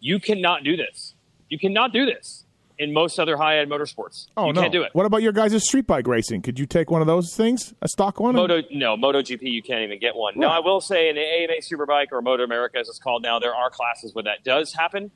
[0.00, 1.14] You cannot do this.
[1.48, 2.44] You cannot do this
[2.78, 4.26] in most other high end motorsports.
[4.36, 4.60] oh you no!
[4.60, 4.94] can't do it.
[4.94, 6.42] What about your guys' street bike racing?
[6.42, 8.34] Could you take one of those things, a stock one?
[8.34, 10.34] Moto no MotoGP you can't even get one.
[10.36, 13.38] Now I will say in the AMA Superbike or Moto America as it's called now,
[13.38, 15.10] there are classes where that does happen.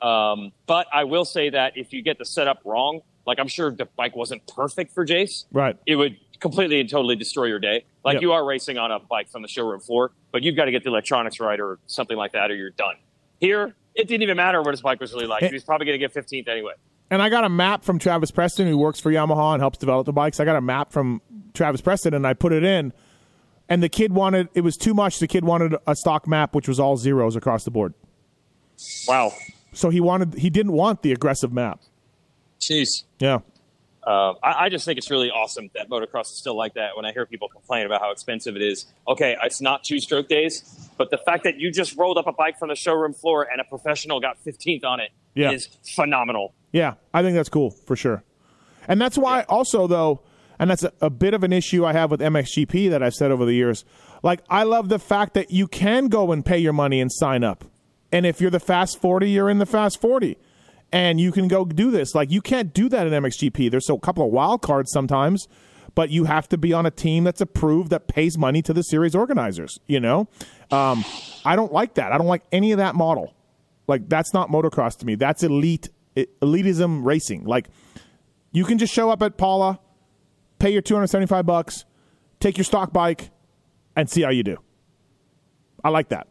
[0.00, 3.70] Um, but I will say that if you get the setup wrong, like I'm sure
[3.70, 5.76] the bike wasn't perfect for Jace, right?
[5.86, 7.84] it would completely and totally destroy your day.
[8.04, 8.22] Like Yep.
[8.22, 10.82] you are racing on a bike from the showroom floor, but you've got to get
[10.84, 12.96] the electronics right or something like that, or you're done.
[13.40, 15.42] Here, it didn't even matter what his bike was really like.
[15.42, 15.48] Eh.
[15.48, 16.72] He was probably going to get 15th anyway.
[17.10, 20.06] And I got a map from Travis Preston, who works for Yamaha and helps develop
[20.06, 20.40] the bikes.
[20.40, 21.20] I got a map from
[21.52, 22.92] Travis Preston, and I put it in.
[23.68, 25.18] And the kid wanted it was too much.
[25.18, 27.94] The kid wanted a stock map, which was all zeros across the board.
[29.06, 29.32] Wow.
[29.72, 31.80] So he wanted he didn't want the aggressive map.
[32.60, 33.04] Jeez.
[33.18, 33.38] Yeah,
[34.06, 36.96] Uh, I, I just think it's really awesome that motocross is still like that.
[36.96, 40.28] When I hear people complain about how expensive it is, okay, it's not two stroke
[40.28, 43.48] days, but the fact that you just rolled up a bike from the showroom floor
[43.50, 45.94] and a professional got 15th on it is Yeah.
[45.94, 46.54] phenomenal.
[46.72, 46.94] yeah.
[47.12, 48.22] I think that's cool for sure.
[48.86, 50.20] And that's why also though
[50.58, 53.30] and that's a, a bit of an issue I have with MXGP that I've said
[53.32, 53.84] over the years.
[54.22, 57.42] Like, I love the fact that you can go and pay your money and sign
[57.42, 57.64] up.
[58.12, 60.38] And if you're the fast 40, you're in the fast 40.
[60.92, 62.14] And you can go do this.
[62.14, 63.70] Like, you can't do that in MXGP.
[63.70, 65.48] There's a couple of wild cards sometimes,
[65.94, 68.82] but you have to be on a team that's approved that pays money to the
[68.82, 70.28] series organizers, you know?
[70.70, 71.04] Um,
[71.44, 72.12] I don't like that.
[72.12, 73.34] I don't like any of that model.
[73.88, 75.16] Like, that's not motocross to me.
[75.16, 77.44] That's elite, elitism racing.
[77.44, 77.68] Like,
[78.52, 79.80] you can just show up at Pala,
[80.58, 81.84] pay your 275 bucks,
[82.38, 83.30] take your stock bike,
[83.96, 84.58] and see how you do.
[85.82, 86.28] I like that.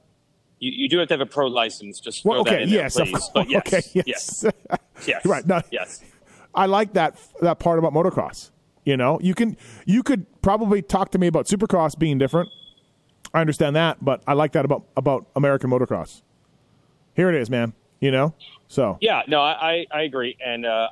[0.64, 2.00] You, you do have to have a pro license.
[2.00, 3.30] Just throw Well, okay, that in yes, there, please.
[3.34, 4.06] But yes, okay, yes.
[4.08, 4.46] yes,
[5.08, 5.46] yes, right.
[5.46, 6.02] No, yes.
[6.56, 8.52] I like that that part about motocross.
[8.86, 12.50] You know, you can you could probably talk to me about supercross being different.
[13.34, 16.22] I understand that, but I like that about about American motocross.
[17.16, 17.74] Here it is, man.
[18.00, 18.34] You know,
[18.68, 20.36] so Yeah, no, I, I, I agree.
[20.46, 20.90] And uh,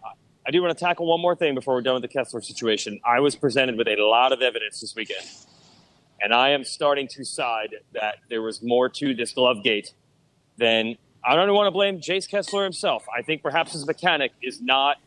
[0.48, 3.00] I do want to tackle one more thing before we're done with the Kessler situation.
[3.06, 5.26] I was presented with a lot of evidence this weekend,
[6.22, 9.94] and I am starting to side that there was more to this glove gate
[10.58, 13.06] than I don't want to blame Jace Kessler himself.
[13.16, 14.98] I think perhaps his mechanic is not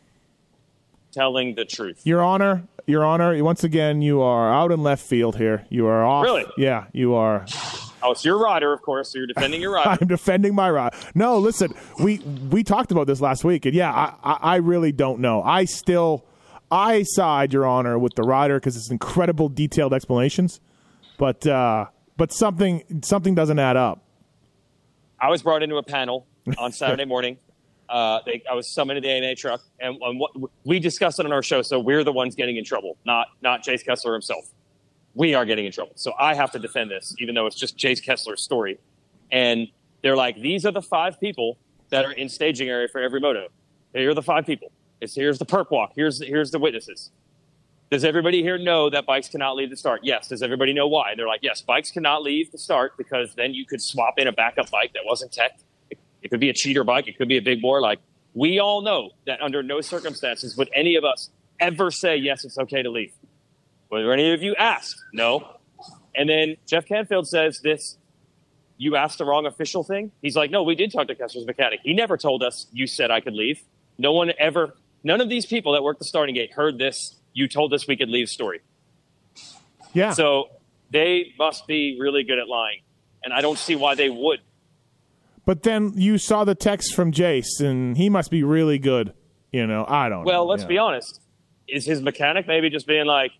[1.11, 2.01] telling the truth.
[2.05, 5.65] Your Honor, Your Honor, once again, you are out in left field here.
[5.69, 6.23] You are off.
[6.23, 6.45] Really?
[6.57, 7.45] Yeah, you are.
[8.03, 9.89] Oh, it's your rider, of course, so you're defending your rider.
[10.01, 10.95] I'm defending my rider.
[11.15, 14.91] No, listen, we we talked about this last week, and yeah, I I, I really
[14.91, 15.41] don't know.
[15.41, 16.25] I still
[16.69, 20.59] I side, Your Honor, with the rider because it's incredible detailed explanations,
[21.17, 21.85] but uh,
[22.17, 24.03] but something something doesn't add up.
[25.19, 27.37] I was brought into a panel on Saturday morning.
[27.87, 30.31] Uh, they, I was summoned to the AMA truck, and, and what,
[30.63, 31.61] we discussed it on our show.
[31.61, 34.49] So we're the ones getting in trouble, not not Jace Kessler himself.
[35.13, 35.93] We are getting in trouble.
[35.95, 38.79] So I have to defend this, even though it's just Jace Kessler's story.
[39.31, 39.67] And
[40.01, 41.57] they're like, these are the five people
[41.89, 43.47] that are in staging area for every moto.
[43.93, 44.71] Here are the five people.
[44.99, 45.93] It's, here's the perp walk.
[45.95, 47.11] Here's here's the witnesses.
[47.91, 50.01] Does everybody here know that bikes cannot leave the start?
[50.03, 50.27] Yes.
[50.27, 51.13] Does everybody know why?
[51.15, 54.31] They're like, yes, bikes cannot leave the start because then you could swap in a
[54.31, 55.59] backup bike that wasn't tech.
[55.89, 57.07] It, it could be a cheater bike.
[57.07, 57.81] It could be a big bore.
[57.81, 57.99] Like,
[58.33, 61.29] we all know that under no circumstances would any of us
[61.59, 63.13] ever say, yes, it's okay to leave.
[63.89, 64.95] Were any of you asked?
[65.13, 65.47] No.
[66.15, 67.97] And then Jeff Canfield says this
[68.77, 70.11] you asked the wrong official thing?
[70.21, 71.79] He's like, no, we did talk to Kessler's mechanic.
[71.83, 73.61] He never told us you said I could leave.
[73.97, 77.15] No one ever, none of these people that worked the starting gate heard this.
[77.35, 78.61] You told us we could leave story.
[79.93, 80.11] Yeah.
[80.13, 80.49] So
[80.89, 82.81] they must be really good at lying.
[83.23, 84.39] And I don't see why they would.
[85.45, 89.13] but then you saw the text from Jace, and he must be really good.
[89.51, 90.23] You know, I don't.
[90.25, 90.67] Well, know, let's yeah.
[90.69, 91.21] be honest.
[91.67, 93.31] Is his mechanic maybe just being like,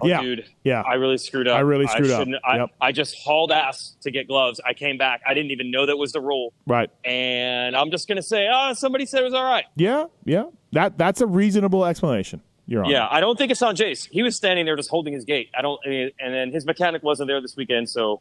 [0.00, 0.22] oh, Yeah.
[0.22, 0.82] dude, Yeah.
[0.82, 1.56] I really screwed up.
[1.56, 2.28] I really screwed up.
[2.44, 2.70] I, Yep.
[2.80, 4.60] I just hauled ass to get gloves.
[4.64, 5.22] I came back.
[5.26, 6.52] I didn't even know that was the rule.
[6.66, 6.90] Right.
[7.04, 9.64] And I'm just going to say, oh, somebody said it was all right.
[9.76, 10.06] Yeah.
[10.24, 10.44] Yeah.
[10.72, 12.40] That that's a reasonable explanation.
[12.72, 12.92] Your Honor.
[12.92, 14.08] Yeah, I don't think it's on Jace.
[14.10, 15.50] He was standing there just holding his gate.
[15.56, 18.20] I don't, I mean, and then his mechanic wasn't there this weekend, so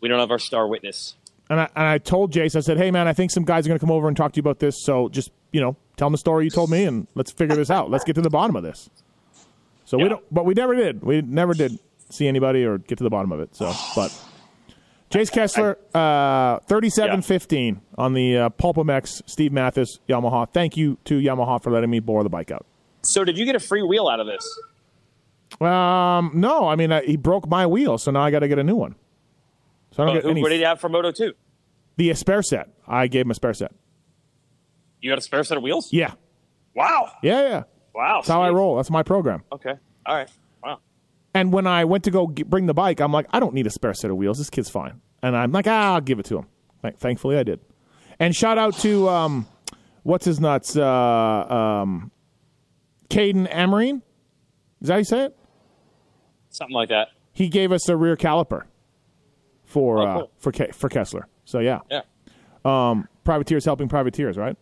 [0.00, 1.14] we don't have our star witness.
[1.50, 3.68] And I, and I told Jace, I said, hey, man, I think some guys are
[3.68, 4.82] going to come over and talk to you about this.
[4.82, 7.70] So just, you know, tell them the story you told me and let's figure this
[7.70, 7.90] out.
[7.90, 8.88] Let's get to the bottom of this.
[9.84, 11.02] So we don't, but we never did.
[11.02, 11.78] We never did
[12.08, 13.54] see anybody or get to the bottom of it.
[13.54, 14.18] So, but
[15.10, 20.50] Jace Kessler, uh, 3715 on the uh, PulpMX Steve Matthes Yamaha.
[20.50, 22.64] Thank you to Yamaha for letting me bore the bike out.
[23.02, 24.58] So, did you get a free wheel out of this?
[25.60, 28.58] Um, no, I mean, I, he broke my wheel, so now I got to get
[28.58, 28.94] a new one.
[29.92, 30.42] So I don't Uh, get who, any.
[30.42, 31.32] what did he have for Moto 2?
[31.96, 32.68] the spare set.
[32.88, 33.70] I gave him a spare set.
[35.02, 35.92] You got a spare set of wheels?
[35.92, 36.14] Yeah.
[36.74, 37.10] Wow.
[37.22, 37.62] Yeah, yeah.
[37.94, 38.20] Wow.
[38.20, 38.76] That's how I roll.
[38.76, 39.42] That's my program.
[39.52, 39.74] Okay.
[40.06, 40.28] All right.
[40.64, 40.78] Wow.
[41.34, 43.66] And when I went to go get, bring the bike, I'm like, I don't need
[43.66, 44.38] a spare set of wheels.
[44.38, 45.00] This kid's fine.
[45.22, 46.46] And I'm like, ah, I'll give it to him.
[46.82, 47.60] Th- Thankfully, I did.
[48.18, 49.46] And shout out to um,
[50.02, 52.10] what's his nuts, uh, um,
[53.12, 54.02] Caden Amarine.
[54.80, 55.36] Is that how you say it?
[56.50, 57.08] Something like that.
[57.32, 58.64] He gave us a rear caliper
[59.64, 60.30] for Oh, uh, cool.
[60.38, 61.26] for Ke- for Kessler.
[61.44, 62.02] So yeah, Yeah.
[62.64, 64.56] Um, privateers helping privateers, right?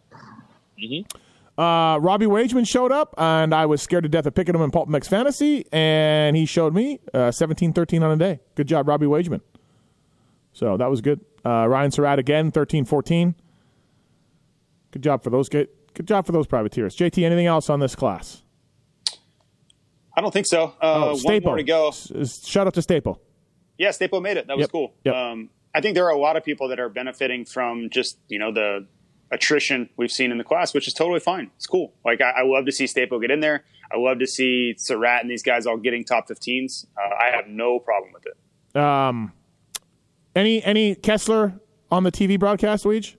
[0.83, 1.61] Mm-hmm.
[1.61, 4.71] Uh, Robbie Wageman showed up, and I was scared to death of picking him in
[4.71, 8.41] Pulp MX Fantasy, and he showed me uh, 17-13 on a day.
[8.55, 9.43] Good job, Robbie Wageman.
[10.55, 11.21] So that was good.
[11.45, 13.35] Uh, Ryan Surratt again, 13-14.
[14.93, 15.49] Good job for those
[15.95, 16.07] good.
[16.07, 16.97] Job for those privateers.
[16.97, 18.43] JT, anything else on this class?
[20.17, 20.75] I don't think so.
[20.81, 21.51] Uh, one Staple.
[21.51, 21.93] more to go.
[21.93, 23.21] Shout out to Staple.
[23.79, 24.47] Yeah, Staple made it.
[24.49, 24.73] That was Yep.
[24.73, 24.95] cool.
[25.05, 25.15] Yep.
[25.15, 28.39] Um, I think there are a lot of people that are benefiting from just you
[28.39, 28.87] know the
[29.31, 31.51] attrition we've seen in the class, which is totally fine.
[31.57, 31.95] It's cool.
[32.05, 33.65] Like I, I love to see Staple get in there.
[33.93, 36.87] I love to see Surratt and these guys all getting top 15s.
[36.97, 38.77] Uh, I have no problem with it.
[38.81, 39.33] Um,
[40.35, 41.55] any any Kessler
[41.91, 43.15] on the TV broadcast, Weege?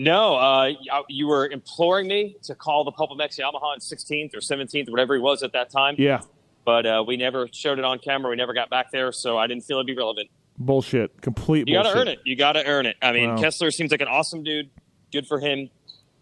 [0.00, 0.70] No, uh,
[1.08, 5.20] you were imploring me to call the PulpMX Yamaha on 16th or 17th, whatever he
[5.20, 5.96] was at that time.
[5.98, 6.20] Yeah.
[6.64, 8.30] But uh, we never showed it on camera.
[8.30, 10.30] We never got back there, so I didn't feel it'd be relevant.
[10.56, 11.20] Bullshit.
[11.20, 11.84] Complete You bullshit.
[11.84, 12.18] got to earn it.
[12.24, 12.96] You got to earn it.
[13.02, 13.40] I mean, Wow.
[13.40, 14.70] Kessler seems like an awesome dude.
[15.12, 15.68] Good for him.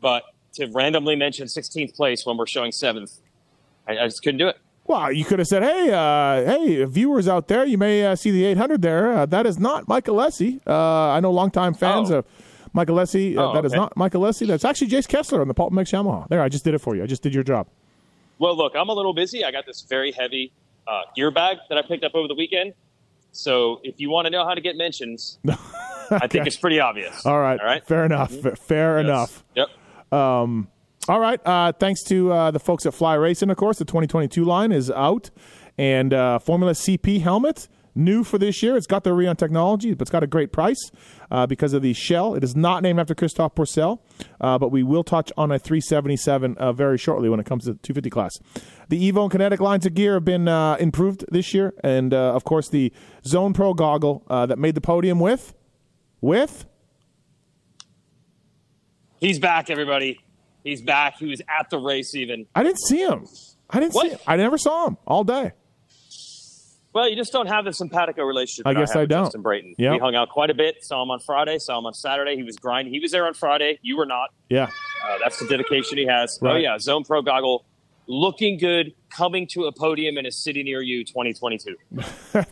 [0.00, 0.22] But
[0.54, 3.18] to randomly mention 16th place when we're showing 7th,
[3.86, 4.56] I, I just couldn't do it.
[4.86, 8.30] Well, you could have said, "Hey, uh, hey, viewers out there, you may uh, see
[8.30, 9.12] the 800 there.
[9.12, 10.60] Uh, that is not Mike Alessi.
[10.66, 12.18] Uh, I know longtime fans Oh.
[12.18, 12.24] of
[12.72, 13.36] Mike Alessi.
[13.36, 13.80] Uh, Oh, that is okay.
[13.80, 14.46] not Mike Alessi.
[14.46, 16.28] That's actually Jace Kessler on the Pulp MX Yamaha.
[16.28, 17.02] There, I just did it for you.
[17.02, 17.66] I just did your job.
[18.38, 19.44] Well, look, I'm a little busy.
[19.44, 20.52] I got this very heavy
[20.86, 22.74] uh, gear bag that I picked up over the weekend.
[23.32, 25.38] So if you want to know how to get mentions,
[26.10, 27.24] I think it's pretty obvious.
[27.26, 27.86] All right, All right.
[27.86, 28.32] fair enough.
[28.44, 29.04] F- Fair Yes.
[29.06, 29.44] enough.
[29.54, 29.68] Yep.
[31.08, 31.40] All right.
[31.46, 33.78] Uh, thanks to uh, the folks at Fly Racing, of course.
[33.78, 35.30] The 2022 line is out.
[35.78, 38.76] And uh, Formula CP helmet, new for this year.
[38.76, 40.90] It's got the Rheon technology, but it's got a great price
[41.30, 42.34] uh, because of the shell.
[42.34, 44.00] It is not named after Christophe Pourcel,
[44.40, 47.72] uh, but we will touch on a 377 uh, very shortly when it comes to
[47.72, 48.32] the 250 class.
[48.88, 51.74] The Evo and Kinetic lines of gear have been uh, improved this year.
[51.82, 52.92] And, uh, of course, the
[53.24, 55.54] Zone Pro goggle uh, that made the podium with,
[56.20, 56.66] with
[59.20, 60.20] He's back, everybody.
[60.62, 61.16] He's back.
[61.18, 62.46] He was at the race even.
[62.54, 63.24] I didn't see him.
[63.70, 64.18] I didn't see him.
[64.26, 65.52] I never saw him all day.
[66.96, 68.66] Well, you just don't have the simpatico relationship.
[68.66, 69.24] I guess have I don't.
[69.24, 69.74] Justin Brayton.
[69.78, 70.82] We hung out quite a bit.
[70.82, 71.58] Saw him on Friday.
[71.58, 72.36] Saw him on Saturday.
[72.36, 72.94] He was grinding.
[72.94, 73.78] He was there on Friday.
[73.82, 74.30] You were not.
[74.48, 74.70] Yeah.
[75.06, 76.38] Uh, that's the dedication he has.
[76.40, 77.66] Oh yeah, Zone Pro goggle,
[78.06, 81.76] looking good, coming to a podium in a city near you, 2022.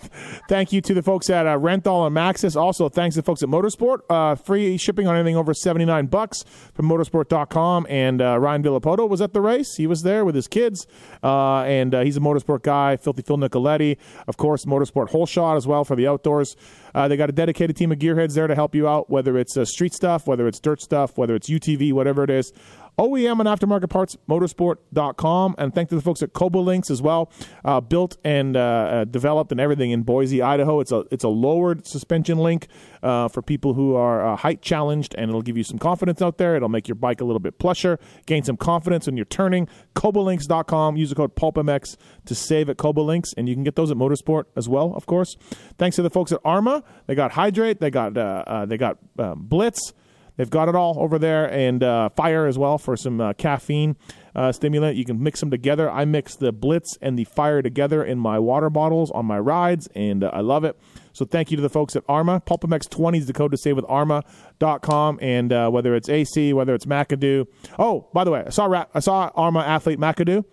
[0.49, 2.57] Thank you to the folks at uh, Renthal and Maxxis.
[2.57, 3.99] Also, thanks to the folks at MotoSport.
[4.09, 6.45] Uh, free shipping on anything over 79 bucks
[6.75, 7.87] from motosport.com.
[7.89, 9.75] And uh, Ryan Villopoto was at the race.
[9.77, 10.87] He was there with his kids.
[11.23, 12.97] Uh, and uh, he's a MotoSport guy.
[12.97, 13.97] Filthy Phil Nicoletti.
[14.27, 16.57] Of course, MotoSport Whole Shot as well for the outdoors.
[16.95, 19.57] Uh, they got a dedicated team of gearheads there to help you out, whether it's
[19.57, 22.53] uh, street stuff, whether it's dirt stuff, whether it's UTV, whatever it is.
[22.99, 25.55] OEM and aftermarket parts, motosport.com.
[25.59, 27.31] And thank to the folks at Kobo Links as well,
[27.65, 30.81] uh, built and uh, uh, developed and everything in Boise, Idaho.
[30.81, 32.69] It's a it's a lowered suspension link
[33.03, 36.39] uh, for people who are uh, height challenged, and it'll give you some confidence out
[36.39, 36.57] there.
[36.57, 39.69] It'll make your bike a little bit plusher, gain some confidence when you're turning.
[39.97, 40.97] KoboLinks.com.
[40.97, 43.97] Use the code PulpMX to save at Kobo Links, and you can get those at
[43.97, 45.37] MotoSport as well, of course.
[45.79, 46.85] Thanks to the folks at Arma.
[47.07, 47.81] They got Hydrate.
[47.81, 49.93] They got uh, they got Blitz.
[50.37, 53.97] They've got it all over there, and uh, fire as well for some uh, caffeine
[54.35, 54.97] uh, stimulant.
[54.97, 55.89] You can mix them together.
[55.89, 59.89] I mix the Blitz and the fire together in my water bottles on my rides,
[59.95, 60.77] and uh, I love it.
[61.13, 62.43] So thank you to the folks at Arma.
[62.47, 66.87] PulpMX20 is the code to save with Arma.com, and uh, whether it's AC, whether it's
[66.87, 67.47] McAdoo.
[67.79, 70.45] Oh, by the way, I saw Ra- I saw Arma athlete McAdoo.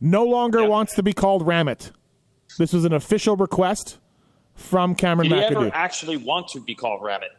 [0.00, 1.92] No longer wants to be called Ramit.
[2.58, 3.98] This was an official request
[4.54, 5.66] from Cameron Did he McAdoo.
[5.66, 7.30] ever actually want to be called Rabbit?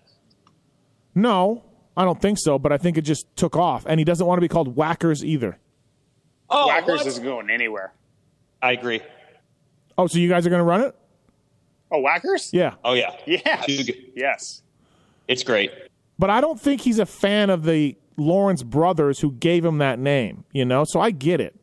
[1.15, 1.63] No,
[1.97, 3.85] I don't think so, but I think it just took off.
[3.87, 5.57] And he doesn't want to be called Whackers either.
[6.49, 7.07] Oh, Whackers what?
[7.07, 7.93] isn't going anywhere.
[8.61, 9.01] I agree.
[9.97, 10.95] Oh, so you guys are going to run it?
[11.91, 12.49] Oh, Whackers?
[12.53, 12.75] Yeah.
[12.85, 13.65] Oh yeah, Yes.
[14.15, 14.61] Yes.
[15.27, 15.71] it's great.
[16.17, 19.99] But I don't think he's a fan of the Lawrence brothers who gave him that
[19.99, 20.83] name, you know?
[20.85, 21.55] So I get it.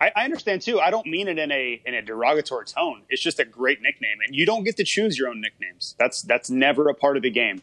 [0.00, 0.78] I, I understand too.
[0.80, 3.02] I don't mean it in a in a derogatory tone.
[3.08, 5.94] It's just a great nickname, and you don't get to choose your own nicknames.
[5.98, 7.62] That's that's never a part of the game.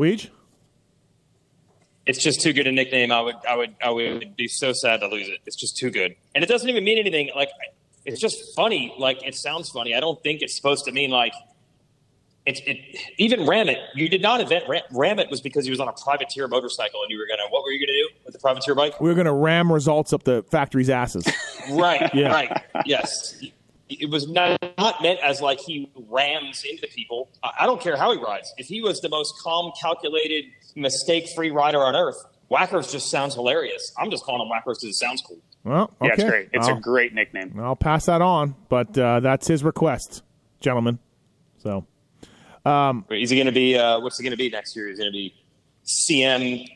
[0.00, 0.30] Weege?
[2.06, 3.12] It's just too good a nickname.
[3.12, 5.38] I would, I would, I would be so sad to lose it.
[5.44, 7.30] It's just too good, and it doesn't even mean anything.
[7.36, 7.50] Like,
[8.06, 8.94] it's just funny.
[8.98, 9.94] Like, it sounds funny.
[9.94, 11.34] I don't think it's supposed to mean like.
[12.46, 12.78] It's it,
[13.18, 13.76] even Ramit.
[13.94, 17.10] You did not invent Ram, Ramit was because he was on a privateer motorcycle, and
[17.10, 17.48] you were gonna.
[17.50, 18.98] What were you gonna do with the privateer bike?
[18.98, 21.26] We were going to ram results up the factory's asses.
[21.70, 22.12] Right.
[22.14, 22.32] Yeah.
[22.32, 22.62] Right.
[22.86, 23.44] Yes.
[23.90, 27.30] It was not, not meant as like he rams into people.
[27.42, 28.52] I, I don't care how he rides.
[28.56, 30.44] If he was the most calm, calculated,
[30.76, 32.16] mistake-free rider on earth,
[32.48, 33.92] Whackers just sounds hilarious.
[33.98, 35.38] I'm just calling him Whackers because it sounds cool.
[35.64, 36.06] well, okay.
[36.06, 36.48] Yeah, it's great.
[36.52, 37.58] It's I'll, a great nickname.
[37.60, 40.22] I'll pass that on, but uh, that's his request,
[40.60, 40.98] gentlemen.
[41.58, 41.86] So,
[43.10, 43.76] Is he going to be?
[43.76, 44.88] Uh, what's he going to be next year?
[44.88, 45.34] Is he going to be
[45.86, 46.66] CM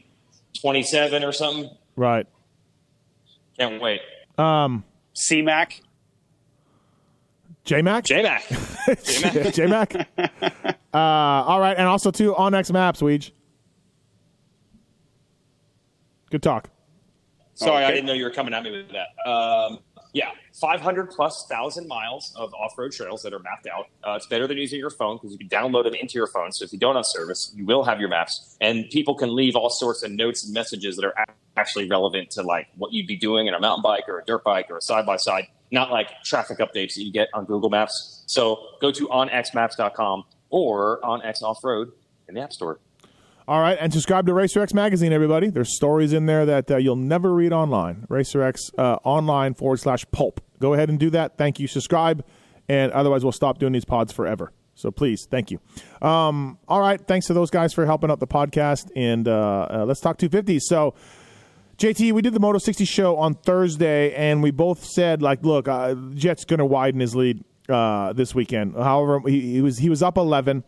[0.61, 1.71] 27 or something?
[1.97, 2.27] right.
[3.59, 4.01] Can't wait.
[5.13, 5.81] C-Mac.
[7.65, 8.05] J Mac?
[8.05, 8.43] J Mac.
[9.53, 9.95] J Mac?
[10.17, 11.77] uh, all right.
[11.77, 13.31] And also, too, onX Maps, Weege.
[16.31, 16.69] Good talk.
[17.55, 19.31] Sorry, I didn't know you were coming at me with that.
[19.31, 19.79] Um,
[20.13, 23.87] yeah, 500 plus thousand miles of off-road trails that are mapped out.
[24.03, 26.53] Uh, it's better than using your phone because you can download them into your phone.
[26.53, 29.57] So if you don't have service, you will have your maps, and people can leave
[29.57, 31.15] all sorts of notes and messages that are
[31.57, 34.43] actually relevant to like what you'd be doing in a mountain bike or a dirt
[34.45, 37.69] bike or a side by side, not like traffic updates that you get on Google
[37.69, 38.23] Maps.
[38.27, 41.93] So go to onxmaps.com or on X Off Road
[42.29, 42.81] in the App Store.
[43.47, 45.51] All right, and subscribe to RacerX magazine, everybody.
[45.51, 48.07] There's stories in there that uh, you'll never read online.
[48.09, 50.41] RacerX uh, online forward slash pulp.
[50.61, 51.37] Go ahead and do that.
[51.37, 51.67] Thank you.
[51.67, 52.25] Subscribe,
[52.71, 54.51] and otherwise we'll stop doing these pods forever.
[54.75, 55.61] So please, thank you.
[56.01, 59.85] Um, all right, thanks to those guys for helping out the podcast, and uh, uh,
[59.87, 60.61] let's talk 250.
[60.61, 60.95] So.
[61.77, 65.67] JT, we did the Moto 60 show on Thursday, and we both said, like, look,
[65.67, 68.75] uh, Jett's going to widen his lead uh, this weekend.
[68.77, 70.63] However, he, he was he was up 11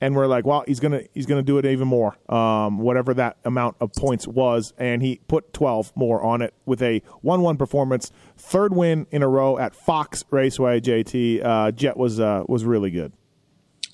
[0.00, 3.38] and we're like, well, he's gonna he's gonna do it even more, um, whatever that
[3.44, 8.10] amount of points was, and he put 12 more on it with a one-one performance,
[8.36, 10.80] third win in a row at Fox Raceway.
[10.80, 13.12] JT uh, Jett was uh, was really good.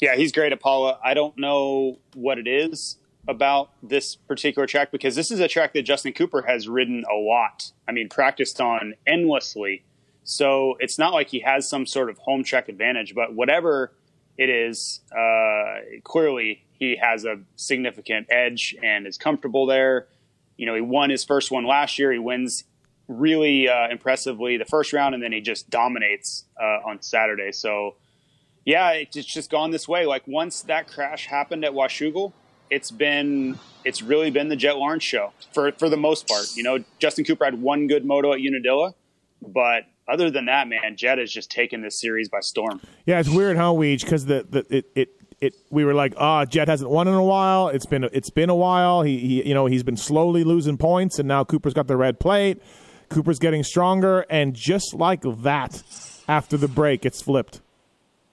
[0.00, 0.98] Yeah, he's great Apollo.
[1.04, 2.96] I don't know what it is
[3.28, 7.14] about this particular track because this is a track that Justin Cooper has ridden a
[7.14, 7.72] lot.
[7.86, 9.84] I mean, practiced on endlessly.
[10.24, 13.92] So it's not like he has some sort of home track advantage, but whatever
[14.38, 20.06] it is uh, clearly he has a significant edge and is comfortable there.
[20.56, 22.12] You know, he won his first one last year.
[22.12, 22.64] He wins
[23.08, 27.52] really uh, impressively the first round, and then he just dominates uh, on Saturday.
[27.52, 27.96] So,
[28.64, 30.06] yeah, it's just gone this way.
[30.06, 32.32] Like once that crash happened at Washougal,
[32.70, 36.46] it's been it's really been the Jett Lawrence show for for the most part.
[36.54, 38.94] You know, Justin Cooper had one good moto at Unadilla,
[39.42, 42.80] but other than that, man, Jett has just taken this series by storm.
[43.04, 44.02] Yeah, it's weird, huh, Weege?
[44.02, 45.08] Because the, the it, it
[45.40, 47.68] it we were like, ah, oh, Jett hasn't won in a while.
[47.68, 49.02] It's been it's been a while.
[49.02, 52.18] He, he you know he's been slowly losing points, and now Cooper's got the red
[52.18, 52.62] plate.
[53.08, 55.82] Cooper's getting stronger, and just like that,
[56.26, 57.60] after the break, it's flipped.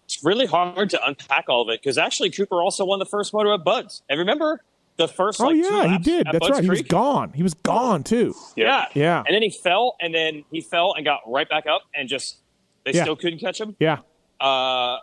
[0.06, 3.34] It's really hard to unpack all of it because actually Cooper also won the first
[3.34, 4.03] moto at Budds.
[4.08, 4.62] And remember,
[4.97, 5.41] the first.
[5.41, 6.28] Oh like, yeah, he did.
[6.28, 6.64] That's Budds right.
[6.64, 7.34] He was gone.
[7.34, 8.34] He was gone too.
[8.56, 8.86] Yeah.
[8.93, 9.24] Yeah.
[9.26, 12.38] And then he fell, and then he fell and got right back up, and just
[12.86, 13.01] they Yeah.
[13.03, 13.76] still couldn't catch him.
[13.80, 13.99] Yeah.
[14.39, 14.97] Uh,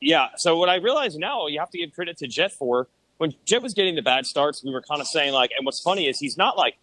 [0.00, 0.28] yeah.
[0.36, 3.62] So what I realize now, you have to give credit to Jett for when Jett
[3.62, 4.64] was getting the bad starts.
[4.64, 6.76] We were kind of saying like, and what's funny is he's not like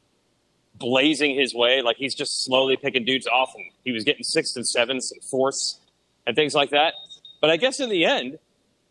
[0.76, 1.82] blazing his way.
[1.82, 5.24] Like he's just slowly picking dudes off, and he was getting sixths and sevenths and
[5.24, 5.80] fourths
[6.28, 6.94] and things like that.
[7.42, 8.40] But I guess in the end,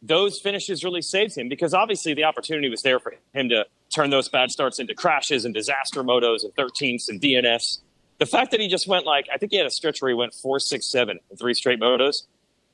[0.01, 4.11] those finishes really saved him because obviously the opportunity was there for him to turn
[4.11, 7.79] those bad starts into crashes and disaster motos and 13ths and DNFs.
[8.19, 10.15] The fact that he just went like, I think he had a stretch where he
[10.15, 12.25] went four, six, seven in three straight motos.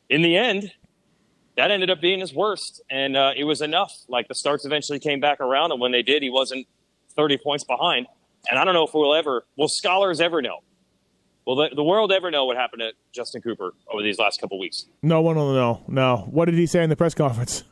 [0.09, 0.73] In the end,
[1.57, 2.83] that ended up being his worst.
[2.91, 3.93] And uh, it was enough.
[4.09, 5.73] Like the starts eventually came back around.
[5.73, 6.67] And when they did, he wasn't
[7.15, 8.07] 30 points behind.
[8.51, 10.59] And I don't know if we'll ever, will scholars ever know?
[11.47, 14.59] Will the, the world ever know what happened to Justin Cooper over these last couple
[14.59, 14.87] weeks?
[15.03, 15.83] No one will know.
[15.89, 16.27] No.
[16.31, 17.65] What did he say in the press conference?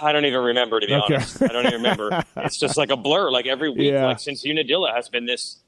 [0.00, 1.14] I don't even remember to be Okay.
[1.16, 1.42] honest.
[1.42, 2.24] I don't even remember.
[2.36, 3.30] it's just like a blur.
[3.30, 4.06] Like every week, Yeah.
[4.06, 5.58] like since Unadilla has been this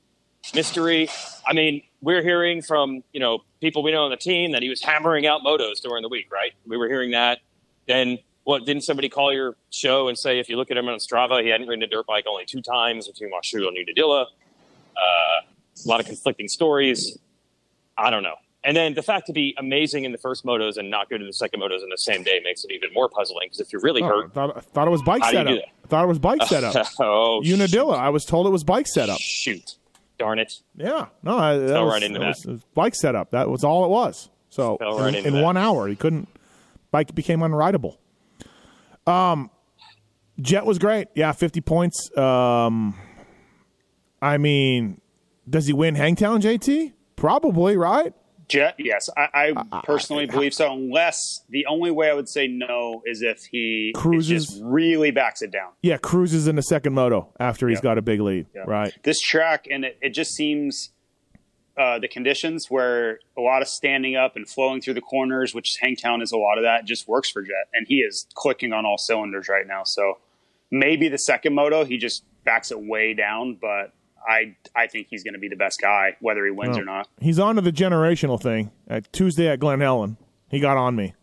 [0.54, 1.08] mystery.
[1.46, 4.68] I mean, we're hearing from you know people we know on the team that he
[4.68, 6.52] was hammering out motos during the week, right?
[6.66, 7.40] We were hearing that.
[7.86, 8.64] Then what?
[8.64, 11.48] Didn't somebody call your show and say if you look at him on Strava, he
[11.48, 14.28] hadn't ridden a dirt bike only two times between Washu and Unadilla?
[14.96, 15.46] Uh,
[15.86, 17.18] a lot of conflicting stories.
[17.96, 18.34] I don't know.
[18.64, 21.26] And then the fact to be amazing in the first motos and not good in
[21.26, 23.82] the second motos in the same day makes it even more puzzling because if you're
[23.82, 25.64] really Oh, I hurt, thought, I thought it was bike How do you setup.
[25.84, 26.86] I thought it was bike setup.
[27.00, 27.96] oh, Unadilla.
[27.96, 29.18] I was told it was bike setup.
[29.20, 29.76] Shoot.
[30.18, 30.52] Darn it.
[30.76, 33.32] Yeah, no, I, that Fell was, right into that was- was bike setup.
[33.32, 34.28] That was all it was.
[34.50, 36.28] So Fell right in, in one hour, he couldn't.
[36.92, 37.96] Bike became unrideable.
[39.08, 39.50] Um,
[40.40, 41.08] Jett was great.
[41.16, 42.16] Yeah, fifty points.
[42.16, 42.94] Um,
[44.20, 45.00] I mean,
[45.48, 46.92] does he win Hangtown, JT?
[47.16, 48.12] Probably, right?
[48.48, 50.70] Jett, yes, I, I personally believe so.
[50.72, 54.46] Unless the only way I would say no is if he Cruises.
[54.48, 55.70] just really backs it down.
[55.80, 57.82] Yeah, cruises in the second moto after he's Yeah.
[57.82, 58.46] got a big lead.
[58.54, 58.64] Yeah.
[58.66, 58.92] Right.
[59.04, 60.90] This track, and it, it just seems
[61.78, 65.76] uh, the conditions where a lot of standing up and flowing through the corners, which
[65.80, 68.84] Hangtown is a lot of that, just works for Jett, and he is clicking on
[68.84, 69.82] all cylinders right now.
[69.84, 70.18] So
[70.70, 73.94] maybe the second moto he just backs it way down, but
[74.28, 76.80] I I think he's going to be the best guy whether he wins Oh.
[76.80, 77.08] or not.
[77.20, 78.70] He's on to the generational thing.
[78.88, 80.16] At Tuesday at Glen Helen,
[80.48, 81.14] he got on me.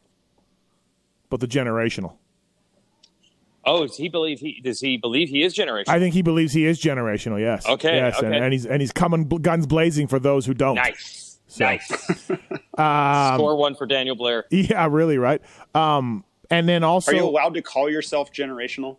[1.29, 2.13] But the generational.
[3.65, 5.89] Oh, does he believe he does he believe he is generational?
[5.89, 7.39] I think he believes he is generational.
[7.39, 7.67] Yes.
[7.67, 8.37] Okay, Yes, and, okay.
[8.43, 10.75] and he's and he's coming guns blazing for those who don't.
[10.75, 11.39] nice.
[11.47, 12.31] So- nice.
[12.79, 14.45] Um, Score one for Daniel Blair.
[14.51, 15.41] Yeah, really, right.
[15.75, 18.95] Um, and then also, Are you allowed to call yourself generational?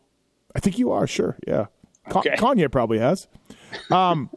[0.55, 1.39] I think you are sure.
[1.49, 1.67] Yeah,
[2.11, 2.35] Ka- Okay.
[2.37, 3.27] Kanye probably has.
[3.91, 4.31] Um,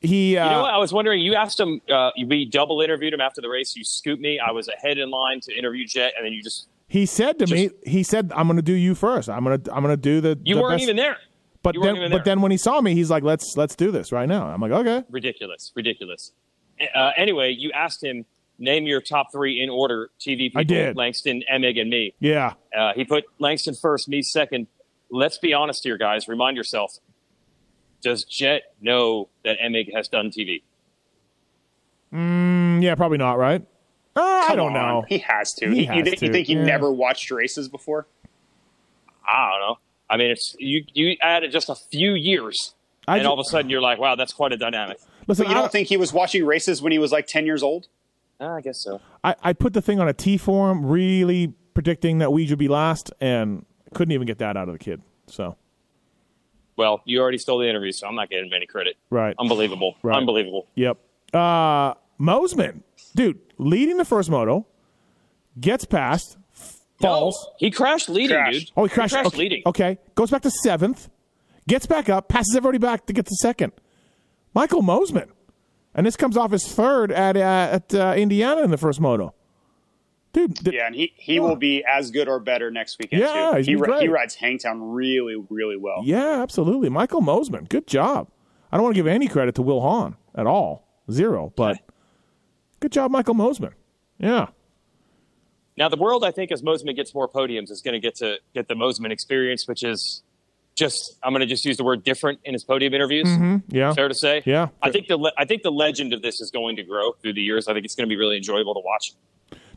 [0.00, 0.36] he.
[0.36, 0.74] Uh, You know what?
[0.74, 1.20] I was wondering.
[1.20, 1.80] You asked him.
[1.90, 3.74] Uh, we double interviewed him after the race.
[3.76, 4.38] You scooped me.
[4.38, 7.46] I was ahead in line to interview Jett, and then you just he said to
[7.46, 9.28] me, he said, "I'm going to do you first.
[9.28, 11.16] I'm going to I'm going to do the." you the weren't best- even there.
[11.62, 14.12] But you then, but then when he saw me, he's like, "Let's let's do this
[14.12, 16.30] right now." I'm like, "Okay." ridiculous, ridiculous.
[16.94, 18.24] Uh, anyway, you asked him
[18.58, 20.10] name your top three in order.
[20.20, 20.96] TV people, I did.
[20.96, 22.14] Langston, Emig, and me.
[22.20, 22.52] Yeah.
[22.76, 24.68] Uh, he put Langston first, me second.
[25.10, 26.28] let's be honest here, guys.
[26.28, 26.98] Remind yourself:
[28.06, 30.62] Does Jett know that Emig has done TV?
[32.12, 33.36] Mm, yeah, probably not.
[33.36, 33.66] Right?
[34.14, 34.88] Uh, I don't on.
[35.00, 35.04] know.
[35.08, 35.68] He has to.
[35.68, 36.62] He He- has you, think, you think he yeah.
[36.64, 38.06] never watched races before?
[39.26, 39.78] I don't know.
[40.08, 40.84] I mean, it's you.
[40.94, 42.74] You added just a few years,
[43.08, 44.98] I and ju- all of a sudden you're like, wow, that's quite a dynamic.
[45.26, 47.44] Listen, But you I, don't think he was watching races when he was like 10
[47.44, 47.88] years old?
[48.40, 49.00] Uh, I guess so.
[49.24, 52.68] I, I put the thing on a T form, really predicting that Weege would be
[52.68, 55.02] last, and couldn't even get that out of the kid.
[55.26, 55.56] So
[56.76, 58.96] Well, you already stole the interview, so I'm not getting any credit.
[59.10, 59.96] right, Unbelievable.
[60.02, 60.16] Right.
[60.16, 60.66] Unbelievable.
[60.74, 60.98] Yep.
[61.32, 62.82] Uh, Mosiman,
[63.14, 64.66] dude, leading the first moto,
[65.58, 66.36] gets past,
[67.00, 67.36] falls.
[67.46, 68.60] No, he crashed leading, Crashed.
[68.60, 68.70] dude.
[68.76, 69.14] Oh, he crashed.
[69.14, 69.36] okay.
[69.36, 69.62] leading.
[69.66, 71.08] Okay, goes back to seventh,
[71.68, 73.72] gets back up, passes everybody back to get to second.
[74.54, 75.28] Michael Mosiman,
[75.94, 77.40] and this comes off his third at uh,
[77.72, 79.34] at uh, Indiana in the first moto.
[80.36, 83.52] Dude, th- Yeah, and he, he will be as good or better next weekend, Yeah,
[83.54, 83.62] too.
[83.62, 84.02] He, been ri- great.
[84.02, 86.02] he rides Hangtown really, really well.
[86.04, 88.28] yeah, absolutely, Michael Mosiman, good job.
[88.70, 91.78] I don't want to give any credit to Will Hahn at all, zero, but
[92.80, 93.72] good job, Michael Mosiman.
[94.18, 94.48] Yeah,
[95.78, 98.36] Now, the world, I think, as Mosiman gets more podiums, is going to get to
[98.54, 100.22] get the Mosiman experience, which is
[100.76, 103.28] just I'm going to just use the word different in his podium interviews.
[103.68, 104.42] yeah, Fair to say.
[104.46, 104.68] Yeah.
[104.82, 107.32] I think the le- I think the legend of this is going to grow through
[107.32, 107.66] the years.
[107.66, 109.12] I think it's going to be really enjoyable to watch.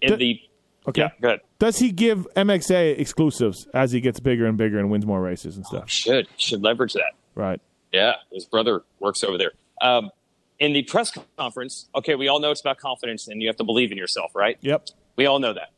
[0.02, 0.42] In The- the
[0.90, 1.02] okay.
[1.02, 1.40] yeah, good.
[1.58, 5.56] Does he give MXA exclusives as he gets bigger and bigger and wins more races
[5.58, 5.90] and stuff?
[5.90, 7.14] Should should leverage that.
[7.36, 7.60] Right.
[7.92, 9.52] Yeah, his brother works over there.
[9.82, 10.12] Um,
[10.60, 13.64] in the press conference, okay, we all know it's about confidence and you have to
[13.64, 14.58] believe in yourself, right?
[14.62, 14.88] Yep.
[15.16, 15.70] We all know that.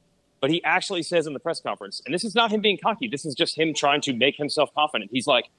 [0.42, 3.08] But he actually says in the press conference, and this is not him being cocky,
[3.08, 5.12] this is just him trying to make himself confident.
[5.14, 5.50] He's like,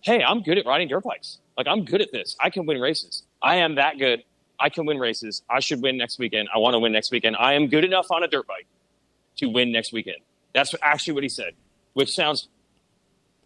[0.00, 1.38] hey, I'm good at riding dirt bikes.
[1.58, 2.36] Like, I'm good at this.
[2.40, 3.24] I can win races.
[3.42, 4.22] I am that good.
[4.58, 5.42] I can win races.
[5.50, 6.48] I should win next weekend.
[6.54, 7.36] I want to win next weekend.
[7.36, 8.66] I am good enough on a dirt bike
[9.36, 10.18] to win next weekend.
[10.54, 11.54] That's actually what he said,
[11.94, 12.48] which sounds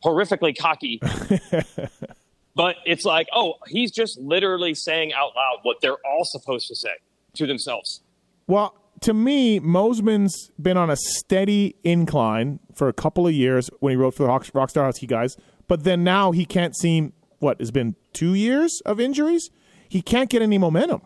[0.04, 1.00] horrifically cocky.
[2.54, 6.74] but it's like, oh, he's just literally saying out loud what they're all supposed to
[6.74, 6.94] say
[7.34, 8.00] to themselves.
[8.46, 13.90] Well, to me, Mosiman's been on a steady incline for a couple of years when
[13.92, 15.36] he wrote for the Hawks- Rockstar Husky guys,
[15.68, 19.50] but then now he can't seem what has been two years of injuries.
[19.88, 21.02] He can't get any momentum.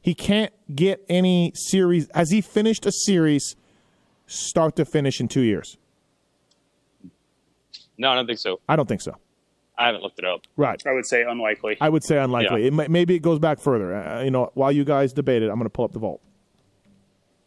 [0.00, 2.08] He can't get any series.
[2.14, 3.54] Has he finished a series
[4.26, 5.78] start to finish in two years?
[7.96, 8.60] No, I don't think so.
[8.68, 9.16] I don't think so.
[9.78, 10.42] I haven't looked it up.
[10.56, 10.82] Right.
[10.86, 11.76] I would say unlikely.
[11.80, 12.62] I would say unlikely.
[12.62, 12.66] Yeah.
[12.68, 13.94] It may, maybe it goes back further.
[13.94, 16.20] Uh, you know, while you guys debate it, I'm going to pull up the vault.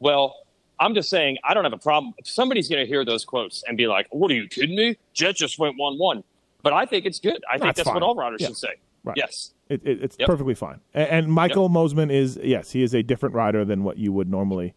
[0.05, 0.35] Well,
[0.79, 2.13] I'm just saying, I don't have a problem.
[2.23, 4.97] Somebody's going to hear those quotes and be like, what are you kidding me?
[5.15, 6.23] Jett just went 1 1.
[6.61, 7.43] But I think it's good.
[7.49, 7.95] I think That's that's, fine.
[7.95, 8.49] what all riders Yeah.
[8.49, 8.73] should say.
[9.03, 9.17] Right.
[9.17, 9.53] Yes.
[9.67, 10.27] It, it, it's Yep.
[10.27, 10.79] perfectly fine.
[10.93, 14.29] And, and Michael Mosiman is yes, he is a different rider than what you would
[14.29, 14.75] normally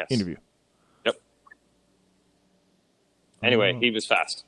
[0.00, 0.08] yes.
[0.10, 0.36] interview.
[1.06, 1.14] Yep.
[3.44, 3.78] Anyway, oh.
[3.78, 4.44] he was fast.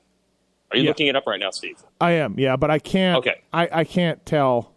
[0.72, 0.84] Are you Oh.
[0.84, 0.90] Yeah.
[0.90, 1.76] looking it up right now, Steve?
[2.00, 3.18] I am, yeah, but I can't.
[3.18, 3.40] Okay.
[3.52, 4.72] I, I can't tell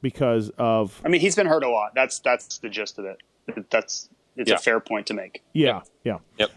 [0.00, 1.92] because of I mean, he's been hurt a lot.
[1.96, 3.18] That's that's the gist of it.
[3.70, 4.08] That's
[4.38, 4.56] it's Yeah.
[4.56, 5.42] a fair point to make.
[5.52, 6.18] yeah, yeah.
[6.38, 6.50] Yep.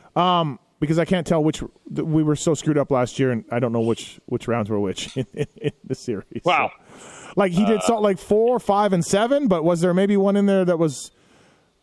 [0.79, 1.61] Because I can't tell which
[1.91, 4.79] we were so screwed up last year, and I don't know which which rounds were
[4.79, 6.41] which in, in, in the series.
[6.43, 6.71] Wow.
[6.99, 10.35] So, like he did Salt like four, five, and seven, but was there maybe one
[10.35, 11.11] in there that was,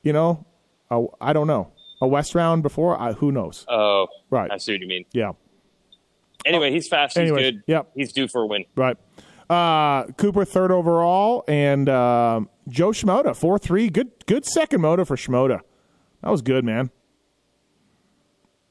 [0.02, 0.44] you know,
[0.90, 1.70] a, I don't know,
[2.02, 3.00] a West round before?
[3.00, 3.64] I, who knows?
[3.68, 4.50] Oh, Right.
[4.50, 5.04] I see what you mean.
[5.12, 5.32] yeah.
[6.44, 7.16] Anyway, he's fast.
[7.16, 7.62] He's Anyways, good.
[7.68, 7.90] yep.
[7.94, 8.64] He's due for a win.
[8.74, 8.96] Right.
[9.48, 13.88] Uh, Cooper third overall, and um Jo Shimoda four three.
[13.90, 15.60] Good good second moto for Shimoda.
[16.22, 16.90] That was good, man.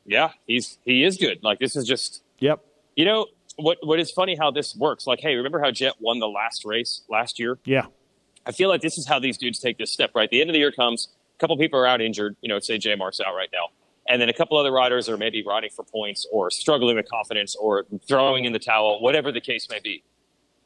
[0.06, 1.40] Yeah, he's he is good.
[1.44, 2.64] Like this is just Yep.
[2.96, 3.28] you know
[3.58, 5.06] what what is funny how this works.
[5.08, 7.58] Like, hey, remember how Jett won the last race last year?
[7.66, 7.86] Yeah.
[8.46, 10.30] I feel like this is how these dudes take this step, right?
[10.30, 12.78] The end of the year comes, a couple people are out injured, you know, say
[12.78, 13.68] J-Mart's out right now.
[14.08, 17.58] And then a couple other riders are maybe riding for points or struggling with confidence
[17.58, 20.02] or throwing in the towel, whatever the case may be.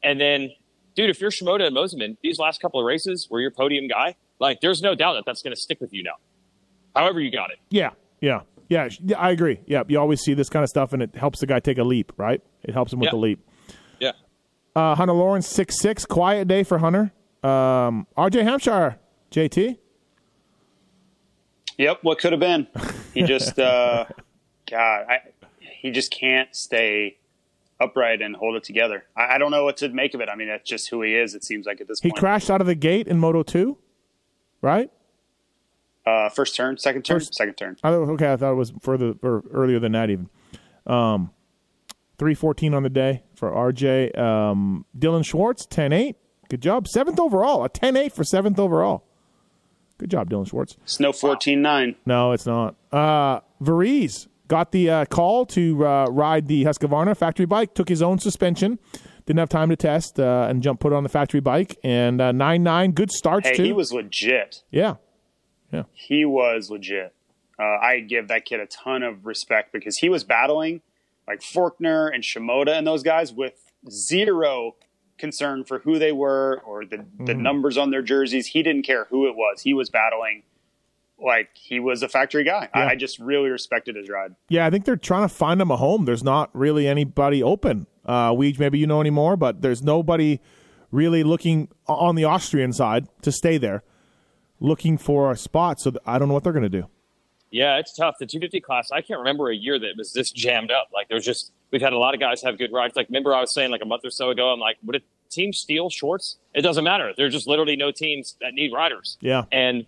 [0.00, 0.52] And then,
[0.94, 4.14] dude, if you're Shimoda and Mosiman, these last couple of races where you're podium guy,
[4.38, 6.14] like there's no doubt that that's going to stick with you now.
[6.94, 7.58] However you got it.
[7.70, 7.90] Yeah.
[8.20, 8.40] Yeah.
[8.68, 8.88] Yeah.
[9.04, 9.60] yeah, I agree.
[9.66, 9.82] Yeah.
[9.88, 12.12] You always see this kind of stuff, and it helps the guy take a leap,
[12.16, 12.40] right?
[12.62, 13.10] It helps him with Yeah.
[13.12, 13.46] the leap.
[14.00, 14.12] Yeah.
[14.74, 16.04] Uh, Hunter Lawrence six six.
[16.06, 17.12] Quiet day for Hunter.
[17.42, 18.42] Um, R.J.
[18.44, 18.98] Hampshire.
[19.30, 19.78] JT.
[21.78, 22.66] Yep, what could have been.
[23.14, 24.04] He just, uh,
[24.70, 25.18] God, I,
[25.60, 27.18] he just can't stay
[27.80, 29.04] upright and hold it together.
[29.16, 30.28] I, I don't know what to make of it.
[30.28, 31.34] I mean, that's just who he is.
[31.34, 32.04] It seems like at this point.
[32.04, 32.20] He point.
[32.20, 33.78] crashed out of the gate in Moto two,
[34.60, 34.90] right?
[36.06, 37.76] Uh, first turn, second turn, First- second turn.
[37.82, 40.28] I thought, okay, I thought it was further or earlier than that even.
[40.86, 41.30] Um,
[42.18, 44.16] three fourteen on the day for RJ.
[44.18, 46.14] Um, Dylan Schwartz 10-8.
[46.48, 46.86] Good job.
[46.88, 47.64] Seventh overall.
[47.64, 49.04] A 10-8 for seventh overall.
[49.98, 50.76] Good job, Dylan Schwartz.
[50.84, 51.94] Snow 14 9.
[52.06, 52.74] No, it's not.
[52.90, 57.74] Uh, Varize got the uh, call to uh, ride the Husqvarna factory bike.
[57.74, 58.78] Took his own suspension.
[59.24, 61.78] Didn't have time to test uh, and jump put on the factory bike.
[61.84, 63.62] And uh, nine nine, good starts Hey, too.
[63.62, 64.62] he was legit.
[64.72, 64.96] yeah,
[65.92, 67.14] He was legit.
[67.58, 70.80] Uh, I give that kid a ton of respect because he was battling
[71.28, 73.54] like Forkner and Shimoda and those guys with
[73.88, 74.74] zero
[75.18, 77.42] concern for who they were or the, the Mm-hmm.
[77.42, 78.48] numbers on their jerseys.
[78.48, 79.62] He didn't care who it was.
[79.62, 80.42] He was battling
[81.22, 82.68] like he was a factory guy.
[82.74, 82.80] Yeah.
[82.86, 84.34] I, I just really respected his ride.
[84.48, 84.66] yeah.
[84.66, 86.04] I think they're trying to find him a home.
[86.04, 87.86] There's not really anybody open.
[88.04, 90.40] Uh, Weege, maybe you know anymore, but there's nobody
[90.90, 93.84] really looking on the Austrian side to stay there,
[94.62, 95.80] looking for a spot.
[95.80, 96.86] So I don't know what they're going to do.
[97.50, 98.14] Yeah, it's tough.
[98.18, 100.88] The 250 class, I can't remember a year that was this jammed up.
[100.94, 102.96] Like, there's just, we've had a lot of guys have good rides.
[102.96, 105.00] Like, remember I was saying like a month or so ago, I'm like, would a
[105.28, 106.38] team steal shorts?
[106.54, 107.12] It doesn't matter.
[107.14, 109.18] There's just literally no teams that need riders.
[109.20, 109.44] Yeah.
[109.52, 109.84] And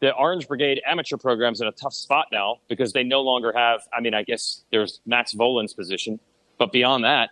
[0.00, 3.82] the Orange Brigade amateur program's in a tough spot now because they no longer have,
[3.92, 6.18] I mean, I guess there's Max Vohland's position,
[6.58, 7.30] but beyond that,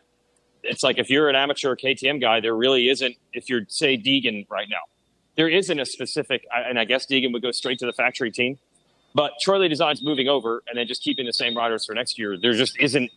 [0.63, 4.47] it's like if you're an amateur KTM guy, there really isn't, if you're, say, Deegan
[4.51, 4.81] right now,
[5.37, 8.59] there isn't a specific, and I guess Deegan would go straight to the factory team.
[9.15, 12.19] But Troy Lee Design's moving over and then just keeping the same riders for next
[12.19, 12.37] year.
[12.37, 13.11] There just isn't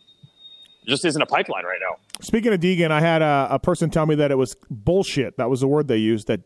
[0.86, 1.96] just isn't a pipeline right now.
[2.20, 5.36] Speaking of Deegan, I had a, a person tell me that it was bullshit.
[5.36, 6.28] That was the word they used.
[6.28, 6.40] That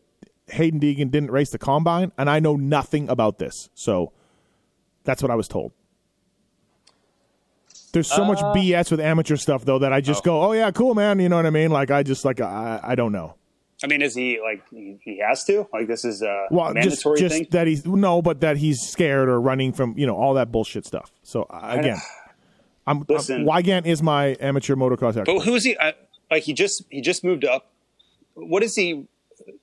[0.49, 3.69] Haiden Deegan didn't race the combine, and I know nothing about this.
[3.73, 4.11] So
[5.03, 5.71] that's what I was told.
[7.93, 10.71] There's so much Uh, BS with amateur stuff though that I just go, oh yeah,
[10.71, 11.19] cool man.
[11.19, 11.69] You know what I mean?
[11.69, 13.35] Like I just like I, I don't know.
[13.83, 15.67] I mean, is he like he, he has to?
[15.73, 17.47] Like this is a Well, just mandatory just thing?
[17.51, 20.85] that he's no, but that he's scared or running from you know all that bullshit
[20.85, 21.11] stuff.
[21.21, 21.97] So uh, again,
[22.87, 25.25] I'm, I'm Weigandt is my amateur motocross expert.
[25.25, 25.77] But who is he?
[25.77, 25.93] I,
[26.31, 27.71] like he just he just moved up.
[28.35, 29.05] What is he?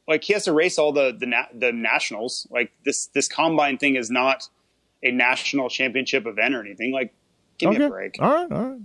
[0.07, 2.47] Like he has to race all the the na- the nationals.
[2.51, 4.49] Like this this combine thing is not
[5.03, 6.93] a national championship event or anything.
[6.93, 7.15] Like
[7.57, 8.17] give me a break.
[8.21, 8.81] all right, all right.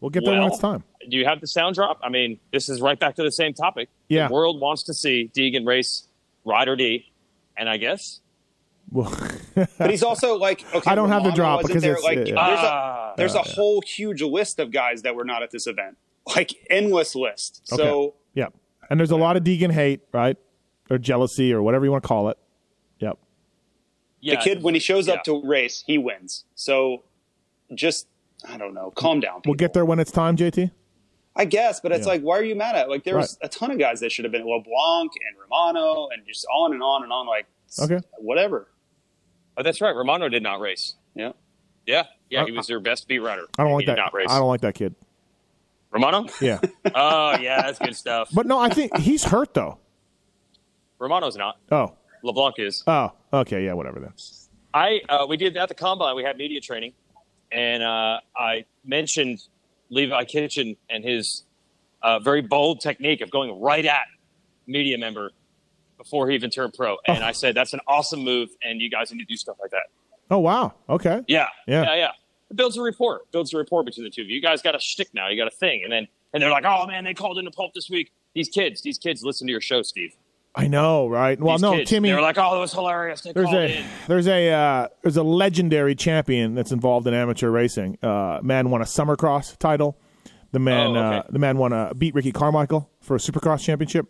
[0.00, 0.84] We'll get there when it's time.
[1.08, 1.98] Do you have the sound drop?
[2.02, 3.88] I mean, this is right back to the same topic.
[4.08, 4.28] Yeah.
[4.28, 6.06] The world wants to see Deegan race
[6.44, 7.10] Ryder D,
[7.56, 8.20] and I guess
[8.90, 9.10] Well,
[9.78, 10.90] But he's also like okay.
[10.90, 11.92] I don't have the drop because there.
[11.92, 12.46] it's- like yeah.
[12.46, 13.12] there's Ah.
[13.12, 15.96] a there's a whole huge list of guys that were not at this event.
[16.34, 17.62] Like endless list.
[17.64, 18.48] So yeah,
[18.90, 20.36] and there's a lot of Deegan hate, right,
[20.90, 22.38] or jealousy, or whatever you want to call it.
[22.98, 23.16] Yep.
[24.20, 26.44] yeah, the kid when he shows up to race, he wins.
[26.56, 27.04] So
[27.74, 28.08] just
[28.48, 28.90] I don't know.
[28.94, 29.42] Calm down.
[29.44, 30.70] We'll get there when it's time, JT.
[31.34, 32.12] I guess, but it's Yeah.
[32.12, 32.88] like, why are you mad at?
[32.88, 36.26] Like, there was a ton of guys that should have been LeBlanc and Romano and
[36.26, 37.26] just on and on and on.
[37.26, 37.46] Like,
[37.80, 38.00] Okay.
[38.18, 38.68] whatever.
[39.58, 39.94] Oh, that's right.
[39.94, 40.94] Romano did not race.
[41.14, 41.32] Yeah.
[41.86, 43.46] Yeah, yeah, he was their best beat rider.
[43.58, 43.96] I don't He like did that.
[43.96, 44.26] Not race.
[44.28, 44.94] I don't like that kid.
[45.92, 46.26] Romano.
[46.40, 46.58] Yeah,
[46.96, 48.28] oh yeah, that's good stuff.
[48.34, 49.78] but no, I think he's hurt though.
[50.98, 51.58] Romano's not.
[51.70, 51.92] Oh,
[52.24, 52.82] LeBlanc is.
[52.88, 54.12] oh, okay, yeah, whatever then.
[54.74, 56.16] I uh, we did at the combine.
[56.16, 56.92] We had media training,
[57.52, 59.42] and uh, I mentioned
[59.90, 61.44] Levi Kitchen and his
[62.02, 64.06] uh, very bold technique of going right at
[64.66, 65.30] media member
[65.98, 66.96] before he even turned pro.
[67.06, 69.70] And I said that's an awesome move, and you guys need to do stuff like
[69.70, 69.84] that.
[70.30, 71.22] Oh wow, okay.
[71.28, 71.82] Yeah, Yeah.
[71.82, 72.10] yeah, yeah.
[72.50, 73.22] It builds a rapport.
[73.32, 74.36] Builds a rapport between the two of you.
[74.36, 75.28] You guys got a shtick now.
[75.28, 77.56] You got a thing, and then and they're like, oh man, they called in into
[77.56, 78.12] pulp this week.
[78.34, 80.14] These kids, these kids listen to your show, Steve.
[80.58, 81.38] I know, right?
[81.38, 82.08] Well, These no, kids, Timmy.
[82.08, 83.20] They were like, oh, that was hilarious.
[83.20, 83.84] They There's a in.
[84.08, 87.98] there's a uh, there's a legendary champion that's involved in amateur racing.
[88.02, 89.98] Uh, man won a Summercross title.
[90.52, 91.16] The man Oh, okay.
[91.18, 94.06] uh, the man won a beat Ricky Carmichael for a Supercross championship.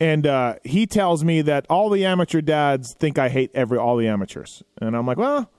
[0.00, 3.96] And uh, he tells me that all the amateur dads think I hate every all
[3.96, 5.50] the amateurs, and I'm like, well,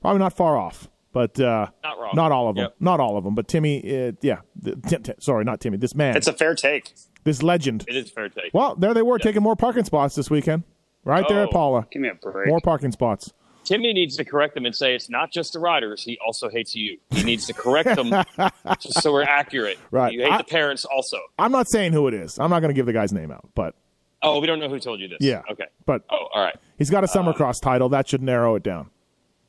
[0.00, 2.12] probably not far off, but uh, Not wrong.
[2.14, 2.74] Not all of them, Yep.
[2.78, 5.76] not all of them, but Timmy, uh, yeah, the, Tim, Tim- sorry, not Timmy.
[5.76, 6.92] This man, It's a fair take.
[7.24, 7.84] This legend.
[7.88, 8.52] It is fair take.
[8.54, 10.64] Well, there they were taking more parking spots this weekend,
[11.04, 11.52] right there at Oh.
[11.52, 11.86] Pala.
[11.90, 12.48] Give me a break.
[12.48, 13.32] More parking spots.
[13.62, 16.02] Timmy needs to correct them and say it's not just the riders.
[16.02, 16.96] He also hates you.
[17.10, 18.08] He needs to correct them
[18.80, 19.78] just so we're accurate.
[19.90, 20.12] Right.
[20.14, 21.18] You hate I- the parents also.
[21.38, 22.38] I'm not saying who it is.
[22.38, 23.74] I'm not going to give the guy's name out, but
[24.22, 25.18] Oh, we don't know who told you this.
[25.20, 25.42] yeah.
[25.50, 25.64] Okay.
[25.86, 26.56] But Oh, all right.
[26.78, 27.90] he's got a summer uh, Summercross title.
[27.90, 28.90] That should narrow it down.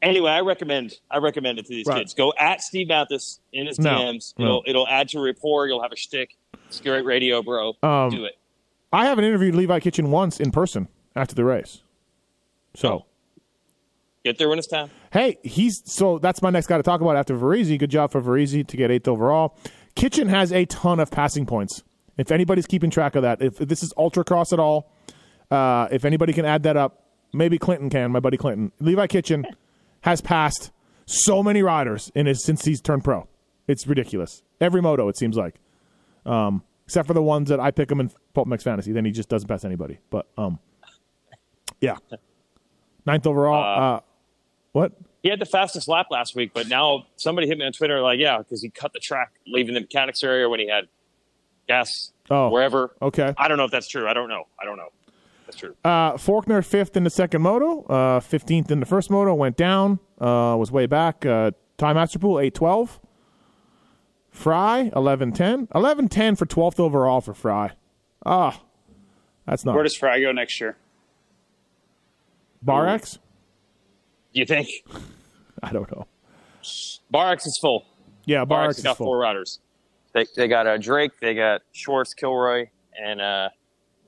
[0.01, 1.99] Anyway, I recommend I recommend it to these Right.
[1.99, 2.13] kids.
[2.13, 3.91] Go at Steve Matthes in his No.
[3.91, 4.33] DMs.
[4.37, 4.45] No.
[4.45, 5.67] It'll it'll add to rapport.
[5.67, 6.31] You'll have a shtick.
[6.79, 7.73] Great radio, bro.
[7.83, 8.37] Um, Do it.
[8.93, 11.83] I haven't interviewed Levi Kitchen once in person after the race.
[12.75, 13.05] So, Oh.
[14.23, 14.91] Get there when it's time.
[15.11, 17.79] hey, he's so that's my next guy to talk about after Varizi.
[17.79, 19.57] Good job for Varizi to get eighth overall.
[19.95, 21.83] Kitchen has a ton of passing points.
[22.17, 24.91] If anybody's keeping track of that, if, if this is ultracross at all,
[25.49, 27.03] uh, if anybody can add that up,
[27.33, 28.11] maybe Clinton can.
[28.11, 29.43] My buddy Clinton, Levi Kitchen
[30.01, 30.71] has passed
[31.07, 33.27] so many riders in his since he's turned pro.
[33.67, 34.43] It's ridiculous.
[34.59, 35.55] Every moto, it seems like,
[36.25, 38.91] um, except for the ones that I pick him in Pulp MX Fantasy.
[38.91, 39.99] Then he just doesn't pass anybody.
[40.09, 40.59] But um,
[41.79, 41.97] yeah,
[43.05, 43.95] ninth overall.
[43.95, 43.99] Uh,
[44.73, 44.93] what?
[45.23, 48.19] he had the fastest lap last week, but now somebody hit me on Twitter like,
[48.19, 50.85] yeah, because he cut the track leaving the mechanics area when he had
[51.67, 52.49] gas Oh.
[52.49, 52.95] wherever.
[53.01, 53.33] Okay.
[53.37, 54.07] I don't know if that's true.
[54.07, 54.45] I don't know.
[54.59, 54.87] I don't know.
[55.45, 55.75] That's true.
[55.83, 59.99] Uh, Forkner fifth in the second moto, uh, fifteenth in the first moto, went down,
[60.21, 61.25] uh, was way back.
[61.25, 63.01] Uh, Ty Masterpool eight twelve.
[64.31, 67.71] Fry eleven ten, eleven ten for twelfth overall for Fry.
[68.25, 68.61] Ah,
[69.45, 70.77] that's not Where does Fry go next year?
[72.61, 73.19] Bar X.
[74.33, 74.69] Do you think
[75.63, 76.07] I don't know.
[77.09, 77.85] Bar X is full?
[78.25, 79.07] Yeah, Bar Bar X X is got full.
[79.07, 79.59] four riders.
[80.13, 82.67] They they got uh, Drake, they got Schwartz, Kilroy,
[82.97, 83.49] and uh,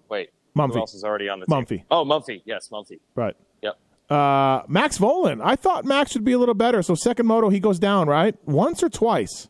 [0.09, 0.73] wait, Mumphy.
[0.73, 1.67] who else is already on the Mumphy.
[1.67, 1.83] team?
[1.91, 2.41] Oh, Mumphy.
[2.45, 2.99] Yes, Mumphy.
[3.15, 3.35] Right.
[3.61, 3.77] Yep.
[4.09, 5.41] Uh, Max Vohland.
[5.43, 6.81] I thought Max would be a little better.
[6.81, 9.49] So second moto he goes down right once or twice.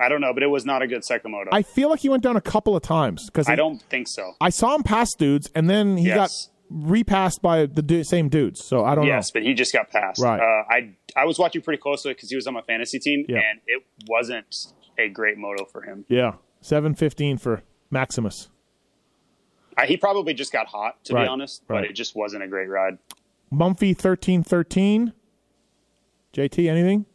[0.00, 1.50] I don't know, but it was not a good second moto.
[1.52, 4.34] I feel like he went down a couple of times because I don't think so.
[4.40, 6.16] I saw him pass dudes, and then he Yes.
[6.70, 8.62] got repassed by the du- same dudes.
[8.64, 9.10] So I don't know.
[9.10, 10.22] Yes, but he just got passed.
[10.22, 10.40] Right.
[10.40, 13.38] Uh, I I was watching pretty closely because he was on my fantasy team, Yeah.
[13.38, 14.54] and it wasn't
[14.98, 16.04] a great moto for him.
[16.08, 18.50] Yeah, seven fifteen for Maximus.
[19.76, 21.82] I, he probably just got hot, to Right, be honest, right.
[21.82, 22.98] but it just wasn't a great ride.
[23.52, 25.12] Mumphy thirteen thirteen.
[26.34, 27.06] JT, anything?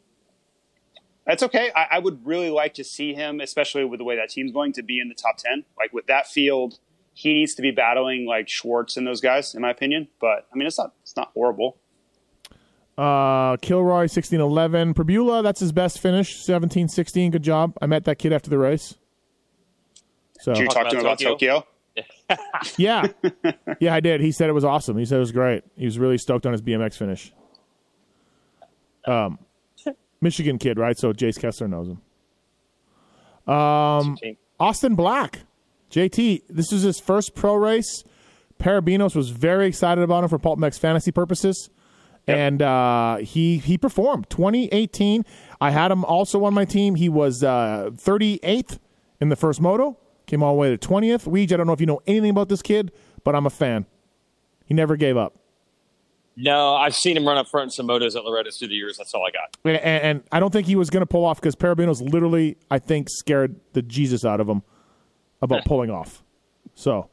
[1.25, 1.71] That's okay.
[1.75, 4.73] I, I would really like to see him, especially with the way that team's going,
[4.73, 5.63] to be in the top ten.
[5.77, 6.79] Like with that field,
[7.13, 10.09] he needs to be battling like Schwartz and those guys, in my opinion.
[10.19, 11.77] But I mean, it's not it's not horrible.
[12.97, 14.93] Uh, Kilroy sixteen eleven.
[14.93, 16.43] Perbula, that's his best finish.
[16.43, 17.31] Seventeen sixteen.
[17.31, 17.77] Good job.
[17.81, 18.95] I met that kid after the race.
[20.41, 21.65] So Did you talk to him about about Tokyo?
[22.77, 23.07] yeah,
[23.79, 24.19] yeah, I did.
[24.19, 24.97] He said it was awesome.
[24.97, 25.63] He said it was great.
[25.77, 27.31] He was really stoked on his BMX finish.
[29.05, 29.39] Um,
[30.23, 30.97] Michigan kid, right?
[30.97, 32.01] So Jace Kessler knows him.
[33.53, 34.17] Um,
[34.59, 35.39] Austin Black,
[35.91, 36.43] JT.
[36.49, 38.03] This is his first pro race.
[38.59, 41.69] Parabinos was very excited about him for Pulp MX fantasy purposes,
[42.27, 44.29] and uh, he he performed.
[44.29, 45.25] 2018,
[45.59, 46.95] I had him also on my team.
[46.95, 48.79] He was uh, 38th
[49.19, 49.97] in the first moto.
[50.25, 51.29] Came all the way to 20th.
[51.29, 52.93] Weege, I don't know if you know anything about this kid,
[53.25, 53.85] but I'm a fan.
[54.65, 55.42] He never gave up.
[56.35, 58.97] No, I've seen him run up front in some motos at Loretta's through the years.
[58.97, 59.55] That's all I got.
[59.65, 62.79] And, and I don't think he was going to pull off because Parabinos literally, I
[62.79, 64.63] think, scared the Jesus out of him
[65.41, 66.23] about pulling off.
[66.75, 67.09] So,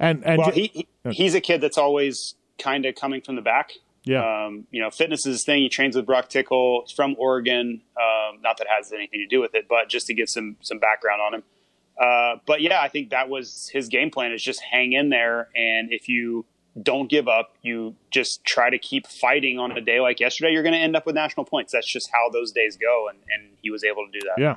[0.00, 3.36] and and Well, J- he, he he's a kid that's always kind of coming from
[3.36, 3.72] the back.
[4.04, 5.62] yeah, Um, you know, fitness is his thing.
[5.62, 6.84] He trains with Broc Tickle.
[6.86, 7.82] He's from Oregon.
[8.00, 10.56] Um, not that it has anything to do with it, but just to get some
[10.60, 11.42] some background on him.
[12.00, 15.48] Uh, but yeah, I think that was his game plan: is just hang in there,
[15.54, 16.46] and if you
[16.80, 20.52] don't give up, you just try to keep fighting on a day like yesterday.
[20.52, 21.72] You're going to end up with national points.
[21.72, 24.40] That's just how those days go, and, and he was able to do that.
[24.40, 24.56] yeah,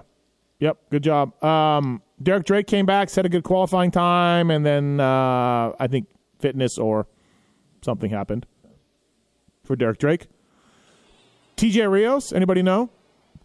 [0.59, 0.78] yep.
[0.91, 1.41] Good job.
[1.43, 6.07] Um, Derek Drake came back, set a good qualifying time, and then uh, I think
[6.39, 7.07] fitness or
[7.84, 8.45] something happened
[9.64, 10.28] for Derek Drake.
[11.57, 12.89] TJ Rios, anybody know?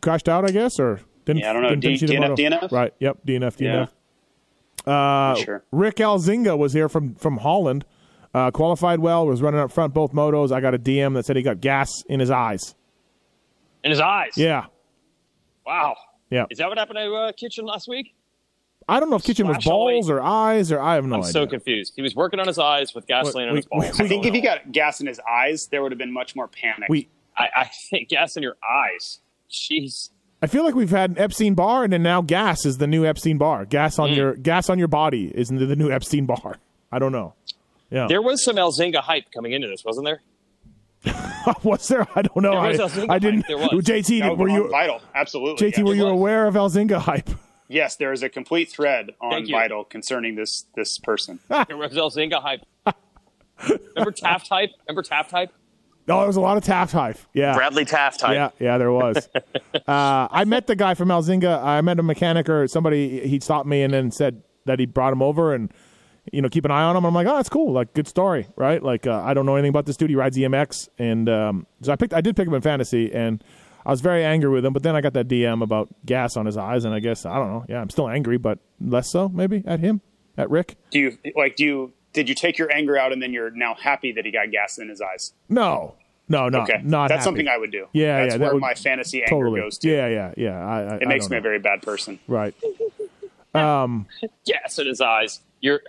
[0.00, 1.40] Crashed out, I guess, or didn't?
[1.40, 1.74] Yeah, I don't know.
[1.74, 2.36] didn't D- DNF.
[2.36, 2.72] DNF?
[2.72, 2.94] Right.
[3.00, 3.18] Yep.
[3.26, 3.56] DNF.
[3.56, 3.88] DNF.
[4.86, 5.34] Yeah.
[5.34, 5.64] sure.
[5.72, 7.84] Rick Elzinga was here from from Holland.
[8.34, 10.52] Uh, qualified well, was running up front both motos.
[10.52, 12.74] I got a DM that said he got gas in his eyes.
[13.82, 14.32] In his eyes.
[14.36, 14.66] Yeah,
[15.66, 15.96] Wow.
[16.30, 16.46] yeah.
[16.50, 18.14] Is that what happened to uh, Kitchen last week?
[18.88, 21.16] I don't know if Kitchen was Splash all balls or eyes or I have no
[21.16, 21.16] idea.
[21.16, 21.32] I'm idea.
[21.32, 21.92] so confused.
[21.96, 23.82] He was working on his eyes with gasoline on his balls.
[23.98, 26.36] we- I think if he got gas in his eyes, there would have been much
[26.36, 26.88] more panic.
[26.88, 29.20] we, I, I think gas in your eyes.
[29.50, 30.10] Jeez.
[30.42, 33.64] I feel like we've had an Epstein-Barr, and then now gas is the new Epstein-Barr.
[33.64, 34.02] Gas Mm.
[34.02, 36.56] on your gas on your body is the the new Epstein-Barr.
[36.92, 37.34] I don't know.
[37.90, 40.22] Yeah, There was some Elzinga hype coming into this, wasn't there?
[41.62, 42.06] was there?
[42.16, 42.60] I don't know.
[42.60, 43.42] There was I, I didn't.
[43.42, 43.48] hype.
[43.48, 43.84] There was.
[43.84, 45.00] JT, No, were you vital?
[45.14, 45.70] Absolutely.
[45.70, 45.78] JT?
[45.78, 45.84] yeah.
[45.84, 46.12] Were you was.
[46.12, 47.30] aware of Elzinga hype?
[47.68, 51.40] Yes, there is a complete thread on Vital concerning this this person.
[51.48, 52.60] There was Elzinga hype.
[53.68, 54.70] Remember Taft hype?
[54.86, 55.52] Remember Taft hype?
[56.06, 57.18] No, there was a lot of Taft hype.
[57.32, 58.34] Yeah, Bradley Taft hype.
[58.34, 59.28] Yeah, yeah, there was.
[59.74, 61.62] uh, I met the guy from Elzinga.
[61.62, 63.26] I met a mechanic or somebody.
[63.26, 65.72] He stopped me and then said that he brought him over and
[66.32, 67.04] you know keep an eye on him.
[67.04, 67.72] I'm like, oh, that's cool.
[67.72, 68.82] Like, good story, right?
[68.82, 70.10] Like, uh, I don't know anything about this dude.
[70.10, 72.12] He rides EMX, and um, so I picked.
[72.14, 73.42] I did pick him in fantasy, and
[73.84, 74.72] I was very angry with him.
[74.72, 77.36] But then I got that DM about gas on his eyes, and I guess I
[77.36, 77.64] don't know.
[77.68, 80.00] Yeah, I'm still angry, but less so maybe at him,
[80.36, 80.76] at Rick.
[80.90, 81.56] Do you like?
[81.56, 84.30] Do you did you take your anger out and then you're now happy that he
[84.30, 85.34] got gas in his eyes?
[85.50, 85.94] No,
[86.28, 87.08] no, no, Okay, not.
[87.08, 87.24] that's happy.
[87.24, 87.86] something I would do.
[87.92, 89.60] Yeah, that's yeah, that where would- my fantasy anger totally.
[89.60, 89.90] goes to.
[89.90, 90.66] Yeah, yeah, yeah.
[90.66, 92.18] I, I, It makes me a very bad person.
[92.26, 92.54] right.
[93.54, 94.06] Um,
[94.46, 95.40] Gas in his eyes.
[95.60, 95.80] You're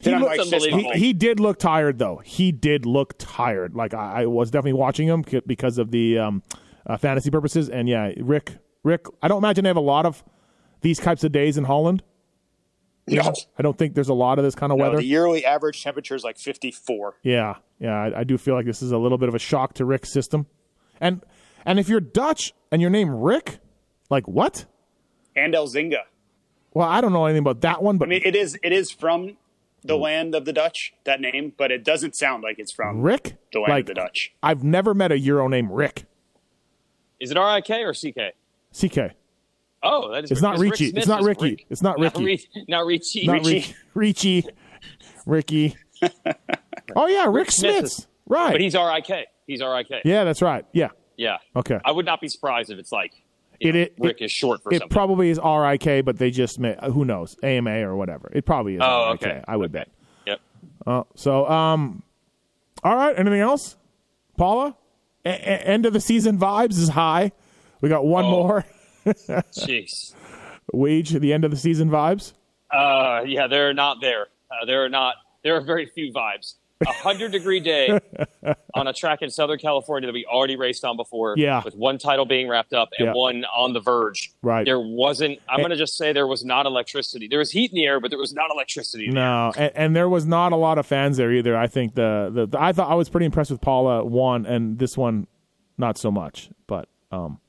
[0.00, 0.92] Then I'm looks like, fist unbelievable.
[0.94, 2.18] He, he did look tired though.
[2.24, 3.74] He did look tired.
[3.74, 6.42] Like I, I was definitely watching him because of the um,
[6.86, 7.68] uh, fantasy purposes.
[7.68, 9.06] And yeah, Rick, Rick.
[9.22, 10.22] I don't imagine they have a lot of
[10.82, 12.02] these types of days in Holland.
[13.08, 14.98] No, I don't think there's a lot of this kind of no, weather.
[14.98, 17.16] the yearly average temperature is like 54.
[17.22, 17.94] yeah, yeah.
[17.94, 20.12] I, I do feel like this is a little bit of a shock to Rick's
[20.12, 20.46] system.
[21.00, 21.22] And
[21.64, 23.60] and if you're Dutch and your name Rick,
[24.10, 24.66] like what?
[25.34, 26.02] And Elzinga.
[26.74, 28.90] Well, I don't know anything about that one, but I mean, it is it is
[28.90, 29.36] from
[29.84, 30.02] the hmm.
[30.02, 33.60] land of the Dutch that name, but it doesn't sound like it's from Rick, the
[33.60, 34.32] land like of the Dutch.
[34.42, 36.04] I've never met a Euro named Rick.
[37.20, 38.32] Is it R I K or C K?
[38.72, 39.14] CK.
[39.82, 40.30] Oh, that is.
[40.30, 41.50] It's not because Rick It's not Ricky.
[41.50, 41.66] Rick.
[41.70, 42.18] It's not Ricky.
[42.18, 43.26] Not, Ri- not Ricci.
[43.26, 43.74] Not Richie.
[43.94, 44.44] Ricci.
[45.26, 45.76] Ricky.
[46.96, 48.52] oh yeah, Rick, Smith Smith's right.
[48.52, 49.26] But he's R I K.
[49.46, 50.00] He's R I K.
[50.04, 50.64] yeah, that's right.
[50.72, 50.88] Yeah.
[51.16, 51.38] Yeah.
[51.56, 51.78] Okay.
[51.84, 53.22] I would not be surprised if it's like you
[53.60, 54.88] It- know, it- Rick it- is short for It something.
[54.94, 58.30] probably is R I K, but they just may, who knows AMA or whatever.
[58.32, 59.26] It probably is Oh, R I K.
[59.30, 59.44] okay.
[59.48, 59.88] I would bet.
[60.26, 60.40] yep.
[60.86, 62.02] Oh, so um,
[62.84, 63.18] all right.
[63.18, 63.76] Anything else,
[64.36, 64.76] Pala?
[65.24, 67.32] A- a- end of the season vibes is high.
[67.80, 68.30] We got one Oh.
[68.30, 68.64] more.
[69.06, 70.14] Jeez.
[70.74, 72.34] Weege the end of the season vibes.
[72.70, 74.26] Uh, yeah, they're not there.
[74.50, 75.14] Uh, there are not.
[75.42, 76.54] There are very few vibes.
[76.86, 77.98] A hundred degree day
[78.74, 81.34] on a track in Southern California that we already raced on before.
[81.36, 81.60] Yeah.
[81.64, 83.12] With one title being wrapped up and Yeah.
[83.14, 84.30] one on the verge.
[84.42, 84.64] Right.
[84.64, 85.40] There wasn't.
[85.48, 87.26] I'm going to just say there was not electricity.
[87.26, 89.08] There was heat in the air, but there was not electricity.
[89.08, 91.56] No, and, and there was not a lot of fans there either.
[91.56, 94.78] I think the, the, the I thought I was pretty impressed with Pala one, and
[94.78, 95.26] this one,
[95.78, 96.48] not so much.
[96.68, 97.40] But um,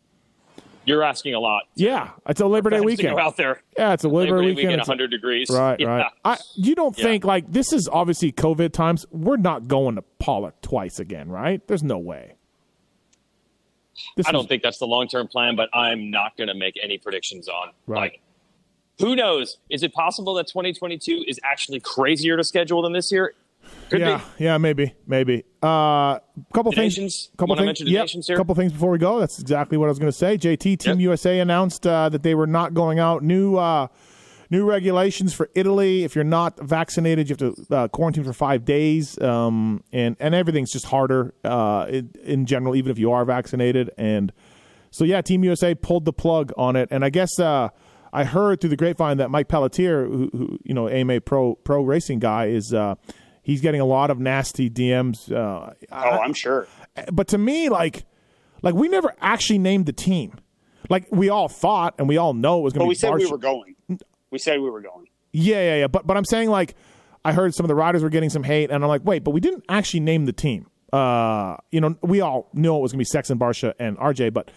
[0.90, 1.64] You're asking a lot.
[1.76, 3.18] yeah, it's a Labor Day weekend.
[3.20, 3.62] out there.
[3.78, 4.68] Yeah, it's a Labor, Labor Day weekend.
[4.70, 5.50] weekend, 100 degrees.
[5.50, 5.88] Right, Yeah.
[5.88, 6.12] right.
[6.26, 7.04] I, you don't Yeah.
[7.06, 9.06] think like this is obviously COVID times.
[9.12, 11.66] We're not going to Pala twice again, right?
[11.68, 12.34] There's no way.
[14.16, 16.76] This I don't think that's the long term plan, but I'm not going to make
[16.82, 17.70] any predictions on.
[17.86, 18.00] Right.
[18.00, 18.22] Like,
[19.00, 19.58] who knows?
[19.70, 23.34] Is it possible that 2022 is actually crazier to schedule than this year?
[23.90, 24.44] Could yeah, be.
[24.46, 25.44] yeah, maybe, maybe.
[25.62, 26.20] Uh,
[26.54, 26.98] couple The things.
[26.98, 27.32] nations?
[27.38, 27.82] Couple things.
[27.82, 28.08] yep.
[28.38, 29.20] Couple things before we go.
[29.20, 30.38] That's exactly what I was going to say.
[30.38, 31.00] JT Team Yep.
[31.00, 33.24] USA announced uh, that they were not going out.
[33.24, 33.88] New uh,
[34.52, 36.04] new regulations for Italy.
[36.04, 40.34] If you're not vaccinated, you have to uh, quarantine for five days, um, and and
[40.36, 43.90] everything's just harder uh, in, in general, even if you are vaccinated.
[43.98, 44.32] And
[44.92, 47.40] so yeah, Team USA pulled the plug on it, and I guess.
[47.40, 47.70] Uh,
[48.12, 51.84] I heard through the grapevine that Mike Pelletier, who, who you know, AMA pro pro
[51.84, 52.96] racing guy, is uh,
[53.50, 55.32] he's getting a lot of nasty DMs.
[55.32, 56.68] Uh, Oh, I'm sure.
[57.12, 58.06] but to me, like,
[58.62, 60.34] like we never actually named the team.
[60.90, 62.90] Like we all thought, and we all know it was going to be.
[62.90, 63.76] we said we were going.
[64.32, 65.08] We said we were going.
[65.32, 65.88] Yeah, yeah, yeah.
[65.88, 66.76] But but I'm saying like,
[67.26, 69.32] I heard some of the riders were getting some hate, and I'm like, wait, but
[69.32, 70.68] we didn't actually name the team.
[70.94, 73.98] Uh, you know, we all knew it was going to be Sex and Barcia, and
[73.98, 74.50] RJ, but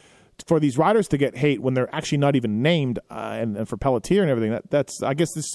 [0.46, 3.68] for these riders to get hate when they're actually not even named, uh, and, and
[3.68, 5.52] for Pelletier and everything, that that's I guess this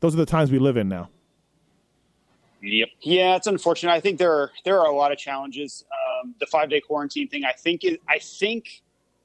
[0.00, 1.08] those are the times we live in now.
[2.66, 2.88] Yep.
[3.00, 3.92] Yeah, it's unfortunate.
[3.92, 5.84] I think there are there are a lot of challenges.
[6.22, 8.82] Um, the five day quarantine thing, I think, is, I think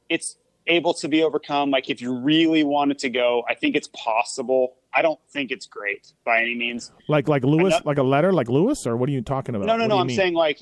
[0.09, 0.37] it's
[0.67, 1.71] able to be overcome.
[1.71, 4.75] Like if you really wanted to go, I think it's possible.
[4.93, 6.91] I don't think it's great by any means.
[7.07, 9.65] Like like Lewis, not- like a letter, like Lewis, or what are you talking about?
[9.65, 9.97] No, no, What no.
[9.99, 10.15] I'm mean?
[10.17, 10.61] saying like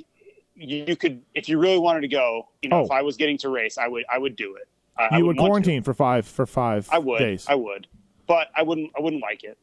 [0.55, 2.47] you, you could, if you really wanted to go.
[2.61, 2.85] You know, Oh.
[2.85, 4.67] if I was getting to race, I would, I would do it.
[4.97, 5.67] I, I you would wouldn't want to.
[5.69, 7.19] quarantine for five for five I would.
[7.19, 7.45] days.
[7.49, 7.87] I would.
[8.27, 9.57] But I wouldn't I wouldn't like it.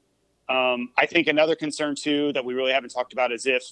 [0.49, 3.65] Um, I think another concern too that we really haven't talked about is if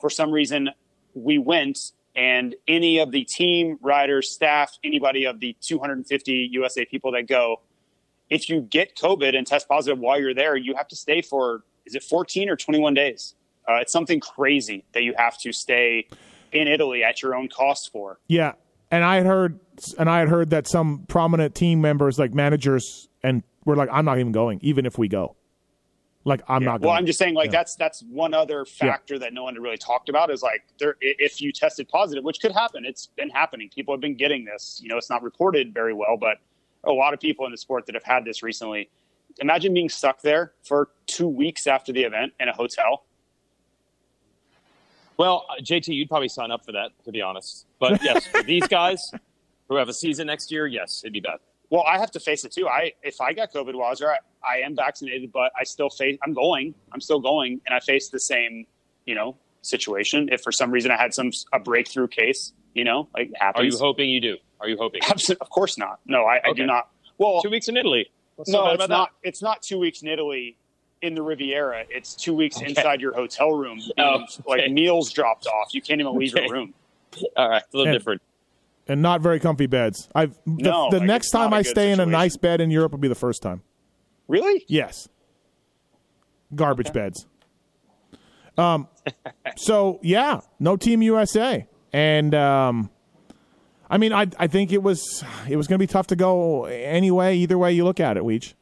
[0.00, 0.70] for some reason
[1.14, 7.12] we went and any of the team riders, staff, anybody of the 250 USA people
[7.12, 7.60] that go,
[8.30, 11.64] if you get COVID and test positive while you're there, you have to stay for
[11.86, 13.34] is it 14 or 21 days?
[13.68, 16.06] Uh, it's something crazy that you have to stay
[16.52, 18.18] in Italy at your own cost for.
[18.28, 18.52] Yeah,
[18.90, 19.58] and I had heard,
[19.98, 24.04] and I had heard that some prominent team members, like managers, and were like, "I'm
[24.04, 25.36] not even going, even if we go."
[26.26, 26.88] Like, I'm not going.
[26.88, 27.58] Well, I'm just saying, like Yeah.
[27.58, 30.96] that's that's one other factor that no one had really talked about is like there
[31.00, 32.84] if you tested positive, which could happen.
[32.86, 33.68] It's been happening.
[33.68, 34.80] People have been getting this.
[34.82, 36.38] You know, it's not reported very well, but
[36.84, 38.88] a lot of people in the sport that have had this recently.
[39.40, 43.04] Imagine being stuck there for two weeks after the event in a hotel.
[45.16, 47.66] Well, uh, JT, you'd probably sign up for that, to be honest.
[47.78, 49.12] But yes, for these guys
[49.68, 51.38] who have a season next year, yes, it'd be bad.
[51.70, 52.68] Well, I have to face it too.
[52.68, 55.64] I if I got COVID while I was there, I, I am vaccinated, but I
[55.64, 56.18] still face.
[56.22, 56.74] I'm going.
[56.92, 58.66] I'm still going, and I face the same,
[59.06, 60.28] you know, situation.
[60.30, 63.62] If for some reason I had some a breakthrough case, you know, like it happens.
[63.62, 64.36] Are you hoping you do?
[64.60, 65.00] Are you hoping?
[65.08, 66.00] Absolutely, of course not.
[66.06, 66.90] No, I, I do not.
[67.18, 68.10] Well, Two weeks in Italy.
[68.36, 69.10] What's no, bad it's about not.
[69.22, 70.56] It's not two weeks in Italy
[71.02, 71.84] in the Riviera.
[71.90, 72.66] It's two weeks Okay.
[72.70, 73.78] inside your hotel room.
[73.98, 75.68] Oh, and, Like meals dropped off.
[75.74, 76.44] You can't even leave Okay.
[76.44, 76.74] your room.
[77.12, 77.20] that?
[77.36, 78.22] All right, a little And- different.
[78.86, 80.08] And not very comfy beds.
[80.14, 82.92] I've the, No, the like, next time I stay in a nice bed in Europe
[82.92, 83.62] will be the first time.
[84.28, 84.64] Really?
[84.68, 85.08] Yes,
[86.54, 87.26] garbage beds.
[88.58, 88.88] Um,
[89.56, 92.90] so yeah, no Team USA, and um,
[93.88, 96.64] I mean, I I think it was it was going to be tough to go
[96.66, 97.36] anyway.
[97.36, 98.54] Either way you look at it, Weege.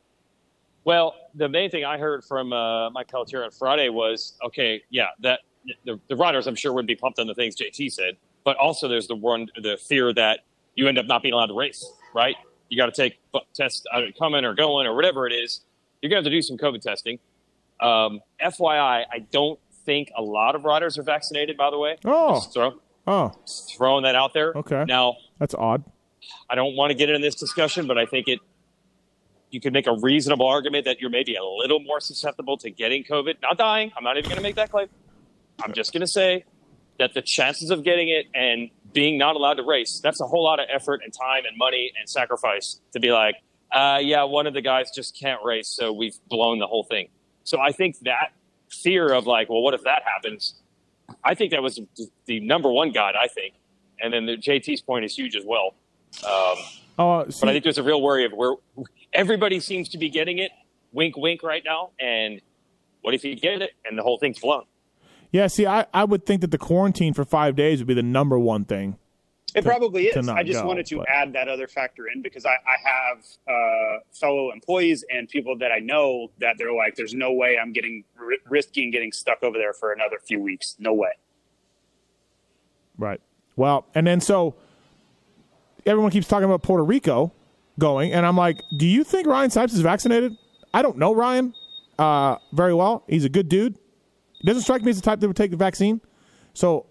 [0.85, 5.09] Well, the main thing I heard from uh, Mike Pelletier on Friday was, okay, yeah,
[5.21, 5.41] that
[5.85, 8.89] the, the riders I'm sure would be pumped on the things JT said, but also
[8.89, 10.41] there's the one the fear that
[10.75, 11.91] you end up not being allowed to race.
[12.15, 12.37] Right?
[12.69, 13.19] You got to take
[13.55, 13.85] tests
[14.19, 15.61] coming or going or whatever it is.
[16.01, 17.19] You're going to have to do some COVID testing.
[17.81, 21.57] Um, FYI, I don't think a lot of riders are vaccinated.
[21.57, 22.35] By the way, Oh.
[22.35, 22.75] Just throw,
[23.07, 24.53] Oh, just throwing that out there.
[24.55, 24.85] Okay.
[24.87, 25.85] Now, that's odd.
[26.49, 28.39] I don't want to get into this discussion, but I think it.
[29.51, 33.05] You could make a reasonable argument that you're maybe a little more susceptible to getting
[33.05, 33.93] COVID, not dying.
[33.97, 34.89] I'm not even going to make that claim.
[35.63, 36.45] I'm just going to say
[37.03, 40.45] that the chances of getting it and being not allowed to race, that's a whole
[40.45, 43.35] lot of effort and time and money and sacrifice to be like,
[43.73, 47.09] uh, yeah, one of the guys just can't race, so we've blown the whole thing.
[47.43, 48.33] So I think that
[48.71, 50.55] fear of like, well, what if that happens?
[51.25, 51.81] I think that was
[52.27, 53.55] the number one guide, I think.
[54.01, 55.75] And then the JT's point is huge as well.
[56.25, 56.57] Um,
[56.99, 58.55] Oh, but I think there's a real worry of where
[59.13, 60.53] everybody seems to be getting it,
[60.93, 61.91] wink, wink, right now.
[61.99, 62.41] And
[63.01, 64.65] what if you get it and the whole thing's blown?
[65.33, 65.49] Yeah.
[65.49, 68.39] See, I, I would think that the quarantine for five days would be the number
[68.39, 68.97] one thing.
[69.55, 70.29] It probably is.
[70.29, 73.25] I just go, wanted to but- add that other factor in because I, I have
[73.47, 77.73] uh, fellow employees and people that I know that they're like, "There's no way I'm
[77.73, 80.77] getting ri- risking getting stuck over there for another few weeks.
[80.79, 81.11] No way."
[82.97, 83.21] Right.
[83.57, 84.55] Well, and then so
[85.85, 87.33] everyone keeps talking about Puerto Rico
[87.79, 90.37] going, and I'm like, do you think Ryan Sipes is vaccinated?
[90.73, 91.53] I don't know Ryan
[91.99, 93.05] uh, very well.
[93.07, 93.77] He's a good dude.
[94.45, 96.01] Doesn't strike me as the type that would take the vaccine.
[96.55, 96.87] So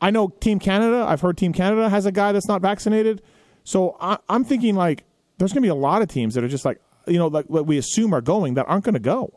[0.00, 1.04] I know Team Canada.
[1.08, 3.22] I've heard Team Canada has a guy that's not vaccinated.
[3.64, 5.04] So I, I'm thinking like
[5.38, 7.46] there's going to be a lot of teams that are just like you know like
[7.46, 9.32] what we assume are going that aren't going to go.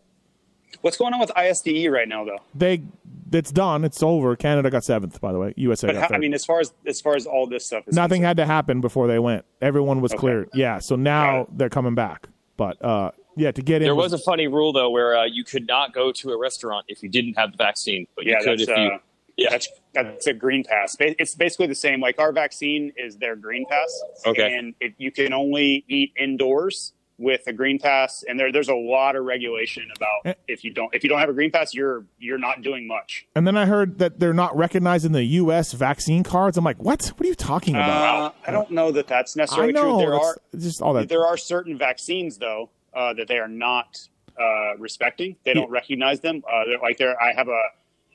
[0.82, 2.40] What's going on with ISDE right now, though?
[2.54, 2.84] They
[3.32, 3.84] it's done.
[3.84, 4.36] It's over.
[4.36, 5.54] Canada got seventh, by the way.
[5.58, 5.88] USA.
[5.88, 6.16] But got how.
[6.16, 8.38] I mean, as far as as far as all this stuff, is Nothing concerned- had
[8.38, 9.46] to happen before they went.
[9.62, 10.20] Everyone was Okay.
[10.20, 10.50] cleared.
[10.54, 12.28] Yeah, so now they're coming back.
[12.58, 15.44] But uh, yeah, to get in, There was a funny rule, though, where uh, you
[15.44, 18.44] could not go to a restaurant if you didn't have the vaccine, but Yeah, you
[18.44, 18.84] could that's if you.
[18.94, 18.98] uh,
[19.38, 19.50] Yeah.
[19.52, 20.96] that's that's a green pass.
[21.00, 22.02] It's basically the same.
[22.02, 24.02] Like our vaccine is their green pass.
[24.26, 24.54] Okay.
[24.56, 28.76] And it, you can only eat indoors with a green pass, and there there's a
[28.76, 29.94] lot of regulation Eh.
[29.96, 32.86] about if you don't if you don't have a green pass, you're you're not doing
[32.88, 33.26] much.
[33.36, 35.72] and then I heard that they're not recognizing the U.S.
[35.72, 36.58] vaccine cards.
[36.58, 37.06] I'm like, what?
[37.16, 38.20] What are you talking about?
[38.20, 39.96] Uh, I don't know that that's I necessarily know.
[39.96, 39.98] true.
[40.00, 41.08] There are just all that.
[41.08, 44.00] there are certain vaccines though uh, that they are not
[44.40, 45.36] uh, respecting.
[45.46, 46.44] They don't recognize them.
[46.50, 47.62] Uh, they're, like there, I have a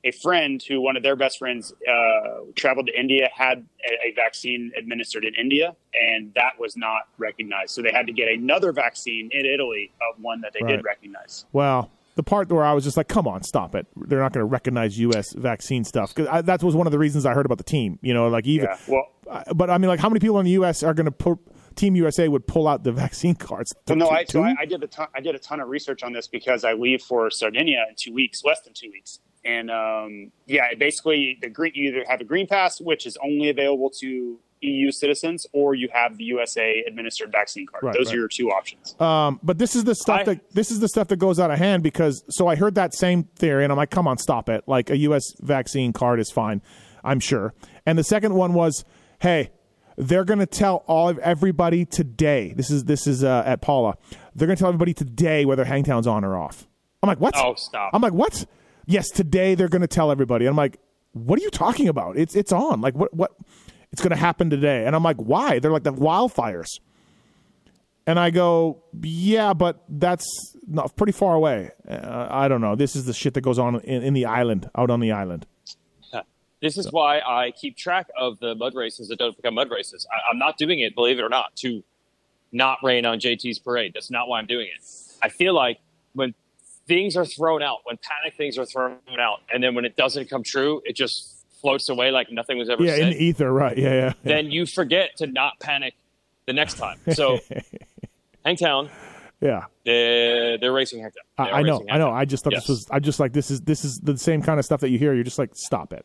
[0.02, 4.12] a friend who one of their best friends uh, traveled to India, had a, a
[4.16, 7.72] vaccine administered in India, and that was not recognized.
[7.72, 10.76] So they had to get another vaccine in Italy of one that they Right.
[10.76, 11.44] did recognize.
[11.52, 13.86] Well, the part where I was just like, come on, stop it.
[13.94, 15.34] They're not going to recognize U.S.
[15.34, 17.98] vaccine stuff because that was one of the reasons I heard about the team.
[18.00, 18.68] You know, like even.
[18.70, 18.78] Yeah.
[18.88, 20.82] Well, uh, But I mean, like, how many people in the U.S.
[20.82, 21.38] are going to put
[21.80, 23.74] Team USA would pull out the vaccine cards?
[23.88, 24.42] well, no, I, so?
[24.42, 25.08] I, I did a ton.
[25.14, 28.12] I did a ton of research on this because I leave for Sardinia in two
[28.12, 31.72] weeks, less than two weeks, and um, yeah, basically the green.
[31.74, 35.88] You either have a green pass, which is only available to EU citizens, or you
[35.90, 37.82] have the USA administered vaccine card.
[37.82, 38.14] Right, Those right.
[38.14, 38.94] are your two options.
[39.00, 41.50] Um, but this is the stuff I- that this is the stuff that goes out
[41.50, 44.50] of hand because so I heard that same theory and I'm like, come on, stop
[44.50, 44.64] it.
[44.66, 45.32] Like a U.S.
[45.40, 46.60] vaccine card is fine,
[47.02, 47.54] I'm sure.
[47.86, 48.84] And the second one was,
[49.20, 49.50] hey,
[50.00, 52.54] they're going to tell all of everybody today.
[52.56, 53.96] This is this is uh, at Pala.
[54.34, 56.66] They're going to tell everybody today whether Hangtown's on or off.
[57.02, 57.34] I'm like, what?
[57.36, 57.90] Oh, stop.
[57.92, 58.46] I'm like, what?
[58.86, 60.46] Yes, today they're going to tell everybody.
[60.46, 60.80] I'm like,
[61.12, 62.16] what are you talking about?
[62.16, 62.80] It's it's on.
[62.80, 63.32] Like what what?
[63.92, 64.86] It's going to happen today.
[64.86, 65.58] And I'm like, why?
[65.58, 66.78] They're like the wildfires.
[68.06, 70.24] And I go, yeah, but that's
[70.66, 71.70] not pretty far away.
[71.88, 72.74] Uh, I don't know.
[72.74, 75.46] This is the shit that goes on in, in the island, out on the island.
[76.60, 80.06] This is why I keep track of the mud races that don't become mud races.
[80.10, 81.82] I, I'm not doing it, believe it or not, to
[82.52, 83.92] not rain on JT's parade.
[83.94, 84.84] That's not why I'm doing it.
[85.22, 85.78] I feel like
[86.12, 86.34] when
[86.86, 90.28] things are thrown out, when panic things are thrown out, and then when it doesn't
[90.28, 92.88] come true, it just floats away like nothing was ever said.
[92.88, 93.12] Yeah, said.
[93.12, 93.76] in the ether, right?
[93.76, 93.94] Yeah, yeah.
[94.06, 94.12] yeah.
[94.24, 95.94] then you forget to not panic
[96.46, 96.98] the next time.
[97.14, 97.38] So,
[98.44, 98.88] Hangtown,
[99.40, 99.64] yeah.
[99.84, 101.22] they're, they're racing Hangtown.
[101.38, 102.10] They I, know, racing I know.
[102.10, 102.62] I just thought Yes.
[102.62, 102.86] this was.
[102.90, 105.14] I just like this is this is the same kind of stuff that you hear.
[105.14, 106.04] You're just like, stop it.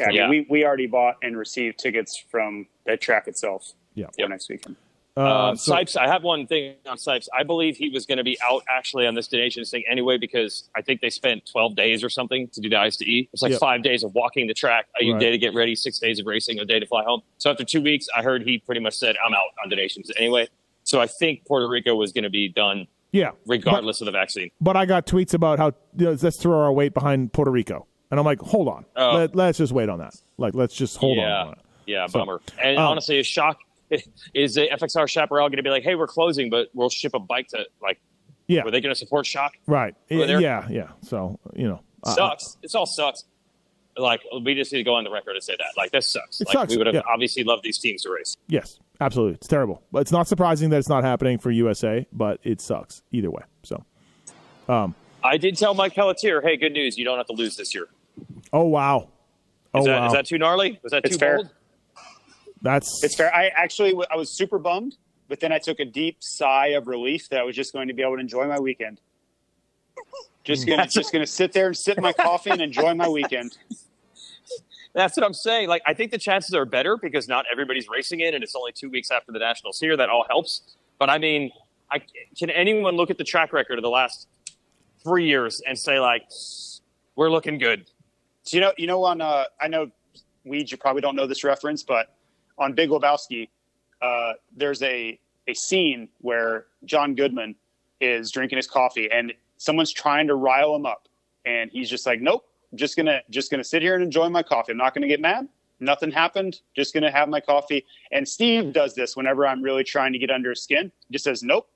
[0.00, 0.28] Yeah, I mean, Yeah.
[0.28, 3.72] we we already bought and received tickets from the track itself.
[3.94, 4.06] Yeah.
[4.18, 4.76] for next weekend.
[5.16, 7.26] Uh, Um, so- Sipes, I have one thing on Sipes.
[7.36, 10.16] I believe he was going to be out actually on this Des Nations thing anyway
[10.16, 13.28] because I think they spent 12 days or something to do the ICE to E.
[13.32, 13.60] It's like Yep.
[13.60, 15.20] five days of walking the track, a Right.
[15.20, 17.22] day to get ready, six days of racing, a day to fly home.
[17.38, 20.10] So after two weeks, I heard he pretty much said, I'm out on Des Nations
[20.16, 20.46] anyway.
[20.84, 23.32] So I think Puerto Rico was going to be done yeah.
[23.44, 24.50] regardless of the vaccine.
[24.60, 27.50] But, but I got tweets about how you know, let's throw our weight behind Puerto
[27.50, 29.16] Rico, and I'm like, hold on, Oh.
[29.16, 30.14] Let, let's just wait on that.
[30.38, 31.40] Like, let's just hold yeah.
[31.42, 31.48] on.
[31.48, 31.56] on.
[31.86, 32.40] Yeah, So, bummer.
[32.62, 33.58] And um, honestly, a shock
[34.34, 37.18] is the FXR Chaparral going to be like, hey, we're closing, but we'll ship a
[37.18, 38.00] bike to, like,
[38.46, 38.64] Yeah.
[38.64, 39.50] were they going to support Schock?
[39.66, 39.94] Right.
[40.08, 40.66] Yeah.
[40.68, 40.88] Yeah.
[41.02, 42.56] So you know, uh, sucks.
[42.62, 43.24] It all sucks.
[43.96, 45.76] like we just need to go on the record and say that.
[45.76, 46.40] Like this sucks.
[46.40, 47.02] It like sucks, we would have yeah.
[47.12, 48.36] obviously loved these teams to race.
[48.48, 49.34] Yes, absolutely.
[49.34, 49.82] It's terrible.
[49.92, 53.42] But it's not surprising that it's not happening for USA, but it sucks either way.
[53.64, 53.84] So,
[55.22, 57.88] I did tell Mike Pelletier, hey, good news, you don't have to lose this year.
[58.52, 59.08] Oh wow,
[59.74, 60.78] oh Is, that, wow, is that too gnarly?
[60.82, 61.36] Was that It's too fair.
[61.36, 61.50] bold?
[62.62, 63.34] that's It's fair.
[63.34, 64.96] I actually I was super bummed,
[65.28, 67.94] but then I took a deep sigh of relief that I was just going to
[67.94, 69.00] be able to enjoy my weekend.
[70.44, 73.56] Just gonna just gonna sit there and sip my coffee and enjoy my weekend.
[74.92, 75.68] That's what I'm saying.
[75.68, 78.72] Like, I think the chances are better because not everybody's racing it, and it's only
[78.72, 79.96] two weeks after the nationals here.
[79.96, 80.62] That all helps.
[80.98, 81.52] But I mean,
[81.90, 82.00] I,
[82.36, 84.26] can anyone look at the track record of the last
[85.02, 86.22] three years and say like,
[87.16, 87.86] we're looking good?
[88.42, 89.90] So you know, you know, on uh, I know
[90.46, 92.16] Weege, you probably don't know this reference, but
[92.58, 93.48] on Big Lebowski,
[94.00, 95.18] uh, there's a
[95.48, 97.54] a scene where John Goodman
[98.00, 101.08] is drinking his coffee and someone's trying to rile him up,
[101.44, 104.42] and he's just like, "Nope, I'm just gonna just gonna sit here and enjoy my
[104.42, 104.72] coffee.
[104.72, 105.48] I'm not gonna get mad.
[105.80, 106.60] Nothing happened.
[106.74, 110.30] Just gonna have my coffee." And Steve does this whenever I'm really trying to get
[110.30, 110.90] under his skin.
[111.08, 111.68] He just says, "Nope."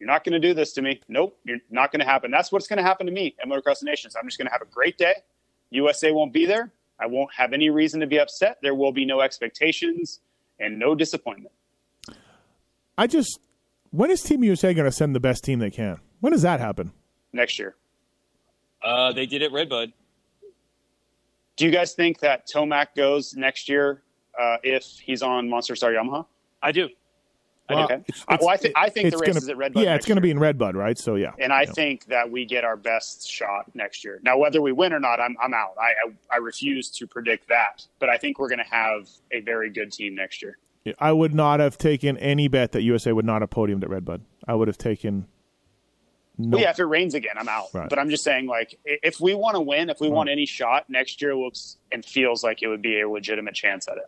[0.00, 1.00] You're not going to do this to me.
[1.08, 2.30] Nope, you're not going to happen.
[2.30, 4.16] That's what's going to happen to me at Motocross Nations.
[4.16, 5.14] I'm just going to have a great day.
[5.74, 6.72] USA won't be there.
[6.98, 8.58] I won't have any reason to be upset.
[8.62, 10.20] There will be no expectations
[10.60, 11.52] and no disappointment.
[12.96, 13.40] I just
[13.90, 15.98] when is Team USA going to send the best team they can?
[16.20, 16.92] When does that happen?
[17.34, 17.74] next year.
[18.82, 19.92] Uh, they did it, Redbud.
[21.56, 24.02] Do you guys think that Tomac goes next year
[24.40, 26.26] uh, if he's on Monster Star Yamaha?
[26.62, 26.88] I do.
[27.70, 29.82] Well, it's- Uh, well, I, th- I think the race gonna- is at Redbud.
[29.82, 30.98] Yeah, it's going to be in Redbud, right?
[30.98, 31.72] So yeah, And I Yeah.
[31.72, 34.20] think that we get our best shot next year.
[34.22, 35.74] Now, whether we win or not, I'm, I'm out.
[35.80, 37.86] I, I, I refuse to predict that.
[37.98, 40.58] But I think we're going to have a very good team next year.
[40.98, 44.20] I would not have taken any bet that USA would not have podiumed at Redbud.
[44.46, 45.26] I would have taken
[46.36, 46.56] no.
[46.56, 47.68] Well, yeah, if it rains again, I'm out.
[47.72, 47.88] Right.
[47.88, 50.90] But I'm just saying, like, if we want to win, if we want any shot,
[50.90, 54.04] next year looks and feels like it would be a legitimate chance at it.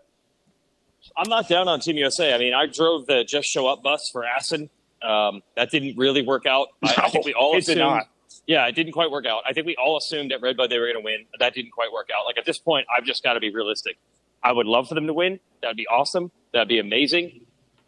[1.17, 2.35] I'm not down on Team USA.
[2.35, 4.71] I mean, I drove the Just Show Up bus for Assen.
[5.03, 6.69] Um, that didn't really work out.
[6.83, 7.79] I, I think we all it did assumed.
[7.79, 8.09] not.
[8.47, 9.43] Yeah, it didn't quite work out.
[9.47, 11.27] I think we all assumed at Redbud they were going to win.
[11.39, 12.27] That didn't quite work out.
[12.27, 13.99] Like at this point, I've just got to be realistic.
[14.43, 15.41] I would love for them to win.
[15.63, 16.31] That'd be awesome.
[16.53, 17.41] That'd be amazing.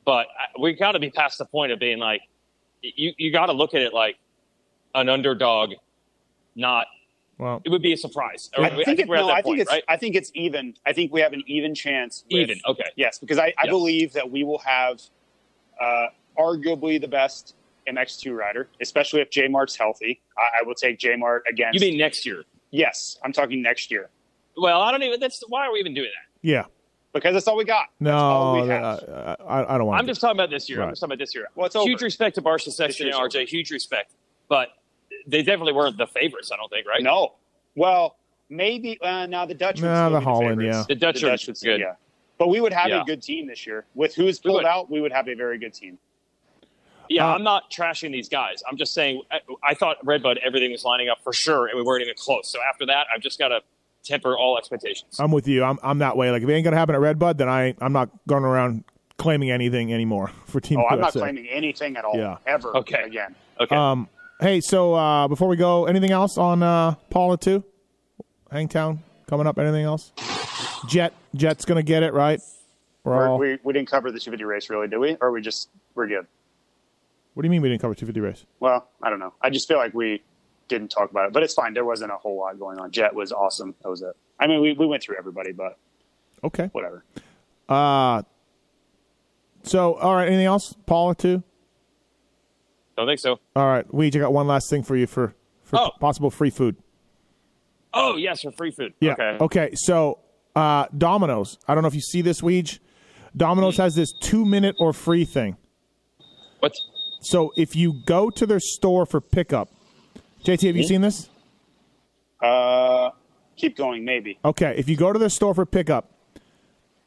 [0.05, 2.23] But I, we got to be past the point of being like,
[2.83, 4.17] you you got to look at it like
[4.95, 5.75] an underdog,
[6.55, 6.87] not.
[7.39, 8.51] Well, It would be a surprise.
[8.59, 9.85] Or- I think, it, we're at no, that I think point, it's right?
[9.89, 10.75] I think it's even.
[10.85, 12.25] I think we have an even chance.
[12.31, 12.61] with- Even.
[12.67, 12.91] Okay.
[12.97, 13.71] Yes, because I, I Yeah.
[13.71, 15.01] believe that we will have
[15.81, 16.07] uh,
[16.37, 17.55] arguably the best
[17.89, 20.21] MX2 rider, especially if J-Mart's healthy.
[20.37, 21.81] I, I will take J-Mart against.
[21.81, 22.43] You mean next year?
[22.71, 23.19] yes?
[23.25, 24.11] I'm talking next year
[24.57, 25.21] Well, I don't even.
[25.21, 26.47] That's why are we even doing that?
[26.47, 26.65] yeah,
[27.13, 27.87] because that's all we got.
[28.01, 28.83] That's all no, we have.
[28.85, 30.01] uh, I, I don't want.
[30.01, 30.83] I'm just talking about this year.
[30.83, 31.47] I'm just talking about this year.
[31.55, 32.05] Well, it's huge over.
[32.05, 33.47] respect to Barcia Sexton and RJ.
[33.49, 34.13] Huge respect,
[34.49, 34.69] but
[35.27, 36.51] they definitely weren't the favorites.
[36.53, 36.87] I don't think.
[36.87, 37.03] Right?
[37.03, 37.35] No.
[37.75, 38.17] Well,
[38.49, 39.81] maybe uh, now the Dutch.
[39.81, 40.77] would Nah, the Holland, favorites.
[40.77, 40.85] yeah.
[40.89, 41.81] The Dutch are would good.
[41.81, 41.95] Yeah.
[42.39, 43.03] But we would have Yeah.
[43.03, 43.85] a good team this year.
[43.95, 44.67] With who's We pulled would.
[44.67, 45.99] out, we would have a very good team.
[47.09, 48.63] Yeah, Uh, I'm not trashing these guys.
[48.71, 51.83] I'm just saying I, I thought Redbud everything was lining up for sure, and we
[51.83, 52.49] weren't even close.
[52.53, 53.61] So after that, I've just got to
[54.05, 55.19] temper all expectations.
[55.19, 55.65] I'm with you.
[55.65, 56.31] I'm I'm that way.
[56.31, 58.85] Like if it ain't gonna happen at Redbud, then I I'm not going around
[59.17, 62.17] claiming anything anymore for Team Oh, I'm not claiming anything at all.
[62.17, 62.37] Yeah.
[62.47, 62.77] Ever.
[62.77, 63.03] Okay.
[63.03, 63.35] Again.
[63.59, 63.75] okay.
[63.75, 64.09] Um,
[64.41, 67.65] hey, so uh, before we go, anything else on uh, Pala too?
[68.51, 69.59] Hangtown coming up.
[69.59, 70.13] Anything else?
[70.89, 72.41] Jett Jett's gonna get it right.
[73.05, 75.17] We're all, we we didn't cover the 250 race, really, did we?
[75.21, 76.27] Or we just we're good.
[77.35, 78.45] what do you mean we didn't cover 250 race?
[78.61, 79.35] Well, I don't know.
[79.43, 80.23] I just feel like we
[80.69, 81.75] didn't talk about it, but it's fine.
[81.75, 82.91] There wasn't a whole lot going on.
[82.91, 83.75] Jett was awesome.
[83.83, 84.15] That was it.
[84.39, 85.79] I mean, we, we went through everybody, but
[86.45, 86.69] Okay.
[86.73, 87.05] whatever.
[87.69, 88.23] Uh,
[89.63, 90.29] so all right.
[90.29, 90.75] Anything else?
[90.87, 91.43] Pala two.
[92.99, 93.39] Don't think so.
[93.57, 95.91] All right, Weege, I got one last thing for you for for Oh.
[96.01, 96.77] possible free food.
[97.95, 98.93] Oh yes, for free food.
[99.01, 99.13] Yeah.
[99.13, 99.37] Okay.
[99.41, 99.71] Okay.
[99.75, 100.19] So,
[100.57, 101.59] uh, Domino's.
[101.69, 102.79] I don't know if you see this, Weege.
[103.37, 105.57] Domino's has this two minute or free thing.
[106.61, 106.73] What?
[107.21, 109.69] So if you go to their store for pickup,
[110.45, 111.29] JT, have you seen this?
[112.43, 113.11] Uh,
[113.57, 114.39] keep going, maybe.
[114.45, 114.75] Okay.
[114.77, 116.11] If you go to their store for pickup,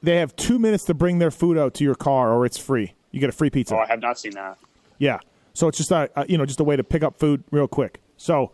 [0.02, 2.94] they have two minutes to bring their food out to your car, or it's free.
[3.12, 3.76] You get a free pizza.
[3.76, 4.58] Oh, I have not seen that.
[4.98, 5.20] Yeah.
[5.54, 7.68] So it's just a, a you know just a way to pick up food real
[7.68, 8.02] quick.
[8.18, 8.52] So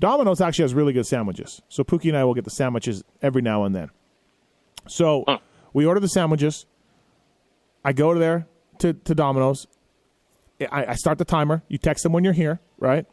[0.00, 1.60] Domino's actually has really good sandwiches.
[1.68, 3.90] So Pookie and I will get the sandwiches every now and then.
[4.86, 5.38] So Huh.
[5.72, 6.66] we order the sandwiches.
[7.84, 8.46] I go to there
[8.78, 9.66] to, to Domino's.
[10.60, 11.62] I, I start the timer.
[11.68, 13.06] You text them when you're here, right?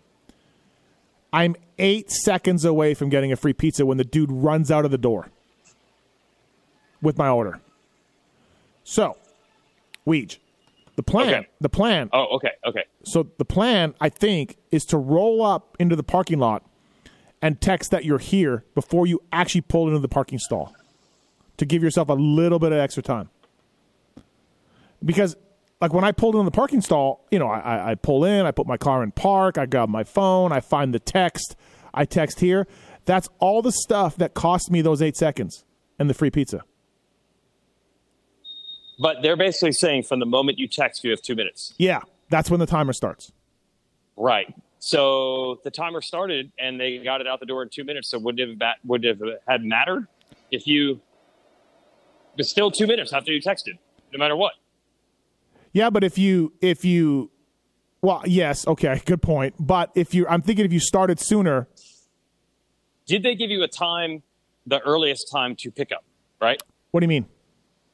[1.31, 4.91] I'm eight seconds away from getting a free pizza when the dude runs out of
[4.91, 5.29] the door
[7.01, 7.59] with my order.
[8.83, 9.17] So,
[10.07, 10.37] Weege,
[10.95, 11.47] the plan, Okay.
[11.61, 12.51] the plan Oh, okay.
[12.65, 12.83] Okay.
[13.03, 16.63] so the plan, I think, is to roll up into the parking lot
[17.41, 20.73] and text that you're here before you actually pull into the parking stall
[21.57, 23.29] to give yourself a little bit of extra time.
[25.03, 25.35] Because,
[25.81, 28.51] like, when I pulled in the parking stall, you know, I, I pull in, I
[28.51, 31.55] put my car in park, I grab my phone, I find the text,
[31.93, 32.67] I text here.
[33.05, 35.63] That's all the stuff that cost me those eight seconds
[35.99, 36.61] and the free pizza.
[38.99, 41.73] But they're basically saying from the moment you text, you have two minutes.
[41.77, 43.31] Yeah, that's when the timer starts.
[44.15, 44.53] Right.
[44.79, 48.09] So the timer started and they got it out the door in two minutes.
[48.09, 50.07] So would it have, would it have had mattered
[50.51, 51.01] if you,
[52.37, 53.77] but still two minutes after you texted,
[54.13, 54.53] no matter what.
[55.73, 57.31] Yeah, but if you if you,
[58.01, 59.55] well, yes, okay, good point.
[59.59, 61.67] But if you, I'm thinking if you started sooner.
[63.05, 64.23] Did they give you a time,
[64.65, 66.03] the earliest time to pick up?
[66.41, 66.61] Right.
[66.91, 67.25] What do you mean?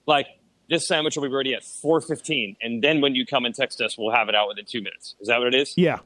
[0.05, 0.27] Like
[0.71, 3.97] this sandwich will be ready at 4.15 and then when you come and text us
[3.97, 5.99] we'll have it out within two minutes is that what it is yeah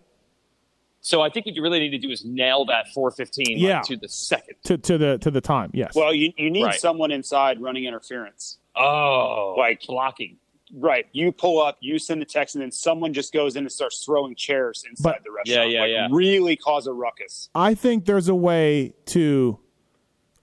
[1.00, 3.78] so i think what you really need to do is nail that 4.15 yeah.
[3.78, 6.64] like, to the second to, to the to the time yes Well, you, you need
[6.66, 6.80] Right.
[6.80, 8.58] someone inside running interference.
[8.76, 10.38] oh Like- blocking
[10.74, 11.06] Right.
[11.12, 14.04] You pull up, you send the text, and then someone just goes in and starts
[14.04, 15.70] throwing chairs inside But- the restaurant.
[15.70, 16.08] Yeah, yeah, like, yeah.
[16.12, 17.50] Really cause a ruckus.
[17.54, 19.60] I think there's a way to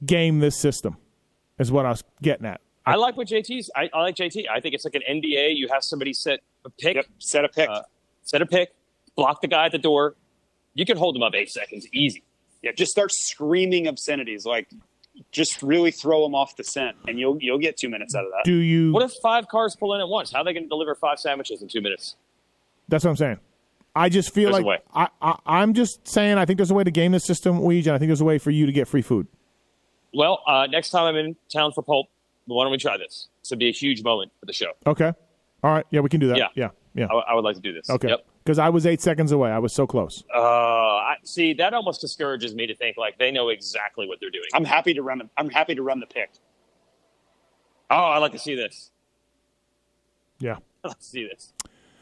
[0.07, 0.97] game this system,
[1.59, 2.61] is what I was getting at.
[2.87, 5.69] I like what jt's I, I like jt i think it's like an nba you
[5.69, 7.07] have somebody set a pick Yep.
[7.19, 7.69] Set a pick.
[7.69, 7.83] uh,
[8.23, 8.71] set a pick
[9.17, 10.15] block the guy at the door
[10.75, 12.23] you can hold him up eight seconds easy
[12.63, 12.71] yeah.
[12.71, 14.47] Just start screaming obscenities.
[14.47, 14.69] Like,
[15.33, 18.31] just really throw them off the scent, and you'll you'll get two minutes out of
[18.31, 18.43] that.
[18.45, 18.93] Do you?
[18.93, 21.19] what if five cars pull in at once how are they going to deliver five
[21.19, 22.15] sandwiches in two minutes
[22.89, 23.41] that's what I'm saying.
[23.97, 24.79] I just feel There's a like way.
[24.95, 27.87] I, I I'm just saying I think there's a way to game the system, Weege,
[27.87, 29.27] and I think there's a way for you to get free food.
[30.15, 32.07] well uh, next time i'm in town for pulp
[32.47, 35.13] why don't we try this this would be a huge moment for the show Okay.
[35.63, 35.87] All right.
[35.91, 36.39] Yeah, we can do that.
[36.39, 36.49] Yeah.
[36.55, 36.69] Yeah.
[36.95, 37.07] Yeah.
[37.07, 37.89] I, I would like to do this.
[37.89, 38.09] Okay.
[38.09, 38.27] Yep.
[38.45, 39.51] Because I was eight seconds away.
[39.51, 40.25] I was so close.
[40.35, 44.31] Uh, I, see, that almost discourages me to think like they know exactly what they're
[44.31, 44.47] doing.
[44.53, 45.19] I'm happy to run.
[45.19, 46.31] The, I'm happy to run the pick.
[47.91, 48.91] oh, I like to see this.
[50.41, 50.57] Yeah.
[50.85, 51.53] I like to see this.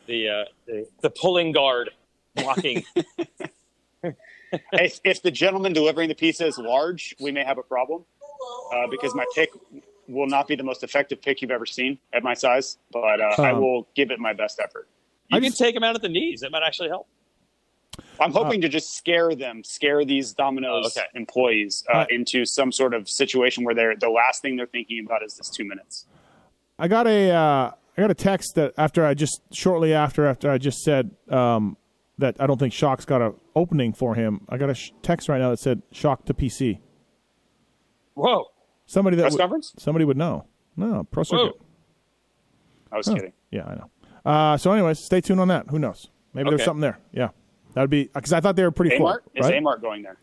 [0.06, 1.90] The uh, the, the pulling guard
[2.34, 2.82] blocking.
[4.02, 8.04] if, if the gentleman delivering the pizza is large, we may have a problem
[8.74, 9.50] uh, because my pick
[10.10, 12.78] will not be the most effective pick you've ever seen at my size.
[12.92, 14.88] But uh, I Um, will give it my best effort.
[15.30, 16.40] You I can just- take them out at the knees.
[16.40, 17.06] That might actually help.
[18.18, 21.06] I'm hoping to just scare them, scare these Domino's Oh, okay.
[21.14, 25.04] employees uh, Uh, into some sort of situation where they're the last thing they're thinking
[25.04, 26.06] about is this two minutes.
[26.78, 30.50] I got a uh, I got a text that after I just shortly after after
[30.50, 31.76] I just said um,
[32.18, 34.46] that I don't think Schock's got a opening for him.
[34.48, 36.78] I got a sh- text right now that said Schock to PC.
[38.14, 38.46] Whoa.
[38.90, 39.72] Somebody that Press would- conference?
[39.78, 40.46] somebody would know.
[40.76, 41.60] No, pro circuit.
[42.90, 43.32] I was kidding.
[43.52, 43.90] Yeah, I know.
[44.24, 45.66] Uh, so, anyways, stay tuned on that.
[45.70, 46.08] Who knows?
[46.34, 46.98] Maybe there's something there.
[47.12, 47.28] Yeah,
[47.74, 49.06] that would be because I thought they were pretty full.
[49.06, 49.62] Amart is right?
[49.62, 50.16] Amart going there?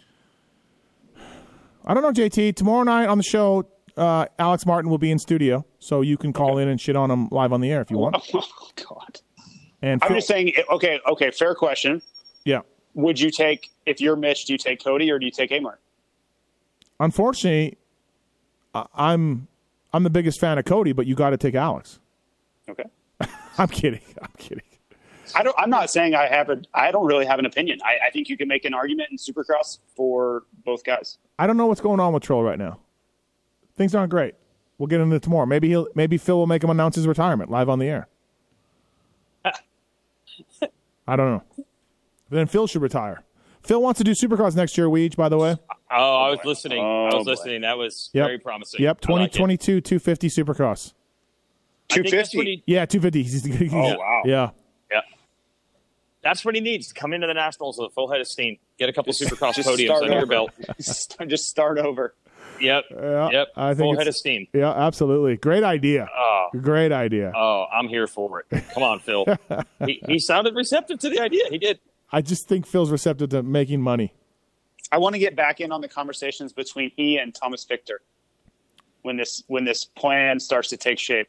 [1.85, 2.55] I don't know, JT.
[2.57, 3.63] Tomorrow night on the show,
[3.95, 7.09] uh, Alex Martin will be in studio, so you can call in and shit on
[7.09, 8.15] him live on the air if you want.
[8.33, 8.43] Oh
[8.75, 9.21] God!
[9.81, 10.53] And I'm just saying.
[10.71, 11.31] Okay, okay.
[11.31, 12.01] Fair question.
[12.43, 12.61] yeah.
[12.95, 14.43] Would you take if you're Mitch?
[14.45, 15.77] Do you take Cody or do you take Amart?
[16.99, 17.77] Unfortunately,
[18.93, 19.47] I'm
[19.93, 21.99] I'm the biggest fan of Cody, but you got to take Alex.
[22.69, 22.85] Okay.
[23.57, 24.01] I'm kidding.
[24.21, 24.63] I'm kidding.
[25.35, 25.55] I don't.
[25.57, 26.61] I'm not saying I have a.
[26.73, 27.79] I don't really have an opinion.
[27.83, 31.17] I, I think you can make an argument in Supercross for both guys.
[31.37, 32.79] I don't know what's going on with Troll right now.
[33.75, 34.35] Things aren't great.
[34.77, 35.45] We'll get into it tomorrow.
[35.45, 38.07] Maybe he'll maybe Phil will make him announce his retirement live on the air.
[41.07, 41.43] I don't know.
[42.29, 43.23] Then Phil should retire.
[43.63, 45.57] Phil wants to do Supercross next year, Weege, by the way.
[45.89, 46.79] Oh, I oh, was listening.
[46.79, 47.31] I Oh, was boy.
[47.31, 47.61] listening.
[47.61, 48.25] That was Yep.
[48.25, 48.81] very promising.
[48.81, 50.93] Yep, I like 2022 250 Supercross.
[51.89, 52.63] I think that's 250.
[52.65, 53.23] he- Yeah, 250.
[53.23, 54.21] He's- he's- Oh wow!
[54.25, 54.49] Yeah.
[54.91, 55.01] Yeah.
[56.21, 58.57] That's what he needs come into the Nationals with a full head of steam.
[58.77, 60.51] Get a couple Supercross Just podiums start under your belt.
[61.27, 62.13] Just start over.
[62.59, 62.85] Yep.
[62.91, 63.47] Yeah, Yep.
[63.55, 64.47] I think full it's- head of steam.
[64.53, 65.37] Yeah, absolutely.
[65.37, 66.09] Great idea.
[66.13, 67.31] Oh, Great idea.
[67.35, 68.63] oh, I'm here for it.
[68.73, 69.25] Come on, Phil.
[69.85, 71.43] he, he sounded receptive to the idea.
[71.49, 71.79] He did.
[72.11, 74.13] I just think Phil's receptive to making money.
[74.91, 78.01] I want to get back in on the conversations between he and Thomas Victor
[79.01, 81.27] when this when this plan starts to take shape.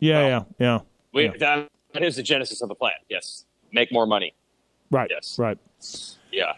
[0.00, 0.78] Yeah, Well, yeah, yeah.
[1.12, 1.30] We, Yeah.
[1.38, 2.92] that, that is the genesis of the plan.
[3.08, 3.44] Yes.
[3.72, 4.34] Make more money.
[4.90, 5.08] Right.
[5.10, 5.38] Yes.
[5.38, 5.58] Right.
[6.32, 6.52] Yeah.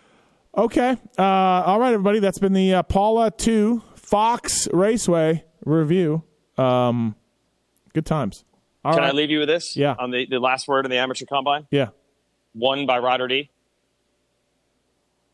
[0.57, 0.97] Okay.
[1.19, 2.19] Uh, all right, everybody.
[2.19, 6.23] That's been the uh, Pala 2 Fox Raceway review.
[6.57, 7.15] Um,
[7.93, 8.45] good times.
[8.85, 9.11] All Can right.
[9.11, 9.77] I leave you with this?
[9.77, 9.95] Yeah.
[9.99, 11.67] On the, the last word in the amateur combine?
[11.71, 11.89] Yeah.
[12.55, 13.51] Won by Ryder D.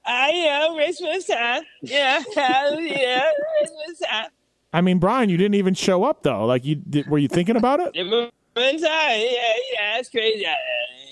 [0.05, 1.63] I race was time.
[1.81, 2.71] Yeah, yeah,
[3.61, 4.31] race was time.
[4.73, 6.47] I mean, Brian, you didn't even show up though.
[6.47, 7.95] Like, you did, were you thinking about it?
[8.55, 8.83] Was time.
[8.83, 10.43] Yeah, yeah, it's crazy.
[10.43, 10.55] Yeah,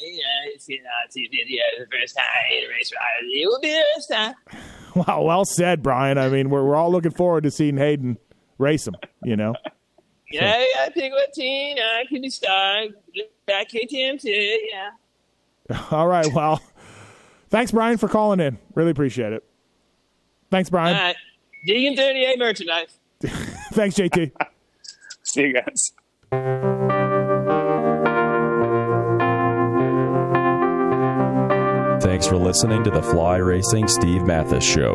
[0.02, 3.42] yeah, it's you know, it's, yeah, the first time in a race Ryder D.
[3.42, 4.34] It will be the first time.
[4.92, 6.18] Wow, well said, Brian.
[6.18, 8.16] I mean, we're we're all looking forward to seeing Haiden
[8.58, 8.96] race him.
[9.22, 9.54] You know.
[10.32, 12.90] Yeah, I think what team I can start
[13.46, 14.30] back KTM too.
[14.30, 14.90] Yeah.
[15.90, 16.32] All right.
[16.32, 16.62] Well,
[17.50, 18.58] thanks, Brian, for calling in.
[18.74, 19.44] Really appreciate it.
[20.50, 20.96] Thanks, Brian.
[20.96, 21.16] All right.
[21.68, 22.98] Deegan 38 merchandise.
[23.20, 24.32] thanks, JT.
[25.22, 25.92] See you guys.
[32.02, 34.94] Thanks for listening to the Fly Racing Steve Matthes Show.